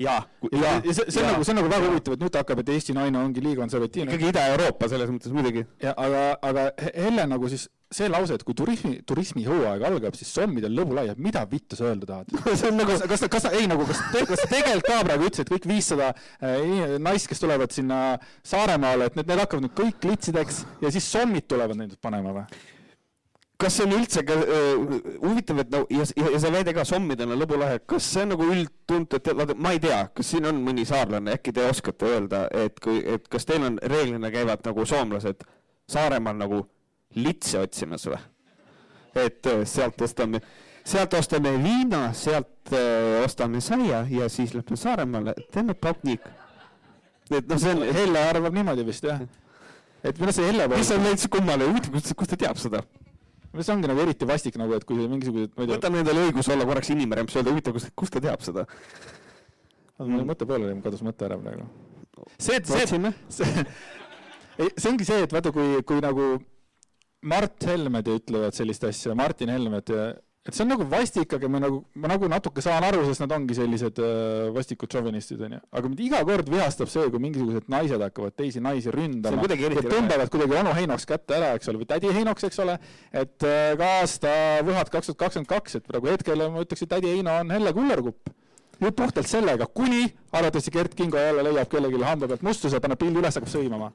ja, 0.01 0.17
ja, 0.51 0.79
ja 0.83 0.93
see, 0.93 1.05
see 1.07 1.21
on 1.21 1.29
nagu, 1.31 1.45
see 1.45 1.53
on 1.53 1.61
nagu 1.61 1.69
väga 1.71 1.91
huvitav, 1.91 2.17
et 2.17 2.25
nüüd 2.25 2.35
hakkab, 2.39 2.63
et 2.63 2.73
Eesti 2.73 2.95
naine 2.97 3.21
ongi 3.21 3.43
liiga 3.43 3.61
konservatiivne. 3.61 4.11
ikkagi 4.11 4.33
Ida-Euroopa 4.33 4.89
selles 4.91 5.13
mõttes 5.13 5.35
muidugi. 5.35 5.65
ja 5.83 5.93
aga, 5.97 6.25
aga 6.41 6.67
Helle 6.95 7.27
nagu 7.29 7.51
siis 7.51 7.69
see 7.93 8.09
lause, 8.09 8.33
et 8.33 8.43
kui 8.45 8.55
turismi, 8.57 8.95
turismihooaeg 9.07 9.85
algab, 9.87 10.17
siis 10.17 10.31
sommidel 10.33 10.73
lõbu 10.75 10.97
laiab, 10.97 11.19
mida 11.21 11.43
vittu 11.49 11.77
sa 11.77 11.91
öelda 11.91 12.09
tahad 12.09 12.33
see 12.59 12.71
on 12.71 12.79
nagu, 12.81 12.89
kas, 12.89 13.05
kas, 13.11 13.25
kas, 13.37 13.49
ei 13.53 13.69
nagu, 13.69 13.85
kas 13.89 14.01
te, 14.09 14.25
kas 14.29 14.43
sa 14.43 14.49
tegelikult 14.49 14.89
ka 14.89 14.99
praegu 15.07 15.29
ütlesid, 15.29 15.45
et 15.45 15.53
kõik 15.53 15.69
viissada 15.69 16.11
äh, 16.13 16.97
naist, 17.03 17.29
kes 17.31 17.43
tulevad 17.43 17.75
sinna 17.75 18.01
Saaremaale, 18.41 19.11
et 19.11 19.19
need, 19.19 19.29
need 19.29 19.43
hakkavad 19.45 19.67
nüüd 19.67 19.77
kõik 19.77 20.09
litsideks 20.09 20.63
ja 20.81 20.93
siis 20.93 21.07
sommid 21.13 21.47
tulevad 21.49 21.77
neid 21.79 21.93
panema 22.01 22.33
või? 22.41 22.63
Kas 23.61 23.77
see 23.77 23.85
on 23.87 23.95
üldse 23.95 24.23
ka 24.27 24.35
uh, 24.35 24.81
huvitav, 25.21 25.61
et 25.63 25.71
no 25.71 25.83
ja, 25.93 26.05
ja, 26.17 26.31
ja 26.35 26.41
see 26.41 26.51
väide 26.53 26.73
ka 26.75 26.85
sommidena 26.87 27.37
lõbulahe, 27.39 27.79
kas 27.89 28.07
see 28.15 28.25
on 28.25 28.33
nagu 28.33 28.47
üldtuntud, 28.55 29.29
vaata 29.39 29.55
ma 29.55 29.73
ei 29.75 29.81
tea, 29.83 30.01
kas 30.15 30.33
siin 30.33 30.49
on 30.49 30.59
mõni 30.65 30.85
saarlane, 30.89 31.37
äkki 31.37 31.53
te 31.55 31.65
oskate 31.69 32.09
öelda, 32.09 32.45
et 32.65 32.79
kui, 32.83 33.01
et 33.15 33.27
kas 33.31 33.47
teil 33.49 33.65
on 33.69 33.79
reeglina 33.93 34.31
käivad 34.33 34.65
nagu 34.67 34.87
soomlased 34.89 35.45
Saaremaal 35.93 36.37
nagu 36.39 36.61
litse 37.19 37.59
otsimas 37.59 38.05
või? 38.07 38.19
et 39.19 39.45
uh, 39.51 39.61
sealt 39.69 40.01
ostame, 40.01 40.39
sealt 40.87 41.13
ostame 41.19 41.51
viina, 41.61 42.07
sealt 42.17 42.71
uh, 42.73 43.19
ostame 43.23 43.61
saia 43.61 44.03
ja 44.09 44.29
siis 44.31 44.55
lähme 44.57 44.79
Saaremaale, 44.79 45.35
teeme 45.53 45.75
paknik. 45.77 46.25
et 47.29 47.47
noh, 47.47 47.61
see 47.61 47.75
on, 47.75 47.85
Helle 47.93 48.25
arvab 48.31 48.57
niimoodi 48.57 48.87
vist 48.87 49.05
jah. 49.05 49.21
et 50.03 50.19
minu 50.19 50.33
see 50.33 50.49
Helle 50.49 50.67
mis 50.73 50.91
on 50.95 51.05
veits 51.05 51.29
kummaline, 51.29 51.69
huvitav, 51.69 51.93
kust, 51.93 52.15
kust 52.17 52.33
ta 52.33 52.41
teab 52.47 52.59
seda? 52.59 52.81
See 53.61 53.73
ongi 53.75 53.89
nagu 53.89 54.01
eriti 54.01 54.27
vastik 54.29 54.57
nagu, 54.57 54.73
et 54.77 54.85
kui 54.89 55.03
mingisugused, 55.05 55.53
tea. 55.53 55.67
võtame 55.75 56.01
endale 56.01 56.27
õiguse 56.27 56.55
olla 56.55 56.65
korraks 56.69 56.89
inimrämps, 56.95 57.35
öelda 57.37 57.53
huvitav, 57.53 57.75
kust, 57.77 57.91
kust 57.99 58.15
ta 58.15 58.23
teab 58.23 58.41
seda? 58.45 58.65
mul 60.03 60.25
mõte 60.27 60.47
pooleli, 60.49 60.73
mul 60.73 60.85
kadus 60.85 61.03
mõte 61.05 61.27
ära 61.27 61.37
praegu. 61.39 61.67
see, 62.41 62.57
et 62.57 62.67
see, 62.67 63.13
see, 63.29 63.65
see 64.57 64.89
ongi 64.89 65.07
see, 65.07 65.21
et 65.27 65.35
vaata, 65.35 65.53
kui, 65.55 65.77
kui 65.87 66.01
nagu 66.03 66.33
Mart 67.29 67.69
Helmed 67.69 68.09
ütlevad 68.11 68.57
sellist 68.57 68.83
asja, 68.89 69.13
Martin 69.15 69.53
Helmed 69.53 69.93
et 70.43 70.51
see 70.51 70.63
on 70.65 70.73
nagu 70.73 70.85
vastik, 70.91 71.33
aga 71.37 71.47
ma 71.47 71.61
nagu, 71.63 71.77
ma 71.95 72.09
nagu 72.11 72.27
natuke 72.27 72.61
saan 72.63 72.83
aru, 72.83 73.05
sest 73.07 73.23
nad 73.23 73.31
ongi 73.31 73.55
sellised 73.55 73.99
äh, 74.03 74.49
vastikud 74.55 74.91
šovinistid, 74.91 75.39
onju. 75.47 75.59
aga 75.71 75.91
mind 75.91 76.01
iga 76.03 76.19
kord 76.27 76.51
vihastab 76.51 76.91
see, 76.91 77.05
kui 77.13 77.23
mingisugused 77.23 77.69
naised 77.71 78.03
hakkavad 78.03 78.35
teisi 78.35 78.63
naisi 78.63 78.91
ründama. 78.91 79.47
tõmbavad 79.87 80.33
kuidagi 80.33 80.59
onu 80.59 80.75
Heinoks 80.75 81.07
kätte 81.07 81.37
ära, 81.39 81.53
eks 81.55 81.71
ole, 81.71 81.79
või 81.83 81.87
tädi 81.93 82.11
Heinoks, 82.11 82.47
eks 82.49 82.59
ole, 82.65 82.75
et 83.23 83.47
äh, 83.47 83.71
ka 83.79 83.91
aasta 84.01 84.33
Võhat 84.67 84.91
kaks 84.91 85.11
tuhat 85.11 85.21
kakskümmend 85.23 85.51
kaks, 85.51 85.79
et 85.79 85.87
praegu 85.87 86.11
hetkel 86.11 86.43
ma 86.51 86.65
ütleks, 86.65 86.83
et 86.83 86.91
tädi 86.91 87.13
Heino 87.13 87.37
on 87.39 87.53
Helle 87.53 87.71
Kullerkupp 87.75 88.33
nüüd 88.83 88.97
puhtalt 88.99 89.29
sellega, 89.29 89.69
kuni 89.71 90.09
arvatavasti 90.33 90.73
Gert 90.75 90.95
Kingo 90.97 91.21
jälle 91.21 91.45
leiab 91.45 91.71
kellelegi 91.71 92.03
hamba 92.03 92.27
pealt 92.27 92.43
mustuse, 92.43 92.81
paneb 92.83 92.99
pildi 92.99 93.21
üles, 93.21 93.37
hakkab 93.37 93.51
sõimama 93.53 93.93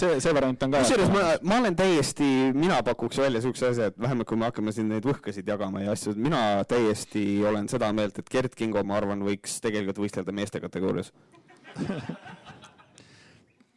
see, 0.00 0.20
see 0.24 0.34
variant 0.36 0.66
on 0.66 0.74
ka. 0.74 0.82
kusjuures 0.84 1.12
ma, 1.14 1.24
ma 1.42 1.58
olen 1.62 1.76
täiesti, 1.78 2.28
mina 2.56 2.80
pakuks 2.86 3.20
välja 3.22 3.40
niisuguse 3.40 3.70
asja, 3.72 3.90
et 3.92 3.98
vähemalt 4.00 4.28
kui 4.30 4.40
me 4.40 4.48
hakkame 4.48 4.74
siin 4.76 4.88
neid 4.92 5.06
võhkasid 5.08 5.48
jagama 5.48 5.84
ja 5.84 5.94
asju, 5.96 6.14
mina 6.20 6.40
täiesti 6.70 7.24
olen 7.48 7.68
seda 7.72 7.92
meelt, 7.96 8.18
et 8.20 8.32
Gert 8.32 8.56
Kingo, 8.58 8.84
ma 8.86 8.98
arvan, 9.00 9.24
võiks 9.26 9.60
tegelikult 9.64 10.02
võistelda 10.04 10.34
meeste 10.36 10.62
kategoorias 10.64 11.12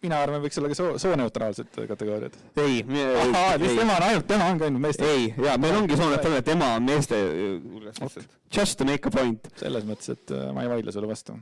mina 0.03 0.19
arvan, 0.21 0.41
võiks 0.43 0.59
olla 0.61 0.69
ka 0.71 0.77
soo, 0.77 0.93
sooneutraalsed 1.01 1.79
kategooriad. 1.89 2.35
ei, 2.61 2.81
ahhaa, 3.23 3.57
tema 3.61 3.95
on 3.95 4.05
ainult, 4.09 4.27
tema 4.29 4.49
on 4.51 4.61
ka 4.61 4.67
ainult 4.69 4.83
meeste. 4.83 5.09
ei, 5.09 5.31
jaa, 5.47 5.57
meil 5.61 5.79
ongi 5.79 5.97
sooneutraalne, 5.99 6.43
tema 6.45 6.73
on 6.77 6.85
meeste 6.87 7.19
hulgas 7.63 8.01
lihtsalt. 8.03 8.37
Just 8.53 8.77
to 8.79 8.87
make 8.87 9.09
a 9.09 9.13
point. 9.13 9.49
selles 9.59 9.87
mõttes, 9.87 10.13
et 10.13 10.35
äh, 10.35 10.47
ma 10.55 10.65
ei 10.65 10.71
vaidle 10.71 10.93
sulle 10.95 11.09
vastu. 11.09 11.37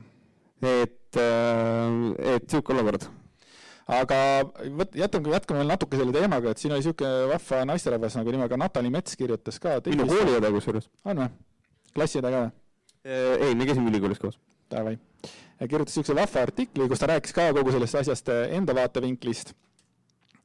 et, 0.62 1.20
äh, 1.20 2.34
et 2.34 2.48
niisugune 2.48 2.80
olukord 2.80 3.08
aga 3.86 4.18
võt-, 4.80 4.96
jätame, 4.98 5.32
jätkame 5.36 5.62
veel 5.62 5.70
natuke 5.70 5.98
selle 6.00 6.14
teemaga, 6.14 6.52
et 6.52 6.62
siin 6.62 6.74
oli 6.74 6.82
niisugune 6.82 7.28
vahva 7.32 7.64
naisterahvas 7.70 8.18
nagu 8.18 8.34
nimega 8.34 8.58
Natali 8.60 8.90
Mets 8.90 9.18
kirjutas 9.18 9.60
ka. 9.62 9.78
minu 9.86 10.08
kooliõde 10.10 10.52
kusjuures. 10.58 10.88
on 11.04 11.22
või? 11.22 11.28
klassiõde 11.94 12.32
ka 12.34 12.44
või? 12.46 12.54
Äh, 13.06 13.46
ei, 13.48 13.54
me 13.54 13.68
käisime 13.68 13.92
ülikoolis 13.92 14.22
koos. 14.22 14.40
Davai. 14.70 14.96
kirjutas 15.62 15.94
niisuguse 15.94 16.18
vahva 16.18 16.42
artikli, 16.48 16.88
kus 16.90 17.02
ta 17.02 17.12
rääkis 17.12 17.36
ka 17.36 17.52
kogu 17.54 17.74
sellest 17.74 18.02
asjast 18.02 18.32
enda 18.50 18.74
vaatevinklist 18.74 19.54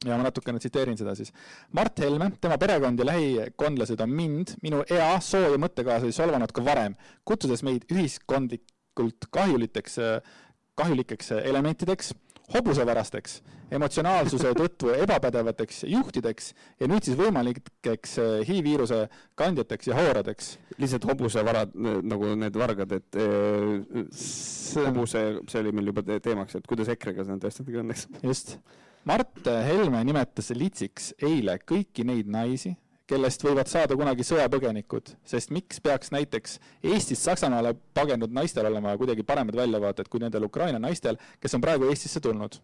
ja 0.06 0.16
ma 0.18 0.26
natukene 0.26 0.58
tsiteerin 0.62 0.98
seda 0.98 1.14
siis. 1.18 1.32
Mart 1.76 1.98
Helme, 2.02 2.32
tema 2.42 2.58
perekond 2.58 2.98
ja 2.98 3.06
lähikondlased 3.06 4.00
on 4.02 4.10
mind, 4.10 4.56
minu 4.62 4.82
ea, 4.90 5.14
soo 5.22 5.52
ja 5.54 5.60
mõttekaaslasi 5.62 6.16
solvanud 6.16 6.54
ka 6.54 6.64
varem, 6.66 6.96
kutsudes 7.28 7.62
meid 7.66 7.86
ühiskondlikult 7.92 9.28
kahjuliteks, 9.34 9.98
kahjulikeks 10.78 11.32
elementideks 11.42 12.12
hobusevarasteks, 12.52 13.38
emotsionaalsuse 13.72 14.52
tõttu 14.58 14.90
ebapädevateks 14.94 15.82
juhtideks 15.88 16.52
ja 16.80 16.88
nüüd 16.90 17.06
siis 17.06 17.16
võimalikeks 17.18 18.18
eh, 18.20 18.34
HIV-viiruse 18.48 19.00
kandjateks 19.38 19.88
ja 19.88 19.96
hooradeks. 19.96 20.52
lihtsalt 20.82 21.06
hobusevarad, 21.08 21.74
nagu 22.02 22.34
need 22.36 22.56
vargad, 22.58 22.92
et 22.98 23.18
äh, 23.20 24.04
hobuse, 24.82 25.24
see 25.48 25.64
oli 25.64 25.74
meil 25.76 25.92
juba 25.92 26.04
te 26.06 26.20
teemaks, 26.24 26.58
et 26.58 26.68
kuidas 26.68 26.90
EKRE-ga 26.92 27.26
nende 27.28 27.50
asjadega 27.50 27.84
õnneks. 27.84 28.08
just. 28.26 28.56
Mart 29.08 29.48
Helme 29.66 29.98
nimetas 30.06 30.52
litsiks 30.54 31.10
eile 31.26 31.56
kõiki 31.66 32.04
neid 32.06 32.28
naisi, 32.30 32.76
kellest 33.06 33.44
võivad 33.44 33.70
saada 33.70 33.96
kunagi 33.98 34.24
sõjapõgenikud, 34.26 35.14
sest 35.24 35.50
miks 35.54 35.80
peaks 35.80 36.12
näiteks 36.14 36.58
Eestist 36.82 37.26
Saksamaale 37.26 37.74
pagenud 37.94 38.32
naistel 38.32 38.66
olema 38.66 38.96
kuidagi 38.98 39.26
paremad 39.26 39.56
väljavaated 39.56 40.08
kui 40.08 40.22
nendel 40.22 40.46
Ukraina 40.48 40.78
naistel, 40.82 41.18
kes 41.40 41.54
on 41.58 41.64
praegu 41.64 41.90
Eestisse 41.90 42.20
tulnud 42.20 42.60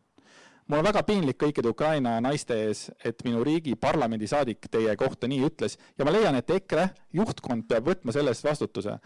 mul 0.68 0.78
on 0.82 0.84
väga 0.84 1.02
piinlik 1.08 1.38
kõikide 1.40 1.70
Ukraina 1.72 2.18
naiste 2.20 2.56
ees, 2.66 2.88
et 3.04 3.22
minu 3.24 3.40
riigi 3.44 3.74
parlamendisaadik 3.80 4.68
teie 4.70 4.94
kohta 5.00 5.28
nii 5.30 5.46
ütles 5.48 5.78
ja 5.98 6.04
ma 6.04 6.12
leian, 6.12 6.36
et 6.36 6.50
EKRE 6.50 6.88
juhtkond 7.16 7.64
peab 7.70 7.88
võtma 7.88 8.12
selle 8.12 8.34
eest 8.34 8.44
vastutuse. 8.44 8.98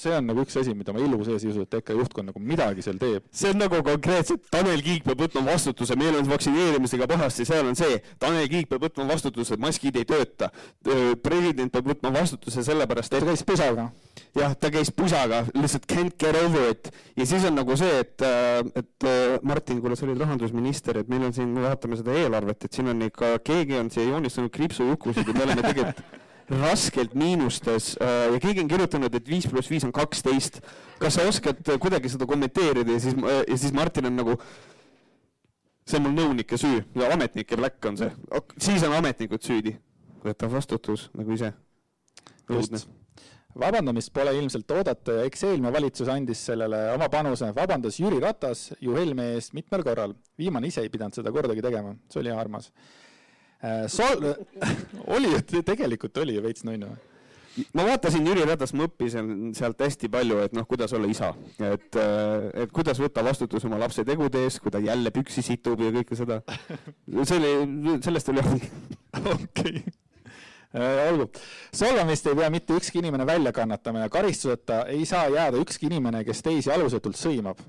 see 0.00 0.14
on 0.16 0.26
nagu 0.30 0.44
üks 0.46 0.56
asi, 0.56 0.74
mida 0.74 0.94
ma 0.96 1.02
illu 1.04 1.20
sees 1.24 1.44
ei 1.44 1.52
usu, 1.52 1.66
et 1.66 1.74
EKRE 1.80 1.98
juhtkond 1.98 2.32
nagu 2.32 2.40
midagi 2.40 2.84
seal 2.86 2.98
teeb. 3.02 3.26
see 3.30 3.52
on 3.52 3.60
nagu 3.60 3.82
konkreetselt, 3.84 4.48
Tanel 4.50 4.82
Kiik 4.82 5.04
peab 5.04 5.20
võtma 5.26 5.44
vastutuse, 5.52 5.96
meil 6.00 6.16
on 6.16 6.30
vaktsineerimisega 6.32 7.08
pahasti, 7.12 7.44
seal 7.48 7.68
on 7.68 7.76
see, 7.76 8.00
Tanel 8.18 8.48
Kiik 8.48 8.70
peab 8.72 8.88
võtma 8.88 9.08
vastutuse, 9.12 9.56
maskid 9.60 9.96
ei 10.00 10.08
tööta. 10.08 10.50
president 11.22 11.72
peab 11.72 11.92
võtma 11.92 12.12
vastutuse 12.14 12.64
sellepärast, 12.64 13.12
et 13.12 13.20
ta 13.20 13.26
käis 13.26 13.44
pusaga. 13.44 13.90
Jah, 14.36 14.54
ta 14.56 14.70
käis 14.72 14.90
pusaga, 14.94 15.42
lihtsalt 15.56 15.86
can't 15.90 16.16
get 16.20 16.36
over 16.36 16.70
it. 16.70 16.90
ja 17.16 17.26
siis 17.26 17.44
on 17.48 17.56
nagu 17.56 17.76
see, 17.76 18.00
et, 18.00 18.24
et 18.78 19.06
Martin, 19.42 19.80
kuule, 19.82 19.96
sa 19.96 20.06
olid 20.06 20.20
rahandusminister 20.22 21.02
et 21.02 21.12
meil 21.12 21.26
on 21.28 21.36
siin, 21.36 21.52
vaatame 21.62 21.98
seda 22.00 22.16
eelarvet, 22.22 22.66
et 22.66 22.72
siin 22.78 22.88
on 22.92 23.06
ikka, 23.08 23.36
keegi 23.44 23.78
on 23.80 23.92
siia 23.92 24.10
joonistanud 24.10 24.52
kriipsujukusid 24.54 25.28
ja 25.28 25.36
me 25.36 25.46
oleme 25.46 25.64
tegelikult 25.66 26.02
raskelt 26.62 27.14
miinustes 27.16 27.94
äh, 28.02 28.26
ja 28.34 28.40
keegi 28.42 28.64
on 28.64 28.72
kirjutanud, 28.72 29.14
et 29.14 29.28
viis 29.28 29.46
pluss 29.48 29.70
viis 29.70 29.84
on 29.88 29.92
kaksteist. 29.94 30.60
kas 31.00 31.16
sa 31.18 31.26
oskad 31.28 31.72
kuidagi 31.80 32.12
seda 32.12 32.28
kommenteerida 32.30 32.98
ja 32.98 33.00
siis, 33.00 33.16
ja 33.48 33.56
siis 33.56 33.72
Martin 33.72 34.06
on 34.10 34.16
nagu, 34.20 34.38
see 35.88 35.98
on 35.98 36.08
mul 36.08 36.18
nõunike 36.18 36.58
süü 36.60 36.82
ja 36.98 37.12
ametnike 37.14 37.58
pläkk 37.58 37.90
on 37.90 38.00
see, 38.00 38.10
siis 38.58 38.84
on 38.88 38.96
ametnikud 39.00 39.42
süüdi. 39.42 39.76
võtab 40.24 40.52
vastutus 40.52 41.08
nagu 41.18 41.32
ise. 41.34 41.52
õudne 42.50 42.84
vabandamist 43.58 44.12
pole 44.14 44.32
ilmselt 44.38 44.70
oodata 44.76 45.18
ja 45.18 45.28
eks 45.28 45.44
eelmine 45.48 45.72
valitsus 45.74 46.08
andis 46.12 46.40
sellele 46.48 46.82
oma 46.94 47.08
panuse, 47.12 47.52
vabandas 47.56 48.00
Jüri 48.00 48.20
Ratas 48.22 48.70
ju 48.80 48.96
Helme 48.96 49.32
eest 49.36 49.54
mitmel 49.56 49.84
korral. 49.84 50.14
viimane 50.38 50.68
ise 50.68 50.82
ei 50.82 50.90
pidanud 50.92 51.14
seda 51.14 51.32
kordagi 51.32 51.62
tegema, 51.62 51.94
see 52.10 52.20
oli 52.22 52.32
armas. 52.32 52.72
Äh, 53.62 53.86
Sol-, 53.92 54.32
oli 55.16 55.32
ju, 55.34 55.62
tegelikult 55.62 56.16
oli 56.24 56.38
ju 56.38 56.44
veits 56.44 56.64
nunnu 56.64 56.90
ma 57.76 57.84
vaatasin 57.84 58.26
Jüri 58.26 58.44
Ratast, 58.48 58.74
ma 58.78 58.86
õppisin 58.88 59.52
sealt 59.56 59.82
hästi 59.84 60.08
palju, 60.12 60.38
et 60.46 60.54
noh, 60.56 60.64
kuidas 60.68 60.94
olla 60.96 61.10
isa, 61.10 61.32
et, 61.60 61.98
äh, 62.00 62.46
et 62.64 62.72
kuidas 62.72 63.00
võtta 63.02 63.24
vastutus 63.24 63.66
oma 63.68 63.80
lapse 63.82 64.06
tegude 64.08 64.46
eest, 64.46 64.62
kui 64.64 64.72
ta 64.72 64.80
jälle 64.82 65.12
püksi 65.12 65.44
situb 65.44 65.84
ja 65.84 65.92
kõike 65.98 66.16
seda. 66.18 66.40
see 67.28 67.36
oli, 67.36 67.98
sellest 68.04 68.32
oli 68.32 68.46
abi. 68.46 68.72
okei 69.36 69.84
Äh, 70.72 71.12
olgu, 71.12 71.26
solvamist 71.76 72.26
ei 72.30 72.36
pea 72.38 72.48
mitte 72.50 72.72
ükski 72.80 73.02
inimene 73.02 73.26
välja 73.28 73.50
kannatama 73.52 74.06
ja 74.06 74.08
karistuseta 74.08 74.86
ei 74.88 75.04
saa 75.04 75.26
jääda 75.28 75.58
ükski 75.60 75.90
inimene, 75.90 76.22
kes 76.24 76.40
teisi 76.42 76.72
alusetult 76.72 77.18
sõimab. 77.20 77.60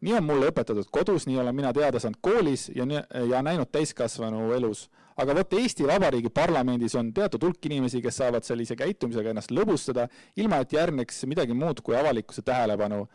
nii 0.00 0.14
on 0.14 0.24
mulle 0.24 0.48
õpetatud 0.48 0.88
kodus, 0.94 1.26
nii 1.26 1.40
olen 1.42 1.56
mina 1.58 1.72
teada 1.74 2.00
saanud 2.00 2.20
koolis 2.22 2.68
ja, 2.74 2.86
ja 3.28 3.42
näinud 3.42 3.68
täiskasvanu 3.72 4.52
elus. 4.56 4.88
aga 5.16 5.34
vot 5.34 5.52
Eesti 5.52 5.86
Vabariigi 5.86 6.30
parlamendis 6.30 6.94
on 6.94 7.12
teatud 7.12 7.44
hulk 7.44 7.66
inimesi, 7.66 8.00
kes 8.00 8.16
saavad 8.16 8.48
sellise 8.48 8.76
käitumisega 8.76 9.30
ennast 9.30 9.52
lõbustada, 9.52 10.08
ilma 10.36 10.62
et 10.64 10.72
järgneks 10.72 11.26
midagi 11.26 11.52
muud 11.52 11.84
kui 11.84 12.00
avalikkuse 12.00 12.42
tähelepanu 12.42 13.08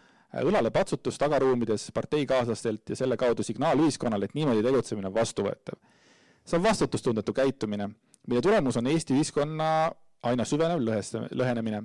õlalepatsutus 0.45 1.17
tagaruumides 1.17 1.89
parteikaaslastelt 1.91 2.89
ja 2.89 2.95
selle 2.95 3.17
kaudu 3.17 3.43
signaal 3.43 3.81
ühiskonnale, 3.81 4.29
et 4.29 4.38
niimoodi 4.38 4.61
tegutsemine 4.61 5.09
on 5.09 5.15
vastuvõetav. 5.15 5.81
see 6.45 6.57
on 6.57 6.63
vastutustundetu 6.63 7.34
käitumine 7.34 7.89
mille 8.28 8.41
tulemus 8.41 8.78
on 8.78 8.88
Eesti 8.88 9.17
ühiskonna 9.17 9.69
aina 10.24 10.47
süvenev 10.47 10.82
lõhest-, 10.84 11.19
lõhenemine. 11.36 11.84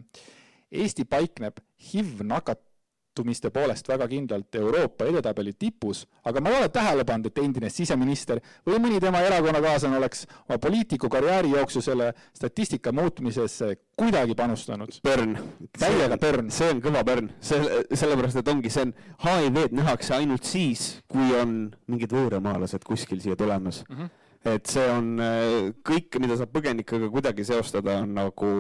Eesti 0.68 1.07
paikneb 1.09 1.62
HIV 1.89 2.20
nakatumiste 2.28 3.51
poolest 3.51 3.89
väga 3.89 4.07
kindlalt 4.11 4.55
Euroopa 4.61 5.07
edetabeli 5.09 5.55
tipus, 5.59 6.05
aga 6.28 6.43
ma 6.45 6.53
ei 6.53 6.59
ole 6.61 6.68
tähele 6.72 7.07
pannud, 7.09 7.30
et 7.30 7.41
endine 7.43 7.70
siseminister 7.72 8.43
või 8.68 8.82
mõni 8.84 9.01
tema 9.03 9.22
erakonnakaaslane 9.24 9.97
oleks 9.99 10.26
oma 10.45 10.61
poliitiku 10.62 11.09
karjääri 11.11 11.55
jooksul 11.57 11.86
selle 11.86 12.12
statistika 12.36 12.93
muutmisesse 12.93 13.72
kuidagi 13.99 14.36
panustanud. 14.39 15.01
Pörn. 15.03 15.34
täiega 15.78 16.20
pörn. 16.20 16.53
see 16.53 16.70
on 16.74 16.84
kõva 16.84 17.03
pörn, 17.09 17.32
selle, 17.41 17.82
sellepärast 17.91 18.43
et 18.43 18.55
ongi, 18.55 18.70
see 18.70 18.86
on, 18.86 18.95
HIV-d 19.24 19.80
nähakse 19.80 20.14
ainult 20.20 20.45
siis, 20.45 20.99
kui 21.09 21.32
on 21.41 21.59
mingid 21.89 22.12
võõramaalased 22.12 22.84
kuskil 22.84 23.24
siia 23.24 23.36
tulemas 23.36 23.82
mm. 23.89 23.97
-hmm 23.97 24.28
et 24.47 24.70
see 24.70 24.86
on 24.93 25.14
äh, 25.22 25.70
kõik, 25.86 26.20
mida 26.22 26.39
saab 26.39 26.53
põgenikega 26.55 27.11
kuidagi 27.12 27.47
seostada, 27.47 27.99
on 28.05 28.14
nagu, 28.18 28.53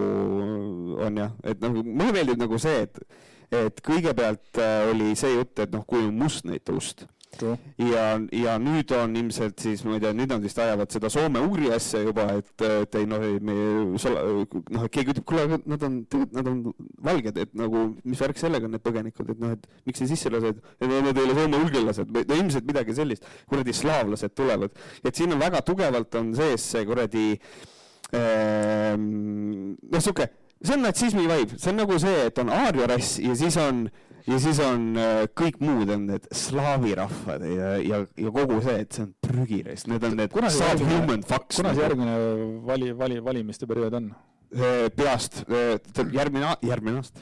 on 1.06 1.20
jah, 1.22 1.36
et 1.44 1.62
nagu 1.62 1.84
mulle 1.84 2.14
meeldib 2.16 2.40
nagu 2.42 2.58
see, 2.62 2.86
et, 2.88 2.98
et 3.54 3.84
kõigepealt 3.84 4.62
äh, 4.62 4.88
oli 4.90 5.14
see 5.18 5.36
jutt, 5.36 5.54
et 5.62 5.74
noh, 5.74 5.86
kui 5.88 6.08
on 6.08 6.18
must 6.18 6.48
näitust 6.48 7.06
ja, 7.78 8.04
ja 8.32 8.54
nüüd 8.62 8.90
on 8.96 9.14
ilmselt 9.18 9.60
siis, 9.62 9.82
ma 9.86 9.96
ei 9.96 10.02
tea, 10.02 10.12
nüüd 10.16 10.32
nad 10.32 10.42
vist 10.42 10.58
ajavad 10.62 10.90
seda 10.92 11.10
soome-ugri 11.12 11.70
asja 11.74 12.00
juba, 12.02 12.26
et, 12.38 12.64
et 12.64 12.98
ei 12.98 13.06
noh, 13.08 13.24
me 13.44 13.56
noh, 13.94 14.86
keegi 14.94 15.14
ütleb, 15.14 15.26
kuule, 15.28 15.60
nad 15.68 15.84
on, 15.86 16.00
nad 16.34 16.50
on 16.50 16.62
valged, 17.04 17.38
et 17.44 17.54
nagu 17.58 17.84
mis 18.02 18.22
värk 18.24 18.40
sellega 18.40 18.68
on, 18.68 18.74
need 18.76 18.84
põgenikud, 18.84 19.30
et 19.34 19.44
noh, 19.44 19.54
et 19.54 19.68
miks 19.88 20.02
sa 20.02 20.10
sisse 20.10 20.32
lased, 20.32 20.64
et 20.80 20.90
need 20.90 21.12
ei 21.12 21.28
ole 21.28 21.38
soome-ugrilased 21.38 22.12
no 22.18 22.40
ilmselt 22.40 22.68
midagi 22.68 22.96
sellist, 22.98 23.30
kuradi 23.50 23.76
slaavlased 23.76 24.34
tulevad, 24.38 24.82
et 25.04 25.14
siin 25.14 25.36
on 25.36 25.42
väga 25.42 25.62
tugevalt 25.66 26.18
on 26.18 26.34
sees 26.38 26.66
see 26.74 26.84
kuradi 26.88 27.28
ähm, 28.16 29.78
noh, 29.78 30.02
sihuke, 30.02 30.30
see 30.58 30.74
on 30.74 30.84
natsismi 30.88 31.28
vibe, 31.28 31.60
see 31.60 31.72
on 31.74 31.82
nagu 31.84 32.02
see, 32.02 32.28
et 32.32 32.42
on 32.42 32.52
aarja 32.56 32.90
rass 32.90 33.18
ja 33.22 33.36
siis 33.38 33.60
on 33.62 33.86
äh, 33.86 34.04
ja 34.28 34.38
siis 34.42 34.60
on 34.64 34.90
äh, 35.00 35.24
kõik 35.38 35.60
muud 35.64 35.90
on 35.94 36.06
need 36.10 36.28
slaavi 36.34 36.94
rahvad 36.98 37.44
ja, 37.48 37.72
ja, 37.82 38.02
ja 38.24 38.32
kogu 38.34 38.60
see, 38.64 38.76
et 38.84 38.96
see 38.96 39.06
on 39.06 39.12
prügirest, 39.24 39.88
need 39.90 40.04
on 40.04 40.16
need 40.20 40.36
subhuman 40.54 41.24
fucks. 41.26 41.60
kuna 41.60 41.74
see 41.74 41.84
järgmine 41.86 42.16
vali, 42.68 42.92
vali, 42.98 43.20
valimiste 43.24 43.68
periood 43.70 43.98
on? 44.00 44.12
peast, 44.96 45.42
järgmine, 46.12 46.54
järgmine 46.64 47.02
aasta. 47.02 47.20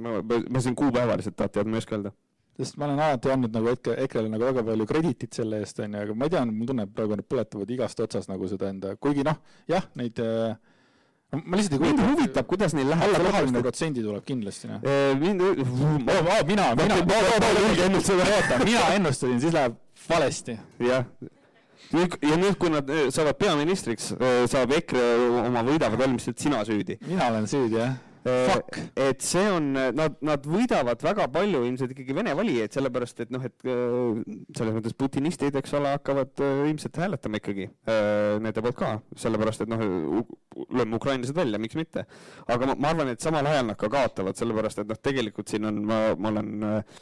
ma, 0.00 0.22
ma, 0.24 0.62
siin 0.64 0.76
kuupäeva 0.78 1.18
lihtsalt 1.20 1.36
tahad 1.36 1.52
teada, 1.52 1.68
ma 1.68 1.76
ei 1.76 1.84
oska 1.84 1.96
öelda 1.98 2.14
sest 2.58 2.78
ma 2.80 2.88
olen 2.88 2.98
alati 2.98 3.30
andnud 3.30 3.54
nagu 3.54 3.70
EKRE, 3.70 3.94
EKRE-le 4.04 4.30
nagu 4.32 4.46
väga 4.48 4.64
palju 4.66 4.86
krediitit 4.90 5.36
selle 5.38 5.60
eest, 5.62 5.78
on 5.84 5.92
ju, 5.94 6.00
aga 6.06 6.16
ma 6.18 6.26
ei 6.26 6.32
tea, 6.32 6.40
mul 6.48 6.70
tunne, 6.70 6.88
et 6.88 6.94
praegu 6.94 7.18
nad 7.18 7.28
põletavad 7.30 7.70
igast 7.70 8.00
otsast 8.02 8.30
nagu 8.32 8.48
seda 8.50 8.72
enda, 8.72 8.96
kuigi 8.98 9.22
noh, 9.26 9.38
jah, 9.70 9.86
neid 10.00 10.18
äh, 10.24 10.56
ma 11.32 11.56
lihtsalt 11.56 11.72
ei 11.72 11.78
kujuta. 11.78 12.02
mind 12.02 12.18
huvitab, 12.18 12.46
kuidas 12.46 12.74
neil 12.74 12.88
läheb. 12.88 13.02
alla 13.02 13.30
kahekümne 13.30 13.62
protsendi 13.62 14.02
tuleb 14.02 14.24
kindlasti, 14.24 14.68
noh. 14.68 14.80
mind, 15.20 15.42
mina, 15.42 16.74
mina, 16.74 16.74
mina, 16.76 17.02
mina 18.64 18.86
ennustasin, 18.94 19.40
siis 19.40 19.52
läheb 19.52 19.76
valesti. 20.08 20.58
jah 20.80 21.04
ja 21.92 22.36
nüüd, 22.36 22.56
kui 22.60 22.72
nad 22.72 22.90
saavad 23.14 23.38
peaministriks, 23.40 24.10
saab 24.52 24.72
EKRE 24.76 25.04
oma 25.46 25.62
võidavad 25.64 26.00
valimised 26.00 26.36
sina 26.40 26.64
süüdi. 26.68 26.98
mina 27.06 27.30
olen 27.32 27.46
süüdi, 27.48 27.80
jah 27.80 27.96
Fuck. 28.48 28.78
et 29.08 29.24
see 29.24 29.44
on, 29.52 29.70
nad, 29.74 30.16
nad 30.24 30.46
võidavad 30.48 31.02
väga 31.04 31.28
palju 31.32 31.62
ilmselt 31.68 31.94
ikkagi 31.94 32.16
Vene 32.16 32.34
valijaid, 32.38 32.72
sellepärast 32.74 33.24
et 33.24 33.34
noh, 33.34 33.44
et 33.44 33.68
äh, 33.68 34.22
selles 34.56 34.76
mõttes 34.76 34.96
putinistid, 34.98 35.58
eks 35.60 35.76
ole, 35.78 35.92
hakkavad 35.96 36.42
äh, 36.44 36.62
ilmselt 36.70 36.98
hääletama 37.02 37.42
ikkagi 37.42 37.68
äh, 37.68 38.38
nende 38.42 38.64
poolt 38.64 38.78
ka, 38.78 38.94
sellepärast 39.18 39.64
et 39.64 39.72
noh, 39.72 39.84
lööme 40.74 40.98
ukrainlased 40.98 41.36
välja, 41.36 41.60
miks 41.62 41.78
mitte. 41.78 42.06
aga 42.46 42.72
ma, 42.72 42.78
ma 42.78 42.92
arvan, 42.94 43.12
et 43.12 43.24
samal 43.24 43.46
ajal 43.46 43.70
nad 43.70 43.78
ka 43.80 43.90
kaotavad, 43.92 44.38
sellepärast 44.38 44.82
et 44.82 44.90
noh, 44.90 44.98
tegelikult 45.10 45.52
siin 45.52 45.68
on, 45.68 45.84
ma, 45.88 46.02
ma 46.18 46.34
olen 46.34 46.68
äh, 46.72 46.98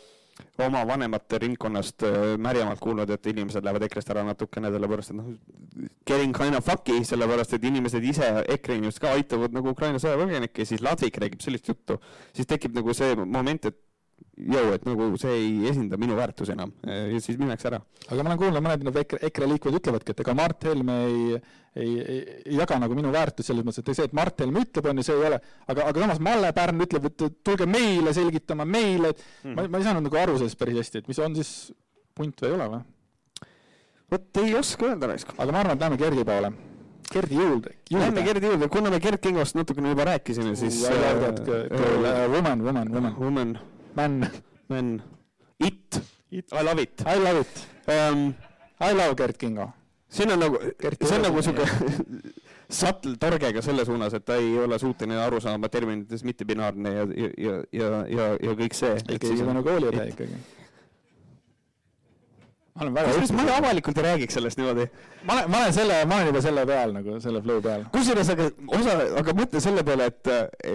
oma 0.65 0.83
vanemate 0.89 1.39
ringkonnast 1.43 2.05
äh, 2.07 2.35
märjamalt 2.41 2.81
kuulnud, 2.83 3.11
et 3.13 3.27
inimesed 3.33 3.65
lähevad 3.65 3.87
EKRE-st 3.87 4.13
ära 4.15 4.25
natukene, 4.27 4.71
sellepärast 4.75 5.13
et 5.13 5.19
noh, 5.19 5.33
getting 6.09 6.37
kind 6.37 6.59
of 6.59 6.67
fucky, 6.67 6.99
sellepärast 7.09 7.57
et 7.57 7.67
inimesed 7.71 8.05
ise, 8.05 8.31
EKRE 8.57 8.79
inimesed 8.81 9.03
ka 9.03 9.15
aitavad 9.17 9.57
nagu 9.57 9.73
Ukraina 9.73 10.01
sõjapõgenikke, 10.03 10.69
siis 10.69 10.85
Ladvik 10.85 11.21
räägib 11.23 11.45
sellist 11.45 11.69
juttu, 11.73 11.99
siis 12.37 12.49
tekib 12.49 12.77
nagu 12.77 12.95
see 12.97 13.17
moment, 13.25 13.71
et 13.71 13.81
jõu, 14.37 14.73
et 14.77 14.85
nagu 14.85 15.09
see 15.21 15.33
ei 15.33 15.53
esinda 15.71 15.97
minu 16.01 16.17
väärtusi 16.19 16.53
enam 16.53 16.73
ja 16.85 17.21
siis 17.25 17.39
minnakse 17.41 17.71
ära. 17.71 17.79
aga 18.07 18.23
ma 18.23 18.31
olen 18.31 18.41
kuulnud, 18.41 18.63
mõned 18.65 18.83
nagu 18.85 19.01
EKRE, 19.01 19.21
EKRE 19.31 19.49
liikmed 19.53 19.79
ütlevadki, 19.79 20.13
et 20.13 20.21
ega 20.21 20.35
Mart 20.37 20.67
Helme 20.69 20.97
ei, 21.07 21.39
ei, 21.73 21.95
ei, 22.03 22.19
ei 22.45 22.59
jaga 22.59 22.79
nagu 22.83 22.99
minu 22.99 23.13
väärtusi 23.15 23.49
selles 23.51 23.65
mõttes, 23.65 23.81
et 23.81 23.97
see, 23.97 24.09
et 24.11 24.17
Mart 24.17 24.45
Helme 24.45 24.61
ütleb, 24.67 24.91
on 24.91 25.01
ju, 25.01 25.07
see 25.09 25.17
ei 25.17 25.29
ole, 25.31 25.41
aga, 25.65 25.87
aga 25.89 26.05
samas 26.05 26.21
Malle 26.29 26.53
Pärn 26.57 26.85
ütleb, 26.85 27.09
et 27.09 27.25
tulge 27.49 27.69
meile 27.71 28.13
selgitama, 28.17 28.69
meile, 28.69 29.15
et 29.15 29.25
mm. 29.25 29.57
ma, 29.57 29.65
ma 29.73 29.81
ei 29.81 29.89
saanud 29.89 30.05
nagu 30.05 30.21
aru 30.21 30.37
sellest 30.43 30.61
päris 30.61 30.83
hästi, 30.83 31.01
et 31.01 31.09
mis 31.13 31.21
on 31.25 31.37
siis 31.39 31.53
punt 32.17 32.45
või 32.45 32.53
ei 32.53 32.57
ole 32.59 32.69
või? 32.75 32.83
vot 34.13 34.43
ei 34.43 34.53
oska 34.59 34.91
öelda 34.91 35.09
raisk. 35.15 35.33
aga 35.37 35.49
ma 35.49 35.63
arvan, 35.65 35.79
et 35.79 35.87
lähme 35.87 36.01
Gerdi 36.03 36.27
poole. 36.29 36.53
Gerdi 37.07 37.39
juurde, 37.39 37.73
juurde.. 37.89 38.03
Lähme 38.05 38.27
Gerdi 38.27 38.51
juurde, 38.53 38.69
kuna 38.69 38.93
me 38.93 39.01
Gerd 39.01 39.23
Kingost 39.23 39.57
natukene 39.57 39.95
juba 39.95 40.05
rääkisime, 40.11 40.53
siis 40.59 40.83
uh, 40.85 40.93
woman, 42.35 42.63
woman, 42.67 42.93
woman. 42.93 43.17
Woman 43.17 43.57
Man. 43.97 44.31
Man. 44.69 45.03
It, 45.59 46.03
it.. 46.31 46.53
I 46.53 46.63
love 46.63 46.83
it. 46.83 47.03
I 47.07 47.19
love 47.19 47.41
it 47.41 47.69
um,. 47.89 48.35
I 48.81 48.93
love 48.93 49.15
Gert 49.17 49.39
Kingo. 49.39 49.71
siin 50.09 50.31
on 50.33 50.39
nagu, 50.41 50.59
see 51.03 51.17
on 51.17 51.25
nagu 51.25 51.43
sihuke 51.43 51.65
subtle 52.81 53.17
torgega 53.21 53.63
selle 53.63 53.85
suunas, 53.85 54.15
et 54.15 54.25
ta 54.27 54.37
ei 54.39 54.53
ole 54.59 54.79
suuteline 54.79 55.19
aru 55.23 55.41
saama 55.43 55.69
terminites 55.69 56.23
mittebinaarne 56.25 56.93
ja, 56.93 57.07
ja, 57.17 57.31
ja, 57.39 57.57
ja, 57.73 57.89
ja, 58.11 58.29
ja 58.43 58.55
kõik 58.61 58.77
see. 58.79 58.93
ikkagi 59.01 59.33
see 59.33 59.47
on 59.47 59.59
nagu 59.59 59.67
kooliõde 59.67 60.07
ikkagi. 60.13 60.39
ma 62.77 62.85
olen 62.85 62.95
väga 63.01 63.17
kusjuures 63.17 63.35
ma 63.39 63.49
avalikult 63.57 63.99
ei 63.99 64.07
räägiks 64.07 64.39
sellest 64.39 64.61
niimoodi. 64.61 64.87
ma 65.25 65.39
olen, 65.39 65.51
ma 65.51 65.65
olen 65.65 65.77
selle, 65.81 65.99
ma 66.05 66.21
olen 66.21 66.33
juba 66.33 66.45
selle 66.47 66.67
peal 66.71 66.97
nagu, 67.01 67.19
selle 67.27 67.43
flow 67.49 67.61
peal. 67.67 67.85
kusjuures 67.99 68.33
aga 68.37 68.49
osa, 68.79 68.97
aga 69.25 69.37
mõtle 69.43 69.65
selle 69.67 69.85
peale, 69.91 70.11
et, 70.13 70.33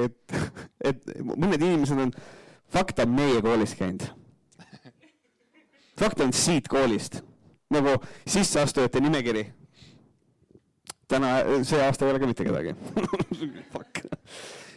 et, 0.09 0.37
et 0.91 1.11
mõned 1.23 1.59
inimesed 1.59 2.05
on 2.07 2.15
fakt 2.71 2.99
on 3.03 3.15
meie 3.15 3.41
koolis 3.41 3.75
käinud. 3.75 4.07
fakt 5.99 6.21
on 6.23 6.33
siit 6.33 6.67
koolist 6.67 7.21
nagu 7.71 7.95
sisseastujate 8.27 9.01
nimekiri. 9.03 9.45
täna, 11.11 11.41
see 11.67 11.81
aasta 11.83 12.07
ei 12.07 12.13
ole 12.13 12.21
ka 12.23 12.27
mitte 12.29 12.45
kedagi 12.47 12.75
Fuck. 13.73 14.05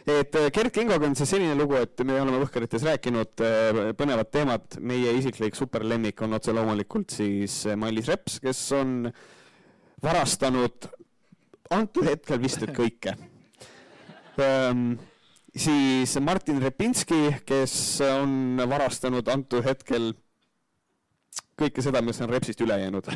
et 0.07 0.35
äh, 0.35 0.49
Gerd 0.55 0.73
Kingoga 0.75 1.07
on 1.07 1.15
siis 1.15 1.31
selline 1.31 1.55
lugu, 1.59 1.79
et 1.79 2.03
me 2.07 2.19
oleme 2.21 2.41
Võhkarites 2.43 2.83
rääkinud 2.87 3.45
äh, 3.45 3.81
põnevad 3.99 4.31
teemad, 4.35 4.79
meie 4.81 5.15
isiklik 5.19 5.55
superlemmik 5.59 6.23
on 6.27 6.35
otse 6.39 6.55
loomulikult 6.55 7.15
siis 7.15 7.63
äh, 7.69 7.79
Mailis 7.79 8.11
Reps, 8.11 8.41
kes 8.43 8.67
on 8.79 9.09
varastanud 10.03 10.91
antud 11.75 12.11
hetkel 12.11 12.43
vist 12.43 12.67
et 12.67 12.75
kõike 12.77 13.15
um, 14.37 14.87
siis 15.57 16.17
Martin 16.21 16.61
Repinski, 16.63 17.37
kes 17.47 18.01
on 18.07 18.59
varastanud 18.69 19.29
antud 19.31 19.65
hetkel 19.67 20.13
kõike 21.59 21.85
seda, 21.85 22.03
mis 22.03 22.21
on 22.23 22.33
Repsist 22.33 22.61
üle 22.65 22.81
jäänud. 22.83 23.11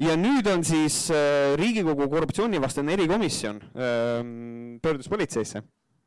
Ja 0.00 0.14
nüüd 0.16 0.46
on 0.48 0.62
siis 0.64 1.10
äh, 1.12 1.52
Riigikogu 1.60 2.06
korruptsioonivastane 2.10 2.94
erikomisjon 2.96 3.58
ähm, 3.76 4.78
pöördus 4.82 5.06
politseisse, 5.12 5.60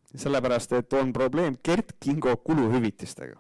sellepärast 0.10 0.74
et 0.74 0.96
on 0.98 1.14
probleem 1.14 1.60
Gert 1.64 1.94
Kingo 2.02 2.34
kuluhüvitistega. 2.44 3.38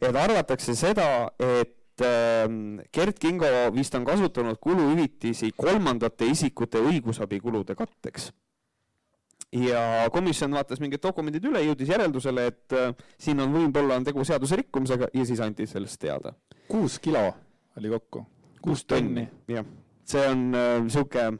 et 0.00 0.16
arvatakse 0.16 0.74
seda, 0.74 1.28
et 1.38 2.02
ähm, 2.02 2.80
Gert 2.90 3.20
Kingo 3.20 3.46
vist 3.76 3.94
on 3.94 4.08
kasutanud 4.08 4.56
kuluhüvitisi 4.64 5.52
kolmandate 5.52 6.32
isikute 6.32 6.80
õigusabikulude 6.80 7.76
katteks 7.76 8.30
ja 9.52 10.10
komisjon 10.12 10.54
vaatas 10.54 10.80
mingid 10.80 11.02
dokumendid 11.02 11.44
üle, 11.50 11.62
jõudis 11.64 11.90
järeldusele, 11.90 12.46
et 12.52 12.76
äh, 12.76 12.92
siin 13.18 13.40
on 13.42 13.52
võib-olla 13.54 13.98
on 13.98 14.06
tegu 14.06 14.24
seaduse 14.24 14.58
rikkumisega 14.60 15.10
ja 15.14 15.24
siis 15.26 15.40
anti 15.42 15.66
sellest 15.66 16.00
teada. 16.00 16.34
kuus 16.68 16.98
kilo 16.98 17.24
oli 17.76 17.90
kokku? 17.90 18.26
kuus 18.62 18.84
tonni, 18.84 19.26
jah. 19.48 19.66
see 20.04 20.26
on 20.28 20.54
äh,, 20.54 21.32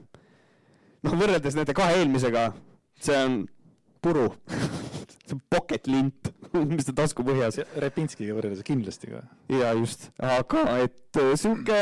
noh, 1.02 1.18
võrreldes 1.22 1.56
nende 1.56 1.74
kahe 1.76 2.00
eelmisega, 2.00 2.50
see 3.00 3.24
on 3.24 3.42
puru 4.02 4.30
see 5.30 5.38
on 5.38 5.42
pocket 5.52 5.88
lint 5.90 6.32
mis 6.72 6.86
ta 6.88 6.94
taskupõhjas. 7.02 7.60
Repinskiga 7.82 8.34
võrreldes 8.36 8.64
kindlasti 8.66 9.12
ka. 9.12 9.22
jaa, 9.52 9.72
just, 9.78 10.08
aga 10.18 10.64
et 10.82 11.20
äh, 11.20 11.32
sihuke, 11.38 11.78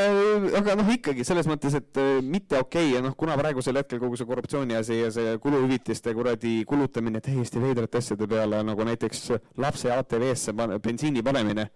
aga 0.58 0.76
noh, 0.78 0.92
ikkagi 0.92 1.24
selles 1.26 1.48
mõttes, 1.50 1.76
et 1.78 2.00
äh, 2.00 2.18
mitte 2.24 2.58
okei 2.60 2.90
okay. 2.90 2.94
ja 2.98 3.02
noh, 3.04 3.16
kuna 3.18 3.38
praegusel 3.40 3.80
hetkel 3.80 4.02
kogu 4.02 4.18
see 4.20 4.28
korruptsiooni 4.28 4.78
asi 4.78 5.00
ja 5.00 5.10
see 5.14 5.36
kuluhüvitiste 5.42 6.14
kuradi 6.16 6.60
kulutamine 6.68 7.22
täiesti 7.24 7.62
veidrate 7.62 8.02
asjade 8.02 8.28
peale, 8.30 8.62
nagu 8.66 8.88
näiteks 8.88 9.28
lapse 9.60 9.92
ATV-sse 9.94 10.56
bensiini 10.84 11.24
panemine 11.24 11.68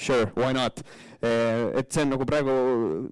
sure, 0.00 0.32
why 0.36 0.52
not. 0.56 0.82
Eh, 1.20 1.76
et 1.76 1.90
see 1.92 2.00
on 2.00 2.14
nagu 2.14 2.24
praegu 2.24 2.52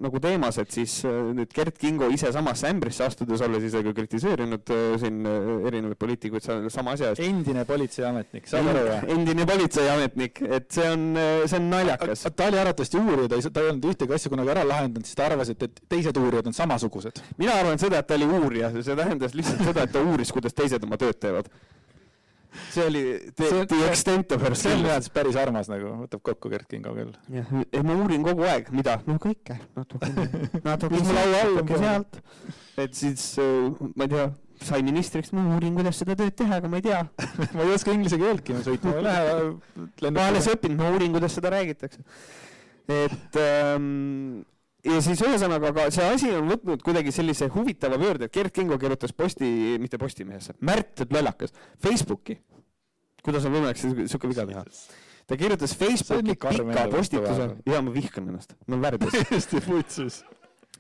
nagu 0.01 0.21
teemas, 0.25 0.57
et 0.63 0.71
siis 0.73 0.95
eh, 1.05 1.17
nüüd 1.37 1.51
Gert 1.53 1.77
Kingo 1.77 2.07
ise 2.09 2.31
samasse 2.33 2.71
ämbrisse 2.71 3.05
astudes, 3.05 3.43
olles 3.45 3.67
isegi 3.69 3.93
kritiseerinud 3.99 4.73
eh, 4.73 4.95
siin 5.03 5.29
erinevaid 5.29 6.01
poliitikuid 6.01 6.49
sama 6.73 6.95
asja 6.97 7.13
eest. 7.13 7.21
endine 7.21 7.67
politseiametnik, 7.69 8.49
saad 8.49 8.73
aru 8.73 8.87
või? 8.87 9.13
endine 9.13 9.45
politseiametnik, 9.53 10.41
et 10.49 10.73
see 10.73 10.89
on, 10.89 11.07
see 11.45 11.61
on 11.61 11.69
naljakas. 11.75 12.25
ta 12.33 12.49
oli 12.49 12.63
arvatavasti 12.65 13.03
uurija, 13.03 13.29
ta 13.29 13.43
ei, 13.43 13.53
ta 13.53 13.67
ei 13.67 13.73
olnud 13.75 13.93
ühtegi 13.93 14.17
asja 14.17 14.33
kunagi 14.33 14.57
ära 14.57 14.65
lahendanud, 14.73 15.05
siis 15.05 15.21
ta 15.21 15.29
arvas, 15.29 15.53
et, 15.53 15.69
et 15.69 15.83
teised 15.93 16.17
uurijad 16.17 16.49
on 16.49 16.57
samasugused. 16.57 17.21
mina 17.37 17.61
arvan 17.61 17.83
seda, 17.83 18.01
et 18.01 18.09
ta 18.09 18.17
oli 18.17 18.33
uurija, 18.41 18.73
see 18.81 18.97
tähendas 18.97 19.37
lihtsalt 19.37 19.69
seda, 19.69 19.85
et 19.85 19.93
ta 19.93 20.01
uuris, 20.01 20.33
kuidas 20.33 20.57
teised 20.57 20.89
oma 20.89 20.97
tööd 20.97 21.21
teevad 21.21 21.53
see 22.73 22.85
oli 22.85 23.05
the, 23.37 23.49
see, 23.49 23.67
the 23.71 23.81
extent 23.89 24.33
of 24.33 24.43
her 24.43 24.55
skills. 24.55 24.63
see 24.63 24.73
on 24.75 24.83
minu 24.83 24.93
arvates 24.93 25.13
päris 25.15 25.39
armas 25.41 25.71
nagu, 25.71 25.93
võtab 26.03 26.23
kokku 26.31 26.51
Gert 26.53 26.69
Kingo 26.71 26.95
küll. 26.97 27.15
jah, 27.35 27.55
ei 27.73 27.85
ma 27.87 27.97
uurin 27.99 28.27
kogu 28.27 28.47
aeg, 28.49 28.73
mida? 28.75 28.99
no 29.09 29.19
kõike, 29.23 29.59
natukene, 29.79 30.27
natukene 30.69 31.07
sealt, 31.09 31.39
natuke 31.61 31.81
sealt. 31.85 32.21
et 32.85 32.99
siis 32.99 33.31
äh, 33.43 33.89
ma 33.95 34.09
ei 34.09 34.13
tea, 34.15 34.27
sai 34.69 34.83
ministriks, 34.87 35.33
ma 35.37 35.47
uurin, 35.55 35.79
kuidas 35.79 36.03
seda 36.03 36.19
tööd 36.19 36.37
teha, 36.39 36.61
aga 36.61 36.71
ma 36.71 36.83
ei 36.83 36.87
tea 36.89 37.03
ma 37.57 37.65
ei 37.65 37.75
oska 37.77 37.95
inglise 37.95 38.21
keeltki, 38.21 38.59
ma 38.59 38.67
sõitma 38.67 38.99
ei 38.99 39.09
lähe. 39.09 40.13
ma 40.13 40.29
alles 40.29 40.51
õppinud, 40.53 40.79
ma 40.81 40.93
uurin, 40.95 41.15
kuidas 41.17 41.39
seda 41.39 41.53
räägitakse. 41.55 42.05
et 42.89 43.43
ähm, 43.43 44.47
ja 44.89 45.01
siis 45.05 45.21
ühesõnaga, 45.25 45.73
aga 45.73 45.89
see 45.95 46.07
asi 46.15 46.31
on 46.37 46.49
võtnud 46.53 46.85
kuidagi 46.85 47.13
sellise 47.15 47.49
huvitava 47.53 47.99
pöörde, 48.01 48.29
et 48.29 48.35
Gerd 48.35 48.55
Kingo 48.55 48.79
kirjutas 48.81 49.13
posti, 49.17 49.51
mitte 49.83 50.01
Postimehesse, 50.01 50.57
Märt, 50.65 51.05
lollakas, 51.13 51.55
Facebooki. 51.83 52.39
kuidas 53.25 53.45
on 53.45 53.55
võimalik 53.57 53.79
sihuke 53.81 54.31
viga 54.31 54.47
teha? 54.49 54.65
ta 55.29 55.37
kirjutas 55.37 55.75
Facebooki 55.77 56.35
pika 56.41 56.89
postituse, 56.89 57.49
ja 57.69 57.83
ma 57.85 57.93
vihkan 57.93 58.29
ennast, 58.31 58.55
ma 58.67 58.77
olen 58.79 58.85
värdjas. 58.87 59.19
täiesti 59.29 59.61
putsis 59.67 60.23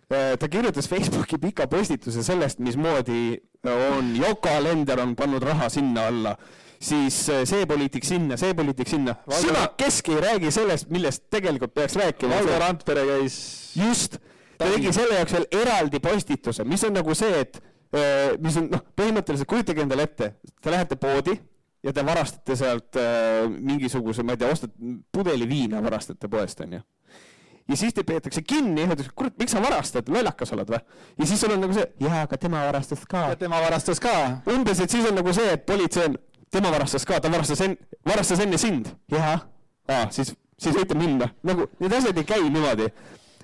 äh, 0.08 0.36
ta 0.40 0.48
kirjutas 0.48 0.88
Facebooki 0.88 1.38
pika 1.42 1.66
postituse 1.68 2.24
sellest, 2.24 2.62
mismoodi 2.64 3.36
on 3.68 4.14
Yoko 4.16 4.48
Alender 4.56 5.04
on 5.04 5.14
pannud 5.18 5.44
raha 5.44 5.68
sinna 5.72 6.06
alla 6.08 6.36
siis 6.80 7.20
äh, 7.32 7.42
see 7.48 7.66
poliitik 7.66 8.06
sinna, 8.06 8.38
see 8.40 8.54
poliitik 8.54 8.88
sinna. 8.88 9.16
sina 9.40 9.66
keski 9.76 10.16
ei 10.16 10.24
räägi 10.24 10.54
sellest, 10.54 10.90
millest 10.94 11.26
tegelikult 11.30 11.74
peaks 11.74 11.96
rääkima. 11.98 12.36
Valdo 12.38 12.58
Randpere 12.58 13.06
käis. 13.06 13.38
just, 13.76 14.18
ta 14.58 14.70
tegi 14.70 14.92
selle 14.92 15.20
jaoks 15.20 15.36
veel 15.36 15.48
eraldi 15.62 16.00
postituse, 16.00 16.64
mis 16.64 16.84
on 16.84 16.98
nagu 16.98 17.14
see, 17.18 17.44
et 17.44 17.62
mis 18.44 18.56
on 18.60 18.66
noh, 18.68 18.82
põhimõtteliselt 18.96 19.48
kujutage 19.48 19.80
endale 19.80 20.04
ette, 20.04 20.34
te 20.60 20.70
lähete 20.70 20.98
poodi 21.00 21.38
ja 21.82 21.92
te 21.94 22.04
varastate 22.06 22.56
sealt 22.58 22.98
äh, 22.98 23.46
mingisuguse, 23.48 24.24
ma 24.26 24.34
ei 24.34 24.40
tea, 24.42 24.52
ostad 24.52 24.72
pudeli 25.14 25.48
viina, 25.48 25.82
varastate 25.84 26.30
poest, 26.30 26.60
onju. 26.64 26.80
ja 27.68 27.76
siis 27.76 27.94
te 27.94 28.02
peetakse 28.06 28.42
kinni 28.42 28.82
ja 28.82 28.88
öeldakse, 28.88 29.12
kurat, 29.14 29.36
miks 29.38 29.54
sa 29.54 29.62
varastad, 29.62 30.08
lollakas 30.12 30.52
oled 30.56 30.72
või? 30.74 30.80
ja 31.20 31.28
siis 31.30 31.40
sul 31.40 31.54
on 31.54 31.62
nagu 31.62 31.76
see, 31.76 31.86
jaa, 32.02 32.24
aga 32.26 32.40
tema 32.40 32.64
varastas 32.66 33.04
ka. 33.08 33.28
ja 33.32 33.38
tema 33.40 33.60
varastas 33.62 34.02
ka. 34.02 34.14
umbes, 34.54 34.82
et 34.82 34.96
siis 34.96 35.06
on 35.08 35.18
nagu 35.20 35.34
see, 35.36 35.54
et 35.54 35.66
politsei 35.68 36.08
on, 36.10 36.18
tema 36.50 36.72
varastas 36.74 37.06
ka, 37.08 37.20
ta 37.20 37.30
varastas 37.32 37.62
enne, 37.66 37.76
varastas 38.06 38.42
enne 38.44 38.58
sind. 38.58 38.92
jah. 39.12 39.46
aa, 39.88 40.10
siis, 40.14 40.34
siis 40.58 40.76
võite 40.76 40.98
minna. 40.98 41.30
nagu 41.42 41.68
need 41.80 41.96
asjad 42.00 42.18
ei 42.18 42.28
käi 42.28 42.44
niimoodi. 42.48 42.90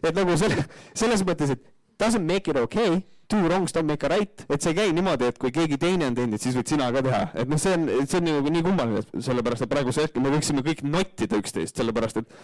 et 0.03 0.15
nagu 0.15 0.37
selle, 0.39 0.67
selles 0.95 1.25
mõttes, 1.27 1.57
et 1.57 1.67
doesn't 2.01 2.27
make 2.27 2.51
it 2.51 2.57
okay 2.61 3.03
two 3.29 3.49
wrongs 3.49 3.73
don't 3.73 3.87
make 3.87 4.03
a 4.05 4.09
right, 4.09 4.45
et 4.49 4.63
see 4.63 4.73
ei 4.73 4.77
käi 4.79 4.93
niimoodi, 4.95 5.29
et 5.31 5.39
kui 5.41 5.53
keegi 5.55 5.79
teine 5.81 6.09
on 6.11 6.17
teinud, 6.17 6.41
siis 6.41 6.57
võid 6.59 6.71
sina 6.75 6.91
ka 6.95 7.03
teha, 7.05 7.21
et 7.41 7.51
noh, 7.51 7.61
see 7.61 7.75
on, 7.77 7.87
see 8.05 8.21
on 8.21 8.29
nagu 8.29 8.53
nii 8.53 8.65
kummaline, 8.67 9.03
sellepärast 9.27 9.65
et 9.65 9.71
praegusel 9.73 10.07
hetkel 10.07 10.25
me 10.25 10.33
võiksime 10.35 10.65
kõik 10.67 10.83
nottida 10.87 11.41
üksteist, 11.41 11.81
sellepärast 11.81 12.21
et 12.21 12.35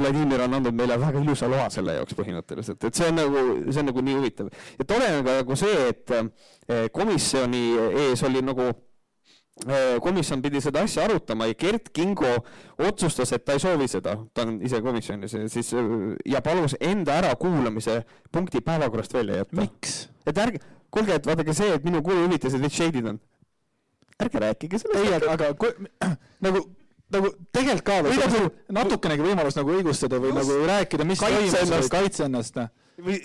Vladimir 0.00 0.42
on 0.42 0.58
andnud 0.58 0.74
meile 0.74 0.96
väga 0.98 1.22
ilusa 1.22 1.48
loa 1.50 1.68
selle 1.70 1.94
jaoks 2.00 2.16
põhimõtteliselt, 2.18 2.82
et 2.82 2.98
see 2.98 3.12
on 3.12 3.20
nagu, 3.20 3.44
see 3.68 3.84
on 3.84 3.90
nagu 3.92 4.04
nii 4.08 4.18
huvitav. 4.18 4.50
ja 4.80 4.88
tore 4.90 5.12
on 5.18 5.28
ka 5.28 5.36
nagu 5.42 5.58
see, 5.60 5.76
et 5.92 6.16
eh, 6.18 6.88
komisjoni 6.94 7.64
ees 8.08 8.26
oli 8.26 8.42
nagu 8.42 8.72
komisjon 10.02 10.42
pidi 10.42 10.60
seda 10.60 10.82
asja 10.82 11.04
arutama 11.04 11.46
ja 11.46 11.54
Gert 11.54 11.88
Kingo 11.94 12.30
otsustas, 12.78 13.32
et 13.32 13.44
ta 13.46 13.54
ei 13.54 13.62
soovi 13.62 13.86
seda, 13.88 14.16
ta 14.34 14.42
on 14.42 14.56
ise 14.66 14.80
komisjonis 14.82 15.36
ja 15.36 15.48
siis 15.48 15.70
äh, 15.78 15.90
ja 16.26 16.40
palus 16.42 16.74
enda 16.80 17.20
ärakuulamise 17.20 18.02
punkti 18.32 18.60
päevakorrast 18.60 19.14
välja 19.14 19.36
jätta. 19.42 19.60
miks? 19.60 20.08
et 20.26 20.38
ärge, 20.38 20.58
kuulge, 20.90 21.14
et 21.14 21.26
vaadake 21.26 21.54
see, 21.54 21.70
et 21.74 21.84
minu 21.86 22.02
kuluhüvitised 22.02 22.60
veits 22.60 22.80
shaded 22.80 23.06
on. 23.12 23.20
ärge 24.18 24.42
rääkige 24.42 24.78
sellest. 24.82 25.22
ei, 25.22 25.30
aga, 25.30 25.52
kui, 25.54 25.70
nagu 26.46 26.64
nagu 27.14 27.30
tegelikult 27.54 27.86
kaaluda 27.86 28.26
nagu, 28.26 28.50
natukenegi 28.74 29.22
võimalust 29.22 29.60
nagu 29.60 29.70
õigustada 29.76 30.18
või 30.18 30.32
nagu 30.34 30.56
rääkida, 30.66 31.06
mis 31.06 31.22
toimus 31.22 31.54
või 31.76 31.92
kaitse 31.92 32.26
ennast. 32.26 32.58
või, 32.98 33.20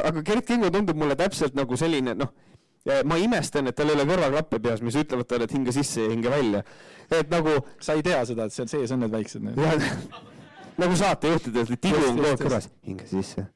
aga 0.00 0.24
Gert 0.24 0.48
Kingo 0.48 0.72
tundub 0.72 0.96
mulle 0.96 1.16
täpselt 1.18 1.58
nagu 1.58 1.76
selline 1.76 2.16
noh 2.16 2.32
ma 2.84 3.16
imestan, 3.16 3.68
et 3.70 3.76
tal 3.76 3.88
ei 3.88 3.96
ole 3.96 4.04
kõrvaklappe 4.08 4.60
peas, 4.60 4.82
mis 4.84 4.96
ütlevad 5.00 5.28
talle, 5.28 5.48
et 5.48 5.54
hinga 5.56 5.72
sisse 5.72 6.04
ja 6.04 6.10
hinga 6.12 6.30
välja. 6.32 6.62
et 7.10 7.30
nagu 7.32 7.56
sa 7.80 7.96
ei 7.96 8.02
tea 8.04 8.24
seda, 8.28 8.44
et 8.44 8.52
seal 8.52 8.68
sees 8.68 8.92
on 8.92 9.04
need 9.04 9.12
väiksed 9.12 9.44
nagu 10.80 10.96
saatejuhtidel, 10.98 11.76
tibu 11.80 12.00
on 12.02 12.18
kogu 12.18 12.28
aeg 12.28 12.40
kõrvas, 12.42 12.68
hinga 12.84 13.06
sisse, 13.08 13.46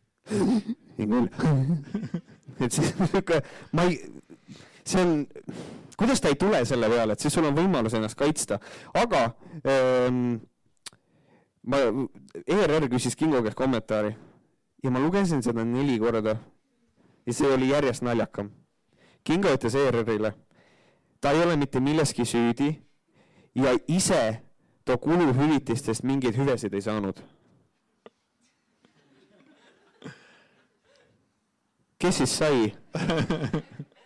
hinga 0.99 1.25
välja. 1.25 1.97
et 2.65 2.75
siis 2.75 2.93
niisugune, 2.99 3.41
ma 3.77 3.87
ei, 3.89 3.99
see 4.87 5.03
on, 5.03 5.27
kuidas 5.99 6.23
ta 6.23 6.33
ei 6.33 6.39
tule 6.41 6.63
selle 6.69 6.89
peale, 6.93 7.17
et 7.17 7.25
siis 7.25 7.35
sul 7.35 7.49
on 7.49 7.57
võimalus 7.59 7.97
ennast 7.99 8.19
kaitsta, 8.19 8.61
aga 8.97 9.25
ähm, 9.69 10.39
ma, 11.69 11.83
ERR 12.47 12.89
küsis 12.93 13.19
Kingo 13.19 13.43
käest 13.45 13.59
kommentaari. 13.59 14.15
Ja 14.85 14.93
ma 14.95 15.03
lugesin 15.03 15.43
seda 15.43 15.65
neli 15.67 15.97
korda. 15.99 16.37
Ja 17.27 17.33
see 17.35 17.49
oli 17.51 17.73
järjest 17.73 18.05
naljakam 18.07 18.53
Kingo 19.25 19.53
ütles 19.53 19.75
ERR-ile, 19.75 20.33
ta 21.21 21.33
ei 21.33 21.43
ole 21.43 21.57
mitte 21.57 21.81
milleski 21.81 22.25
süüdi 22.25 22.71
ja 23.55 23.75
ise 23.89 24.43
ta 24.85 24.97
kuluhüvitistest 24.97 26.03
mingeid 26.03 26.37
hüvesid 26.37 26.73
ei 26.73 26.83
saanud. 26.83 27.21
kes 31.99 32.17
siis 32.17 32.39
sai? 32.39 32.73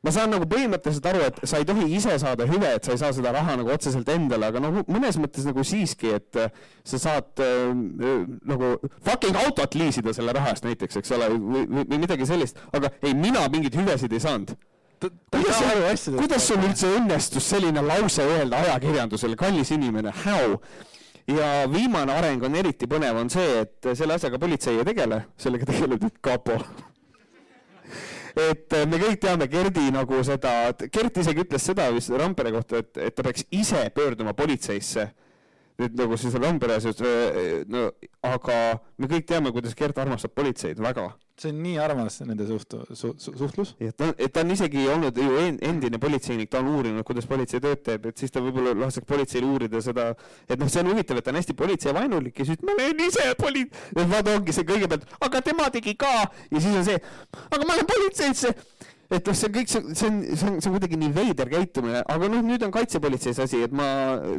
ma 0.00 0.12
saan 0.14 0.32
nagu 0.32 0.46
põhimõtteliselt 0.48 1.06
aru, 1.10 1.22
et 1.28 1.40
sa 1.48 1.60
ei 1.60 1.66
tohi 1.68 1.84
ise 1.96 2.14
saada 2.22 2.46
hüve, 2.48 2.70
et 2.76 2.86
sa 2.86 2.94
ei 2.94 3.00
saa 3.02 3.12
seda 3.16 3.34
raha 3.36 3.58
nagu 3.60 3.72
otseselt 3.74 4.08
endale, 4.14 4.48
aga 4.48 4.62
noh, 4.62 4.80
mõnes 4.88 5.18
mõttes 5.20 5.44
nagu 5.48 5.64
siiski, 5.66 6.14
et 6.16 6.40
äh, 6.40 6.48
sa 6.88 7.00
saad 7.02 7.44
äh, 7.44 7.68
nagu 8.48 8.72
fucking 9.04 9.36
autot 9.44 9.76
liisida 9.76 10.14
selle 10.16 10.34
raha 10.36 10.54
eest 10.54 10.64
näiteks, 10.64 11.00
eks 11.02 11.16
ole, 11.18 11.30
või, 11.36 11.66
või 11.84 12.00
midagi 12.06 12.28
sellist, 12.28 12.60
aga 12.72 12.92
ei, 13.02 13.14
mina 13.14 13.44
mingeid 13.52 13.76
hüvesid 13.76 14.16
ei 14.16 14.24
saanud. 14.24 14.56
Kuidas, 15.00 16.02
kuidas 16.12 16.44
sul 16.44 16.60
üldse 16.60 16.88
õnnestus 16.98 17.46
selline 17.54 17.80
lause 17.84 18.20
öelda 18.20 18.58
ajakirjandusele, 18.66 19.36
kallis 19.40 19.72
inimene, 19.72 20.12
how? 20.26 20.58
ja 21.30 21.64
viimane 21.70 22.12
areng 22.12 22.42
on 22.44 22.56
eriti 22.58 22.88
põnev, 22.90 23.16
on 23.20 23.28
see, 23.32 23.62
et 23.62 23.90
selle 23.96 24.16
asjaga 24.16 24.40
politsei 24.40 24.80
ei 24.80 24.86
tegele, 24.88 25.22
sellega 25.40 25.68
tegeleb 25.68 26.04
nüüd 26.04 26.16
kapo 26.24 26.58
et 28.48 28.76
äh, 28.76 28.86
me 28.88 29.00
kõik 29.00 29.20
teame 29.22 29.48
Gerdi 29.50 29.88
nagu 29.94 30.20
seda, 30.26 30.72
Gert 30.92 31.20
isegi 31.22 31.44
ütles 31.44 31.66
seda 31.70 31.88
vist 31.94 32.12
Randpere 32.12 32.52
kohta, 32.54 32.82
et, 32.82 32.92
et 32.96 33.16
ta 33.16 33.24
peaks 33.26 33.46
ise 33.50 33.86
pöörduma 33.94 34.34
politseisse. 34.36 35.10
nüüd 35.80 35.94
nagu 35.96 36.16
siis 36.20 36.34
Randpere, 36.36 36.76
äh, 36.76 37.64
no 37.68 37.86
aga 38.22 38.56
me 38.98 39.08
kõik 39.08 39.26
teame, 39.26 39.52
kuidas 39.52 39.74
Gert 39.76 39.98
armastab 39.98 40.34
politseid 40.36 40.80
väga 40.80 41.10
see 41.40 41.52
on 41.52 41.60
nii 41.64 41.78
armas 41.80 42.20
nende 42.26 42.46
suht- 42.48 42.76
su,, 42.92 43.12
su, 43.18 43.34
suhtlus. 43.38 43.74
et 43.80 43.96
ta, 43.96 44.10
et 44.16 44.32
ta 44.32 44.44
on 44.44 44.52
isegi 44.54 44.86
olnud 44.92 45.16
ju 45.16 45.40
endine 45.70 46.00
politseinik, 46.02 46.50
ta 46.52 46.60
on 46.60 46.70
uurinud, 46.74 47.04
kuidas 47.06 47.28
politsei 47.30 47.62
tööd 47.64 47.82
teeb, 47.86 48.10
et 48.10 48.20
siis 48.20 48.32
ta 48.34 48.42
võib-olla 48.44 48.74
laseks 48.84 49.08
politseil 49.08 49.46
uurida 49.48 49.82
seda, 49.84 50.10
et 50.48 50.60
noh, 50.60 50.70
see 50.70 50.84
on 50.84 50.92
huvitav, 50.92 51.20
et 51.20 51.26
ta 51.26 51.34
on 51.34 51.40
hästi 51.40 51.56
politseivaenulik 51.58 52.42
ja 52.42 52.48
siis 52.50 52.62
ma 52.66 52.76
olen 52.76 53.04
ise 53.06 53.26
poli-, 53.40 53.66
vaata 53.96 54.36
ongi 54.36 54.56
see 54.56 54.68
kõigepealt, 54.68 55.08
aga 55.28 55.44
tema 55.50 55.70
tegi 55.74 55.96
ka 55.98 56.14
ja 56.20 56.60
siis 56.60 56.72
on 56.74 56.86
see, 56.86 57.00
aga 57.48 57.62
ma 57.64 57.74
lähen 57.74 57.90
politseisse 57.90 58.54
et 59.10 59.26
noh, 59.26 59.36
see 59.36 59.50
kõik, 59.54 59.70
see, 59.70 59.80
on, 59.82 59.90
see 59.96 60.08
on, 60.46 60.60
see 60.62 60.70
on 60.70 60.76
kuidagi 60.76 60.98
nii 61.00 61.10
veider 61.14 61.50
käitumine, 61.50 62.02
aga 62.14 62.28
noh, 62.30 62.44
nüüd 62.46 62.62
on 62.66 62.74
kaitsepolitseis 62.74 63.40
asi, 63.42 63.62
et 63.66 63.74
ma 63.74 63.88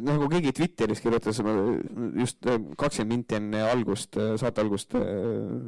nagu 0.06 0.30
keegi 0.32 0.54
Twitteris 0.56 1.04
kirjutas, 1.04 1.42
ma 1.44 1.56
just 2.22 2.48
äh, 2.48 2.58
kakskümmend 2.80 3.18
minti 3.18 3.38
enne 3.40 3.66
algust, 3.68 4.16
äh, 4.16 4.34
saate 4.40 4.64
algust 4.64 4.96
äh, 4.96 5.04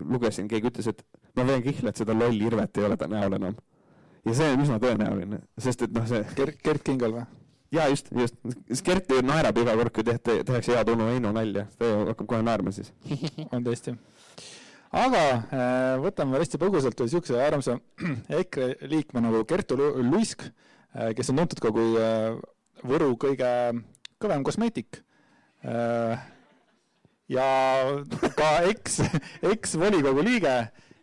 lugesin, 0.08 0.48
keegi 0.52 0.72
ütles, 0.72 0.90
et 0.94 1.04
ma 1.36 1.48
vean 1.50 1.64
kihla, 1.66 1.92
et 1.92 2.00
seda 2.00 2.16
lolli 2.16 2.48
Irvet 2.48 2.80
ei 2.80 2.88
ole 2.88 3.00
ta 3.00 3.12
näol 3.12 3.40
enam. 3.40 3.60
ja 4.24 4.38
see 4.40 4.54
on 4.56 4.64
üsna 4.64 4.80
tõenäoline, 4.80 5.44
sest 5.60 5.84
et 5.88 5.96
noh, 5.96 6.08
see 6.08 6.24
Gert, 6.38 6.62
Gert 6.64 6.88
Kingol 6.88 7.18
või? 7.20 7.28
jaa, 7.74 7.90
just, 7.92 8.08
just. 8.16 8.40
Gert 8.86 9.12
ju 9.12 9.20
naerab 9.26 9.58
iga 9.60 9.76
kord, 9.76 9.92
kui 9.92 10.08
tehte, 10.08 10.40
tehakse 10.48 10.78
hea 10.78 10.88
Tõnu 10.88 11.10
Heino 11.12 11.34
nalja, 11.36 11.68
ta 11.80 11.92
hakkab 12.14 12.30
kohe 12.30 12.44
naerma 12.46 12.72
siis 12.72 12.94
on 13.52 13.66
tõesti 13.66 13.98
aga 14.94 15.22
äh, 15.24 15.96
võtame 16.04 16.40
hästi 16.42 16.60
põgusalt 16.62 17.00
veel 17.00 17.10
niisuguse 17.10 17.40
armsa 17.42 17.78
EKRE 18.42 18.90
liikme 18.92 19.24
nagu 19.26 19.42
Kertu 19.50 19.78
Luisk, 19.80 20.46
äh, 20.94 21.12
kes 21.18 21.34
on 21.34 21.42
tuntud 21.42 21.64
ka 21.64 21.74
kui 21.74 21.96
äh, 22.00 22.38
Võru 22.84 23.14
kõige 23.16 23.50
kõvem 24.20 24.42
kosmeetik. 24.44 24.98
ja 27.32 27.46
ka 28.36 28.50
eks, 28.72 28.98
eksvolikogu 29.48 30.26
liige, 30.26 30.56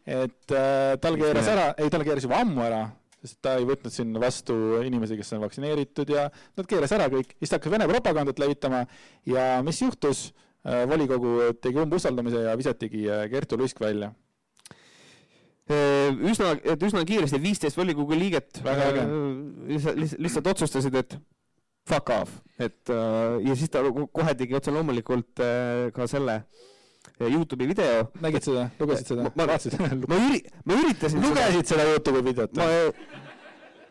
et 0.04 0.52
tal 1.00 1.16
keeras 1.16 1.48
ära, 1.48 1.70
ei, 1.80 1.88
tal 1.88 2.04
keeras 2.04 2.26
juba 2.26 2.42
ammu 2.44 2.60
ära, 2.66 2.82
sest 3.24 3.38
ta 3.40 3.54
ei 3.56 3.64
võtnud 3.64 3.94
sinna 3.94 4.20
vastu 4.20 4.58
inimesi, 4.84 5.16
kes 5.16 5.32
on 5.38 5.46
vaktsineeritud 5.46 6.12
ja 6.12 6.26
nad 6.28 6.68
keeras 6.68 6.92
ära 6.98 7.08
kõik, 7.12 7.32
siis 7.40 7.48
ta 7.48 7.56
hakkas 7.56 7.72
Vene 7.72 7.88
propagandat 7.88 8.44
levitama 8.44 8.84
ja 9.24 9.48
mis 9.64 9.80
juhtus? 9.80 10.26
Äh, 10.28 10.49
volikogu 10.64 11.38
tegi 11.62 11.80
umbusaldamise 11.80 12.44
ja 12.44 12.56
visatigi 12.58 13.06
äh, 13.08 13.24
Kertu 13.32 13.56
Luisk 13.56 13.80
välja 13.80 14.12
äh, 15.70 16.10
üsna, 16.30 16.52
et 16.64 16.82
üsna 16.82 17.04
kiiresti, 17.08 17.40
viisteist 17.42 17.78
volikogu 17.80 18.18
liiget 18.18 18.60
lihtsalt, 18.64 20.18
lihtsalt 20.18 20.50
otsustasid, 20.52 20.98
et 21.00 21.16
fuck 21.88 22.10
off, 22.12 22.34
et 22.60 22.90
ja 22.90 23.54
siis 23.56 23.70
ta 23.72 23.80
kohe 23.88 24.34
tegi 24.36 24.54
otse 24.54 24.70
loomulikult 24.74 25.40
ka 25.96 26.06
selle 26.10 26.42
Youtube'i 27.20 27.66
video. 27.68 28.10
nägid 28.20 28.44
seda, 28.44 28.66
lugesid 28.80 29.14
seda? 29.14 29.30
ma, 29.34 29.46
ma, 29.46 29.56
ma, 30.12 30.18
üri-, 30.28 30.44
ma 30.68 30.76
üritasin 30.76 31.24
lugesid 31.24 31.64
seda, 31.64 31.86
seda 31.86 31.88
Youtube'i 31.94 32.26
videot? 32.28 32.60
ma 32.60 32.68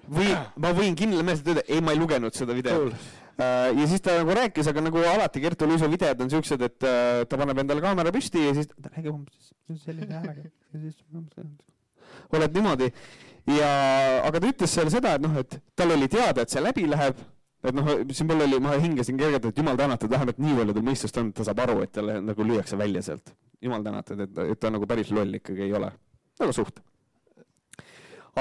või 0.09 0.29
ma 0.61 0.71
võin 0.77 0.95
kindlameelselt 0.97 1.49
öelda, 1.51 1.65
ei, 1.67 1.81
ma 1.81 1.97
ei 1.97 1.99
lugenud 2.03 2.37
seda 2.37 2.55
videot 2.57 2.77
cool 2.77 2.93
Äh, 2.93 3.18
ja 3.39 3.87
siis 3.87 4.03
ta 4.03 4.17
nagu 4.19 4.35
rääkis, 4.35 4.67
aga 4.71 4.83
nagu 4.83 5.01
alati 5.13 5.41
Kertu 5.43 5.67
Luisu 5.69 5.89
videod 5.91 6.21
on 6.25 6.31
siuksed, 6.31 6.61
et 6.65 6.87
äh, 6.87 7.23
ta 7.29 7.39
paneb 7.39 7.63
endale 7.63 7.83
kaamera 7.83 8.11
püsti 8.15 8.45
ja 8.49 8.53
siis 8.57 8.69
ta 8.73 8.91
räägib 8.91 9.13
umbes 9.13 9.51
sellise 9.85 10.11
häälega. 10.11 10.49
oled 12.35 12.55
niimoodi 12.57 12.89
ja, 13.55 13.69
aga 14.27 14.39
ta 14.39 14.53
ütles 14.53 14.75
seal 14.75 14.91
seda, 14.93 15.15
et 15.15 15.23
noh, 15.23 15.37
et 15.39 15.59
tal 15.75 15.95
oli 15.95 16.09
teada, 16.11 16.43
et 16.43 16.51
see 16.51 16.63
läbi 16.63 16.87
läheb 16.89 17.21
et 17.63 17.75
noh, 17.75 17.89
siin 18.15 18.27
mul 18.29 18.45
oli, 18.45 18.59
ma 18.63 18.75
hingasin 18.79 19.19
kergelt, 19.19 19.49
et 19.49 19.63
jumal 19.63 19.79
tänatud, 19.79 20.11
vähemalt 20.11 20.37
nii 20.39 20.59
palju 20.59 20.75
tal 20.77 20.85
mõistust 20.91 21.17
on, 21.19 21.31
et 21.31 21.39
ta 21.39 21.47
saab 21.47 21.63
aru, 21.65 21.79
et 21.83 21.95
talle 21.95 22.19
nagu 22.23 22.45
lüüakse 22.47 22.79
välja 22.79 23.03
sealt. 23.05 23.35
jumal 23.61 23.83
tänatud, 23.83 24.19
et, 24.23 24.37
et 24.53 24.59
ta 24.59 24.71
nagu 24.71 24.87
päris 24.87 25.11
loll 25.11 25.39
ikkagi 25.39 25.67
ei 25.67 25.73
ole. 25.75 25.91
väga 26.39 26.55
suht 26.55 26.79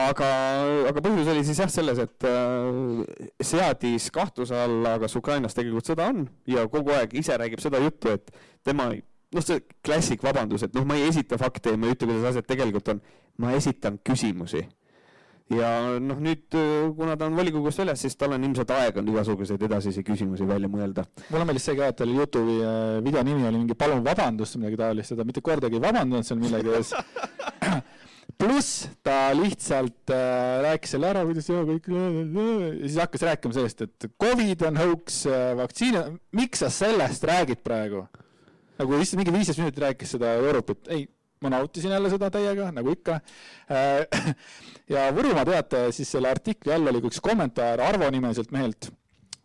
aga, 0.09 0.31
aga 0.91 1.03
põhjus 1.05 1.29
oli 1.33 1.45
siis 1.47 1.61
jah 1.63 1.71
selles, 1.73 2.01
et 2.03 2.27
äh, 2.29 3.29
seadis 3.45 4.09
kahtluse 4.15 4.57
alla, 4.57 4.97
kas 5.03 5.17
Ukrainas 5.19 5.57
tegelikult 5.57 5.91
sõda 5.91 6.09
on 6.13 6.27
ja 6.49 6.67
kogu 6.71 6.95
aeg 6.97 7.15
ise 7.19 7.37
räägib 7.39 7.63
seda 7.63 7.81
juttu, 7.83 8.15
et 8.15 8.33
tema 8.67 8.91
noh, 8.93 9.45
see 9.45 9.63
klassik 9.85 10.25
vabandus, 10.25 10.67
et 10.67 10.75
noh, 10.77 10.87
ma 10.89 10.99
ei 10.99 11.09
esita 11.11 11.39
fakte 11.41 11.75
ja 11.75 11.81
ma 11.81 11.89
ei 11.89 11.97
ütle, 11.97 12.11
kuidas 12.11 12.33
asjad 12.33 12.49
tegelikult 12.49 12.93
on, 12.95 13.01
ma 13.43 13.55
esitan 13.59 14.01
küsimusi. 14.05 14.65
ja 15.49 15.69
noh, 16.05 16.19
nüüd 16.21 16.53
kuna 16.97 17.15
ta 17.17 17.25
on 17.25 17.37
volikogust 17.39 17.81
väljas, 17.81 18.03
siis 18.05 18.19
tal 18.21 18.35
on 18.37 18.45
ilmselt 18.45 18.73
aeg 18.77 18.99
on 19.01 19.09
igasuguseid 19.09 19.63
edasisi 19.65 20.05
küsimusi 20.05 20.49
välja 20.49 20.69
mõelda. 20.69 21.07
mulle 21.31 21.49
meeldis 21.49 21.71
see 21.71 21.79
ka, 21.79 21.89
et 21.89 22.01
tal 22.03 22.13
Youtube'i 22.13 22.61
video 23.07 23.25
nimi 23.25 23.49
oli 23.49 23.65
mingi 23.65 23.79
Palun 23.79 24.05
vabandust 24.05 24.57
või 24.57 24.67
midagi 24.67 24.83
taolist 24.83 25.17
ta 25.17 25.29
mitte 25.29 25.45
kordagi 25.45 25.81
ei 25.81 25.85
vabandanud 25.87 26.29
seal 26.29 26.43
millegi 26.43 26.77
ees 26.77 26.93
pluss 28.37 28.89
ta 29.03 29.31
lihtsalt 29.35 30.11
äh, 30.13 30.61
rääkis 30.63 30.95
selle 30.95 31.09
ära, 31.11 31.25
kuidas 31.27 31.49
jah, 31.49 31.65
kõik 31.67 31.89
ja 31.91 32.71
siis 32.85 32.99
hakkas 33.01 33.25
rääkima 33.31 33.57
sellest, 33.57 33.85
et 33.87 34.09
Covid 34.21 34.65
on 34.69 34.81
hoax 34.83 35.21
äh,, 35.31 35.53
vaktsiini, 35.59 36.03
miks 36.37 36.63
sa 36.65 36.71
sellest 36.73 37.25
räägid 37.29 37.63
praegu? 37.65 38.05
nagu 38.79 38.99
lihtsalt 38.99 39.23
mingi 39.23 39.35
viisteist 39.35 39.63
minutit 39.63 39.83
rääkis 39.83 40.15
seda 40.15 40.37
Europit, 40.39 40.85
ei, 40.95 41.09
ma 41.43 41.51
nautisin 41.57 41.91
jälle 41.95 42.13
seda 42.13 42.31
täiega, 42.35 42.71
nagu 42.75 42.95
ikka 42.95 43.19
äh,. 43.73 44.33
ja 44.95 45.09
Võrumaa 45.15 45.47
Teataja 45.49 45.91
siis 45.95 46.13
selle 46.15 46.31
artikli 46.31 46.75
all 46.75 46.93
oli 46.93 47.03
üks 47.09 47.23
kommentaar 47.25 47.83
Arvo 47.89 48.11
nimeliselt 48.15 48.53
mehelt, 48.55 48.91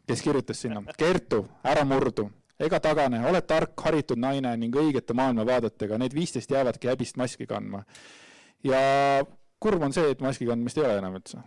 kes 0.10 0.22
kirjutas 0.22 0.62
sinna, 0.62 0.84
Kertu, 1.00 1.46
ära 1.64 1.86
murdu 1.88 2.30
ega 2.64 2.78
tagane, 2.80 3.24
oled 3.28 3.48
tark, 3.50 3.74
haritud 3.88 4.20
naine 4.22 4.52
ning 4.60 4.76
õigete 4.78 5.16
maailmavaadetega, 5.18 5.98
need 6.00 6.14
viisteist 6.16 6.52
jäävadki 6.54 6.92
häbist 6.92 7.18
maski 7.18 7.50
kandma 7.50 7.82
ja 8.68 8.80
kurb 9.64 9.84
on 9.84 9.95
see, 9.95 10.14
et 10.14 10.24
maski 10.24 10.47
kandmist 10.49 10.80
ei 10.80 10.88
ole 10.88 11.01
enam 11.01 11.18
üldse. 11.20 11.41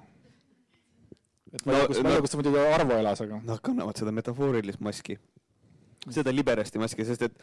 et 1.52 1.64
ma 1.64 1.72
ei 1.72 1.80
tea, 1.80 1.88
kus, 1.92 2.02
ma 2.02 2.10
ei 2.10 2.18
tea, 2.18 2.26
kus 2.26 2.38
muidugi 2.40 2.68
Arvo 2.74 3.00
elas, 3.00 3.24
aga. 3.24 3.40
Nad 3.46 3.64
kannavad 3.64 3.98
seda 4.00 4.14
metafoorilist 4.16 4.84
maski 4.84 5.18
seda 6.12 6.30
liberasti 6.30 6.78
maski, 6.78 7.04
sest 7.06 7.24
et, 7.26 7.40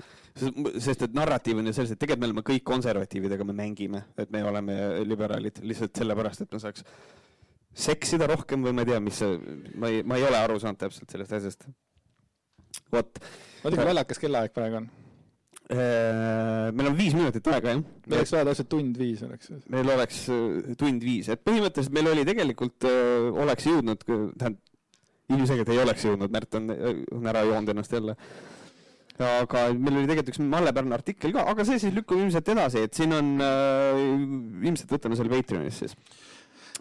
sest 0.81 1.01
et 1.07 1.15
narratiiv 1.15 1.59
on 1.59 1.67
ju 1.67 1.73
selles, 1.75 1.93
et 1.93 1.99
tegelikult 1.99 2.21
me 2.23 2.29
oleme 2.29 2.43
kõik 2.47 2.63
konservatiivid, 2.67 3.35
aga 3.35 3.47
me 3.49 3.55
mängime, 3.57 4.03
et 4.19 4.31
me 4.31 4.43
oleme 4.47 4.77
liberaalid 5.07 5.59
lihtsalt 5.67 5.99
sellepärast, 5.99 6.45
et 6.45 6.55
me 6.55 6.61
saaks 6.63 6.85
seksida 7.85 8.27
rohkem 8.29 8.63
või 8.63 8.75
ma 8.77 8.85
ei 8.85 8.91
tea, 8.93 8.99
mis 9.03 9.19
see, 9.19 9.37
ma 9.81 9.91
ei, 9.91 10.03
ma 10.07 10.19
ei 10.19 10.27
ole 10.27 10.39
aru 10.39 10.59
saanud 10.61 10.79
täpselt 10.79 11.11
sellest 11.11 11.39
asjast. 11.39 11.67
vot. 12.93 13.19
oota, 13.19 13.75
kui 13.75 13.87
naljakas 13.89 14.21
kellaaeg 14.21 14.55
praegu 14.55 14.83
on? 14.83 14.91
Äh, 15.73 16.69
meil 16.75 16.89
on 16.91 16.97
viis 16.97 17.15
minutit 17.17 17.47
aega, 17.49 17.71
jah. 17.73 17.79
meil 18.05 18.19
oleks 18.19 18.33
vaja 18.35 18.45
täpselt 18.49 18.69
tund 18.69 18.97
viis 18.99 19.23
oleks. 19.25 19.49
meil 19.73 19.89
oleks 19.95 20.19
äh, 20.29 20.73
tund 20.77 21.05
viis, 21.05 21.29
et 21.33 21.41
põhimõtteliselt 21.41 21.95
meil 21.95 22.09
oli 22.11 22.25
tegelikult, 22.27 22.85
äh, 22.89 23.29
oleks 23.45 23.69
jõudnud, 23.69 24.03
tähendab, 24.05 24.59
ilmselgelt 25.33 25.71
ei 25.73 25.79
oleks 25.81 26.03
jõudnud, 26.05 26.33
Märt 26.35 26.59
on, 26.59 26.67
on 27.15 27.31
ära 27.31 27.45
joonud 27.47 27.71
ennast 27.73 27.95
jälle. 27.95 28.17
aga 29.23 29.63
meil 29.73 30.01
oli 30.01 30.09
tegelikult 30.09 30.33
üks 30.33 30.43
Malle 30.51 30.73
Pärna 30.75 30.99
artikkel 30.99 31.33
ka, 31.33 31.47
aga 31.49 31.65
see 31.65 31.79
siis 31.81 31.95
lükkub 31.95 32.21
ilmselt 32.21 32.53
edasi, 32.53 32.83
et 32.85 32.97
siin 32.97 33.13
on 33.15 33.33
ilmselt 33.41 34.93
võtame 34.93 35.17
selle 35.17 35.33
Patreonis 35.33 35.81
siis 35.85 35.97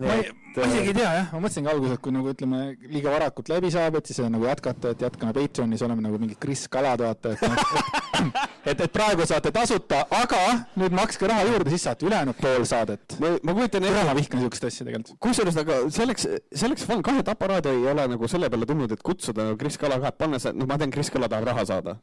ma 0.01 0.15
ei, 0.17 0.31
ma 0.57 0.67
isegi 0.67 0.89
ei 0.89 0.95
tea 0.97 1.11
jah, 1.13 1.27
ma 1.35 1.41
mõtlesingi 1.43 1.69
alguses, 1.69 1.97
et 1.97 2.03
kui 2.05 2.15
nagu 2.15 2.31
ütleme, 2.33 2.61
liiga 2.89 3.13
varakult 3.13 3.51
läbi 3.53 3.69
saab, 3.75 3.99
et 3.99 4.09
siis 4.09 4.23
nagu 4.25 4.47
jätkata, 4.49 4.93
et 4.95 5.05
jätkame 5.05 5.35
Patreonis, 5.37 5.85
oleme 5.85 6.05
nagu 6.05 6.21
mingid 6.21 6.41
Kris 6.41 6.65
Kalad, 6.73 7.03
vaata, 7.05 7.35
et, 7.35 7.43
et, 7.45 8.41
et, 8.73 8.85
et 8.87 8.95
praegu 8.95 9.27
saate 9.29 9.53
tasuta, 9.53 10.05
aga 10.17 10.41
nüüd 10.81 10.97
makske 10.97 11.29
raha 11.29 11.45
juurde, 11.49 11.75
siis 11.75 11.85
saate 11.89 12.09
ülejäänud 12.09 12.41
pool 12.41 12.65
saadet. 12.69 13.19
ma, 13.21 13.35
kujutan 13.53 13.89
ette. 13.89 14.07
ma 14.09 14.17
vihkan 14.17 14.41
niisugust 14.41 14.69
asja 14.71 14.89
tegelikult. 14.89 15.21
kusjuures, 15.29 15.61
aga 15.65 15.79
selleks, 15.93 16.29
selleks 16.65 16.89
on 16.89 17.05
kahju, 17.05 17.27
et 17.27 17.33
aparaat 17.35 17.69
ei 17.69 17.85
ole 17.93 18.09
nagu 18.15 18.33
selle 18.33 18.49
peale 18.53 18.69
tulnud, 18.69 18.97
et 18.97 19.05
kutsuda 19.05 19.51
nagu 19.51 19.61
Kris 19.61 19.77
Kala 19.83 20.01
ka, 20.01 20.15
et 20.15 20.21
panna 20.25 20.41
see, 20.41 20.57
noh, 20.57 20.71
ma 20.71 20.81
tean, 20.81 20.95
Kris 20.95 21.13
Kala 21.13 21.29
tahab 21.33 21.53
raha 21.53 21.69
saada, 21.69 21.99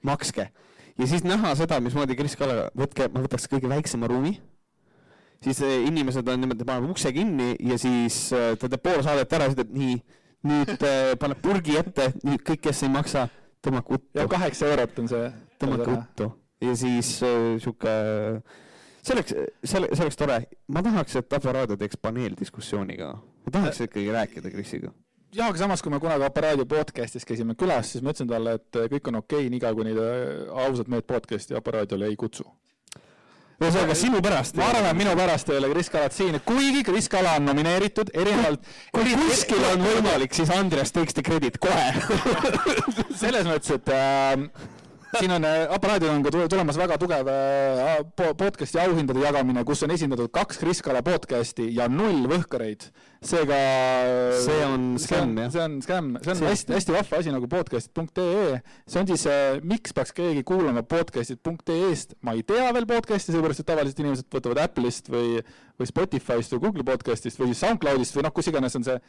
makske. 0.00 0.48
ja 0.96 1.12
siis 1.12 1.28
näha 1.28 1.52
seda, 1.60 1.80
mismoodi 1.84 2.16
Kris 2.16 2.40
Kala, 2.40 2.70
võtke, 2.72 3.12
ma 3.12 3.26
võtaks 3.28 3.52
kõige 3.52 3.68
väiksema 3.68 4.08
ruumi 4.08 4.38
siis 5.42 5.60
inimesed 5.64 6.28
on 6.28 6.40
niimoodi, 6.40 6.66
paneb 6.68 6.90
ukse 6.90 7.12
kinni 7.12 7.54
ja 7.60 7.78
siis 7.80 8.28
eh, 8.32 8.52
ta 8.60 8.68
teeb 8.68 8.84
pool 8.84 9.02
saadet 9.02 9.32
ära, 9.32 9.48
siis 9.50 9.58
ütleb 9.58 9.74
nii, 9.80 9.98
nüüd 10.50 10.76
eh, 10.76 11.14
paneb 11.20 11.42
purgi 11.42 11.78
ette, 11.80 12.12
nüüd 12.22 12.44
kõik, 12.46 12.62
kes 12.68 12.84
ei 12.86 12.94
maksa, 12.94 13.26
tõmmake 13.64 13.98
uttu. 13.98 14.18
ja 14.20 14.28
kaheksa 14.30 14.70
eurot 14.72 15.04
on 15.04 15.12
see. 15.12 15.28
tõmmake 15.60 15.92
uttu 15.98 16.32
ja 16.64 16.76
siis 16.78 17.16
sihuke 17.60 17.90
äh, 17.90 18.60
see 19.04 19.14
oleks, 19.14 19.34
see, 19.64 19.80
see 19.92 20.04
oleks 20.04 20.18
tore. 20.18 20.40
ma 20.68 20.82
tahaks, 20.84 21.16
et 21.20 21.38
Aparaado 21.38 21.76
teeks 21.80 21.98
paneeldiskussiooni 22.02 22.98
ka. 23.00 23.14
ma 23.46 23.56
tahaks 23.58 23.80
äh, 23.80 23.88
ikkagi 23.90 24.12
rääkida 24.16 24.52
Krisiga. 24.52 24.92
jah, 25.34 25.48
aga 25.50 25.58
samas, 25.58 25.82
kui 25.82 25.92
me 25.92 26.00
kunagi 26.02 26.26
Aparaadi 26.26 26.66
podcast'is 26.68 27.26
käisime 27.28 27.56
külas, 27.58 27.92
siis 27.92 28.04
ma 28.04 28.14
ütlesin 28.14 28.30
talle, 28.30 28.58
et 28.60 28.82
kõik 28.96 29.12
on 29.12 29.20
okei 29.22 29.44
okay,, 29.44 29.54
niikaua 29.54 29.78
kuni 29.80 29.96
ta 29.96 30.10
ausalt 30.66 30.92
meelt 30.92 31.08
podcast'i 31.10 31.56
Aparaadiole 31.58 32.10
ei 32.12 32.20
kutsu 32.20 32.46
ühesõnaga 33.62 33.94
sinu 33.98 34.20
pärast. 34.24 34.56
ma 34.58 34.68
arvan, 34.70 34.88
et 34.90 34.98
minu 34.98 35.14
pärast 35.18 35.50
ei 35.50 35.58
ole 35.60 35.70
Kris 35.74 35.90
Kalat 35.92 36.16
siin, 36.16 36.38
kuigi 36.46 36.84
Kris 36.86 37.08
Kala 37.08 37.36
on 37.38 37.48
nomineeritud 37.50 38.10
erinevalt. 38.14 38.64
kui 38.94 39.16
kuskil 39.18 39.64
on 39.72 39.84
võimalik, 39.84 40.34
siis 40.34 40.50
Andreas 40.54 40.92
takes 40.92 41.14
the 41.14 41.22
credit 41.22 41.58
kohe 41.62 41.92
selles 43.22 43.46
mõttes, 43.46 43.74
et 43.78 43.94
äh, 43.94 44.48
siin 45.18 45.32
on 45.34 45.46
äh, 45.48 45.64
aparaadil 45.74 46.10
on 46.10 46.22
ka 46.24 46.32
tulemas 46.50 46.78
väga 46.78 46.96
tugev 47.00 47.28
äh, 47.30 47.98
podcast'i 48.38 48.80
auhindade 48.82 49.22
jagamine, 49.22 49.64
kus 49.66 49.84
on 49.86 49.92
esindatud 49.94 50.32
kaks 50.34 50.60
Kris 50.60 50.82
Kala 50.84 51.02
podcast'i 51.06 51.68
ja 51.76 51.88
null 51.90 52.26
võhkareid. 52.30 52.88
seega 53.24 53.58
see 54.44 54.64
on 54.66 54.82
skämm, 55.00 55.38
jah? 55.40 55.52
see 55.54 55.62
on 55.64 55.78
skämm, 55.84 56.18
see 56.20 56.34
on 56.34 56.42
hästi-hästi 56.50 56.96
vahva 56.96 57.20
asi 57.22 57.32
nagu 57.32 57.48
podcast'id.ee. 57.50 58.58
see 58.86 59.00
on 59.00 59.08
siis, 59.12 59.26
äh, 59.30 59.60
miks 59.64 59.96
peaks 59.96 60.12
keegi 60.16 60.44
kuulama 60.46 60.84
podcast'id.ee-st, 60.88 62.18
ma 62.26 62.36
ei 62.36 62.44
tea 62.46 62.68
veel 62.76 62.88
podcast'i, 62.90 63.32
sellepärast 63.32 63.64
et 63.64 63.70
tavaliselt 63.70 64.04
inimesed 64.04 64.28
võtavad 64.34 64.60
Apple'ist 64.66 65.08
või, 65.12 65.40
või 65.80 65.90
Spotify'st 65.90 66.56
või 66.56 66.66
Google 66.66 66.86
podcast'ist 66.90 67.40
või 67.40 67.52
siis 67.52 67.64
SoundCloud'ist 67.64 68.18
või 68.18 68.28
noh, 68.28 68.36
kus 68.36 68.52
iganes 68.52 68.76
on 68.80 68.86
see 68.86 69.00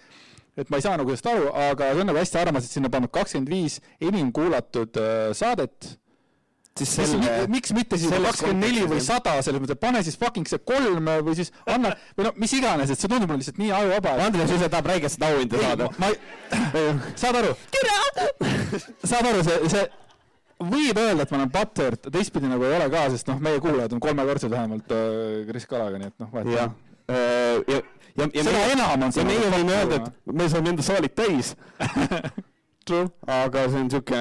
et 0.58 0.72
ma 0.72 0.80
ei 0.80 0.86
saa 0.86 0.95
nagu 0.99 1.12
sellest 1.12 1.30
aru, 1.32 1.51
aga 1.68 1.91
see 1.91 2.01
on 2.03 2.10
nagu 2.12 2.22
hästi 2.22 2.39
armas, 2.41 2.66
et 2.66 2.78
sinna 2.78 2.91
pannud 2.91 3.12
kakskümmend 3.14 3.51
viis 3.51 3.78
enim 4.03 4.32
kuulatud 4.36 4.99
äh, 5.01 5.30
saadet. 5.38 5.95
siis 6.76 6.91
selle 6.91 7.36
miks 7.47 7.72
mitte 7.72 7.97
siis 7.99 8.12
kakskümmend 8.12 8.66
neli 8.66 8.86
või 8.91 9.01
sada, 9.03 9.38
selles 9.43 9.62
mõttes, 9.64 9.78
et 9.78 9.84
pane 9.84 10.01
siis 10.03 10.18
fucking 10.20 10.47
see 10.49 10.60
kolm 10.60 11.08
või 11.28 11.36
siis 11.38 11.53
anna 11.72 11.93
või 12.18 12.28
no 12.28 12.34
mis 12.41 12.56
iganes, 12.58 12.91
et 12.91 12.99
see 12.99 13.12
tundub 13.12 13.30
mulle 13.32 13.43
lihtsalt 13.43 13.62
nii 13.62 13.72
ajuvaba. 13.82 14.16
Andres 14.26 14.56
ise 14.58 14.72
tahab 14.72 14.89
räigelt 14.91 15.16
seda 15.16 15.32
auhinda 15.32 15.62
saada. 15.62 15.91
ma 15.99 16.12
ei, 16.12 16.97
saad 17.16 17.39
aru? 17.43 17.53
saad 19.12 19.32
aru, 19.32 19.45
see, 19.47 19.62
see 19.72 19.86
võib 20.64 20.99
öelda, 20.99 21.24
et 21.24 21.32
ma 21.32 21.39
olen 21.41 21.51
butthurt, 21.51 22.10
teistpidi 22.12 22.49
nagu 22.51 22.64
ei 22.68 22.78
ole 22.78 22.89
ka, 22.91 23.06
sest 23.14 23.28
noh, 23.32 23.39
meie 23.43 23.60
kuulajad 23.64 23.95
on 23.95 24.03
kolmekordsed 24.03 24.51
vähemalt 24.51 24.91
äh, 24.95 25.43
Kris 25.49 25.68
Kalaga, 25.70 25.99
nii 25.99 26.12
et 26.12 26.24
noh, 26.24 26.32
vahet 26.32 26.51
ei 26.51 26.60
ole. 26.60 26.70
Äh, 28.16 28.24
ja, 28.24 28.30
ja 28.34 28.43
seda 28.43 28.55
meie, 28.55 28.74
enam 28.74 29.05
on 29.05 29.13
ja 29.16 29.24
meie 29.28 29.51
võime 29.51 29.76
öelda, 29.76 29.97
et 29.99 30.36
me 30.39 30.47
saame 30.51 30.72
enda 30.72 30.84
saalid 30.86 31.16
täis. 31.18 31.53
Aga 32.86 33.63
see 33.66 33.80
on 33.82 33.88
niisugune, 33.88 34.20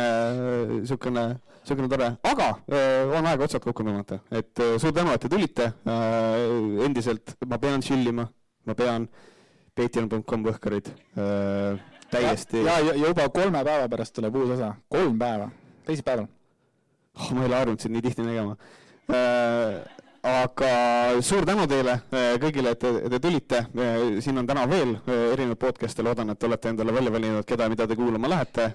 niisugune, 0.70 1.24
niisugune 1.60 1.88
tore, 1.92 2.06
aga 2.24 2.46
öö, 2.72 3.10
on 3.18 3.26
aeg 3.28 3.42
otsad 3.44 3.60
kokku 3.60 3.84
tõmmata, 3.84 4.22
et 4.32 4.62
öö, 4.64 4.78
suur 4.80 4.94
tänu, 4.96 5.12
et 5.12 5.20
te 5.20 5.28
tulite. 5.28 5.66
endiselt 6.86 7.34
ma 7.44 7.58
pean 7.60 7.84
chill 7.84 8.08
ima, 8.08 8.24
ma 8.64 8.76
pean 8.78 9.04
patreon.com 9.76 10.46
võhkarid 10.48 10.88
täiesti. 12.08 12.64
ja, 12.64 12.78
ja, 12.80 12.94
ja 12.96 13.12
juba 13.12 13.28
kolme 13.28 13.60
päeva 13.68 13.90
pärast 13.92 14.16
tuleb 14.16 14.40
uus 14.40 14.56
osa, 14.56 14.72
kolm 14.88 15.20
päeva, 15.20 15.50
teisipäeval. 15.84 16.24
Oh,. 17.20 17.30
ma 17.36 17.44
ei 17.44 17.50
ole 17.52 17.60
harjunud 17.60 17.84
sind 17.84 17.98
nii 17.98 18.08
tihti 18.08 18.24
nägema 18.24 18.56
aga 20.24 21.20
suur 21.20 21.44
tänu 21.44 21.66
teile 21.68 21.98
eh, 22.16 22.34
kõigile, 22.40 22.72
et 22.72 22.80
te, 22.80 22.90
te 23.12 23.20
tulite. 23.22 23.60
Eh, 23.76 24.18
siin 24.24 24.40
on 24.40 24.48
täna 24.48 24.64
veel 24.70 24.94
eh, 24.96 25.32
erinevaid 25.34 25.60
podcast'e, 25.60 26.04
loodan, 26.06 26.32
et 26.32 26.46
olete 26.48 26.70
endale 26.72 26.94
välja 26.96 27.12
valinud, 27.12 27.44
keda, 27.48 27.68
mida 27.72 27.86
te 27.88 27.96
kuulama 27.98 28.30
lähete. 28.32 28.70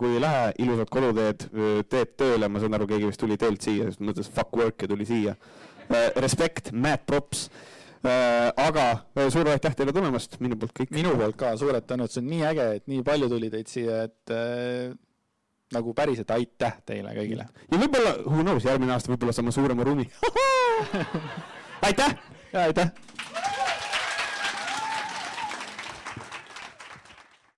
kui 0.00 0.14
ei 0.16 0.20
lähe, 0.22 0.52
ilusat 0.64 0.90
koduteed, 0.92 1.48
teed 1.90 2.14
tööle, 2.20 2.48
ma 2.48 2.60
saan 2.62 2.76
aru, 2.76 2.86
keegi 2.88 3.08
vist 3.10 3.20
tuli 3.20 3.36
teelt 3.40 3.64
siia, 3.64 3.88
sest 3.88 4.04
mõtles 4.04 4.30
fuck 4.32 4.56
work 4.56 4.84
ja 4.84 4.88
tuli 4.90 5.06
siia. 5.08 5.34
Respekt, 6.16 6.72
mad 6.72 7.04
props. 7.08 7.48
aga 8.02 8.84
suur 9.32 9.48
aitäh 9.50 9.74
teile 9.74 9.92
tulemast, 9.92 10.38
minu 10.40 10.56
poolt 10.56 10.72
kõik. 10.76 10.92
minu 10.94 11.16
poolt 11.18 11.36
ka 11.36 11.56
suured 11.58 11.84
tänud, 11.88 12.12
see 12.12 12.22
on 12.22 12.30
nii 12.30 12.44
äge, 12.52 12.68
et 12.78 12.86
nii 12.88 13.04
palju 13.04 13.28
tuli 13.32 13.50
teid 13.52 13.68
siia, 13.72 14.04
et 14.08 14.98
nagu 15.74 15.94
päriselt 15.94 16.30
aitäh 16.30 16.78
teile 16.86 17.12
kõigile. 17.16 17.48
ja 17.72 17.80
võib-olla, 17.82 18.14
who 18.24 18.42
knows, 18.42 18.64
järgmine 18.64 18.94
aasta 18.96 19.12
võib-olla 19.12 19.36
saame 19.36 19.52
suurema 19.52 19.84
ruumi 19.84 20.08
aitäh! 21.88 22.16
aitäh! 22.54 22.92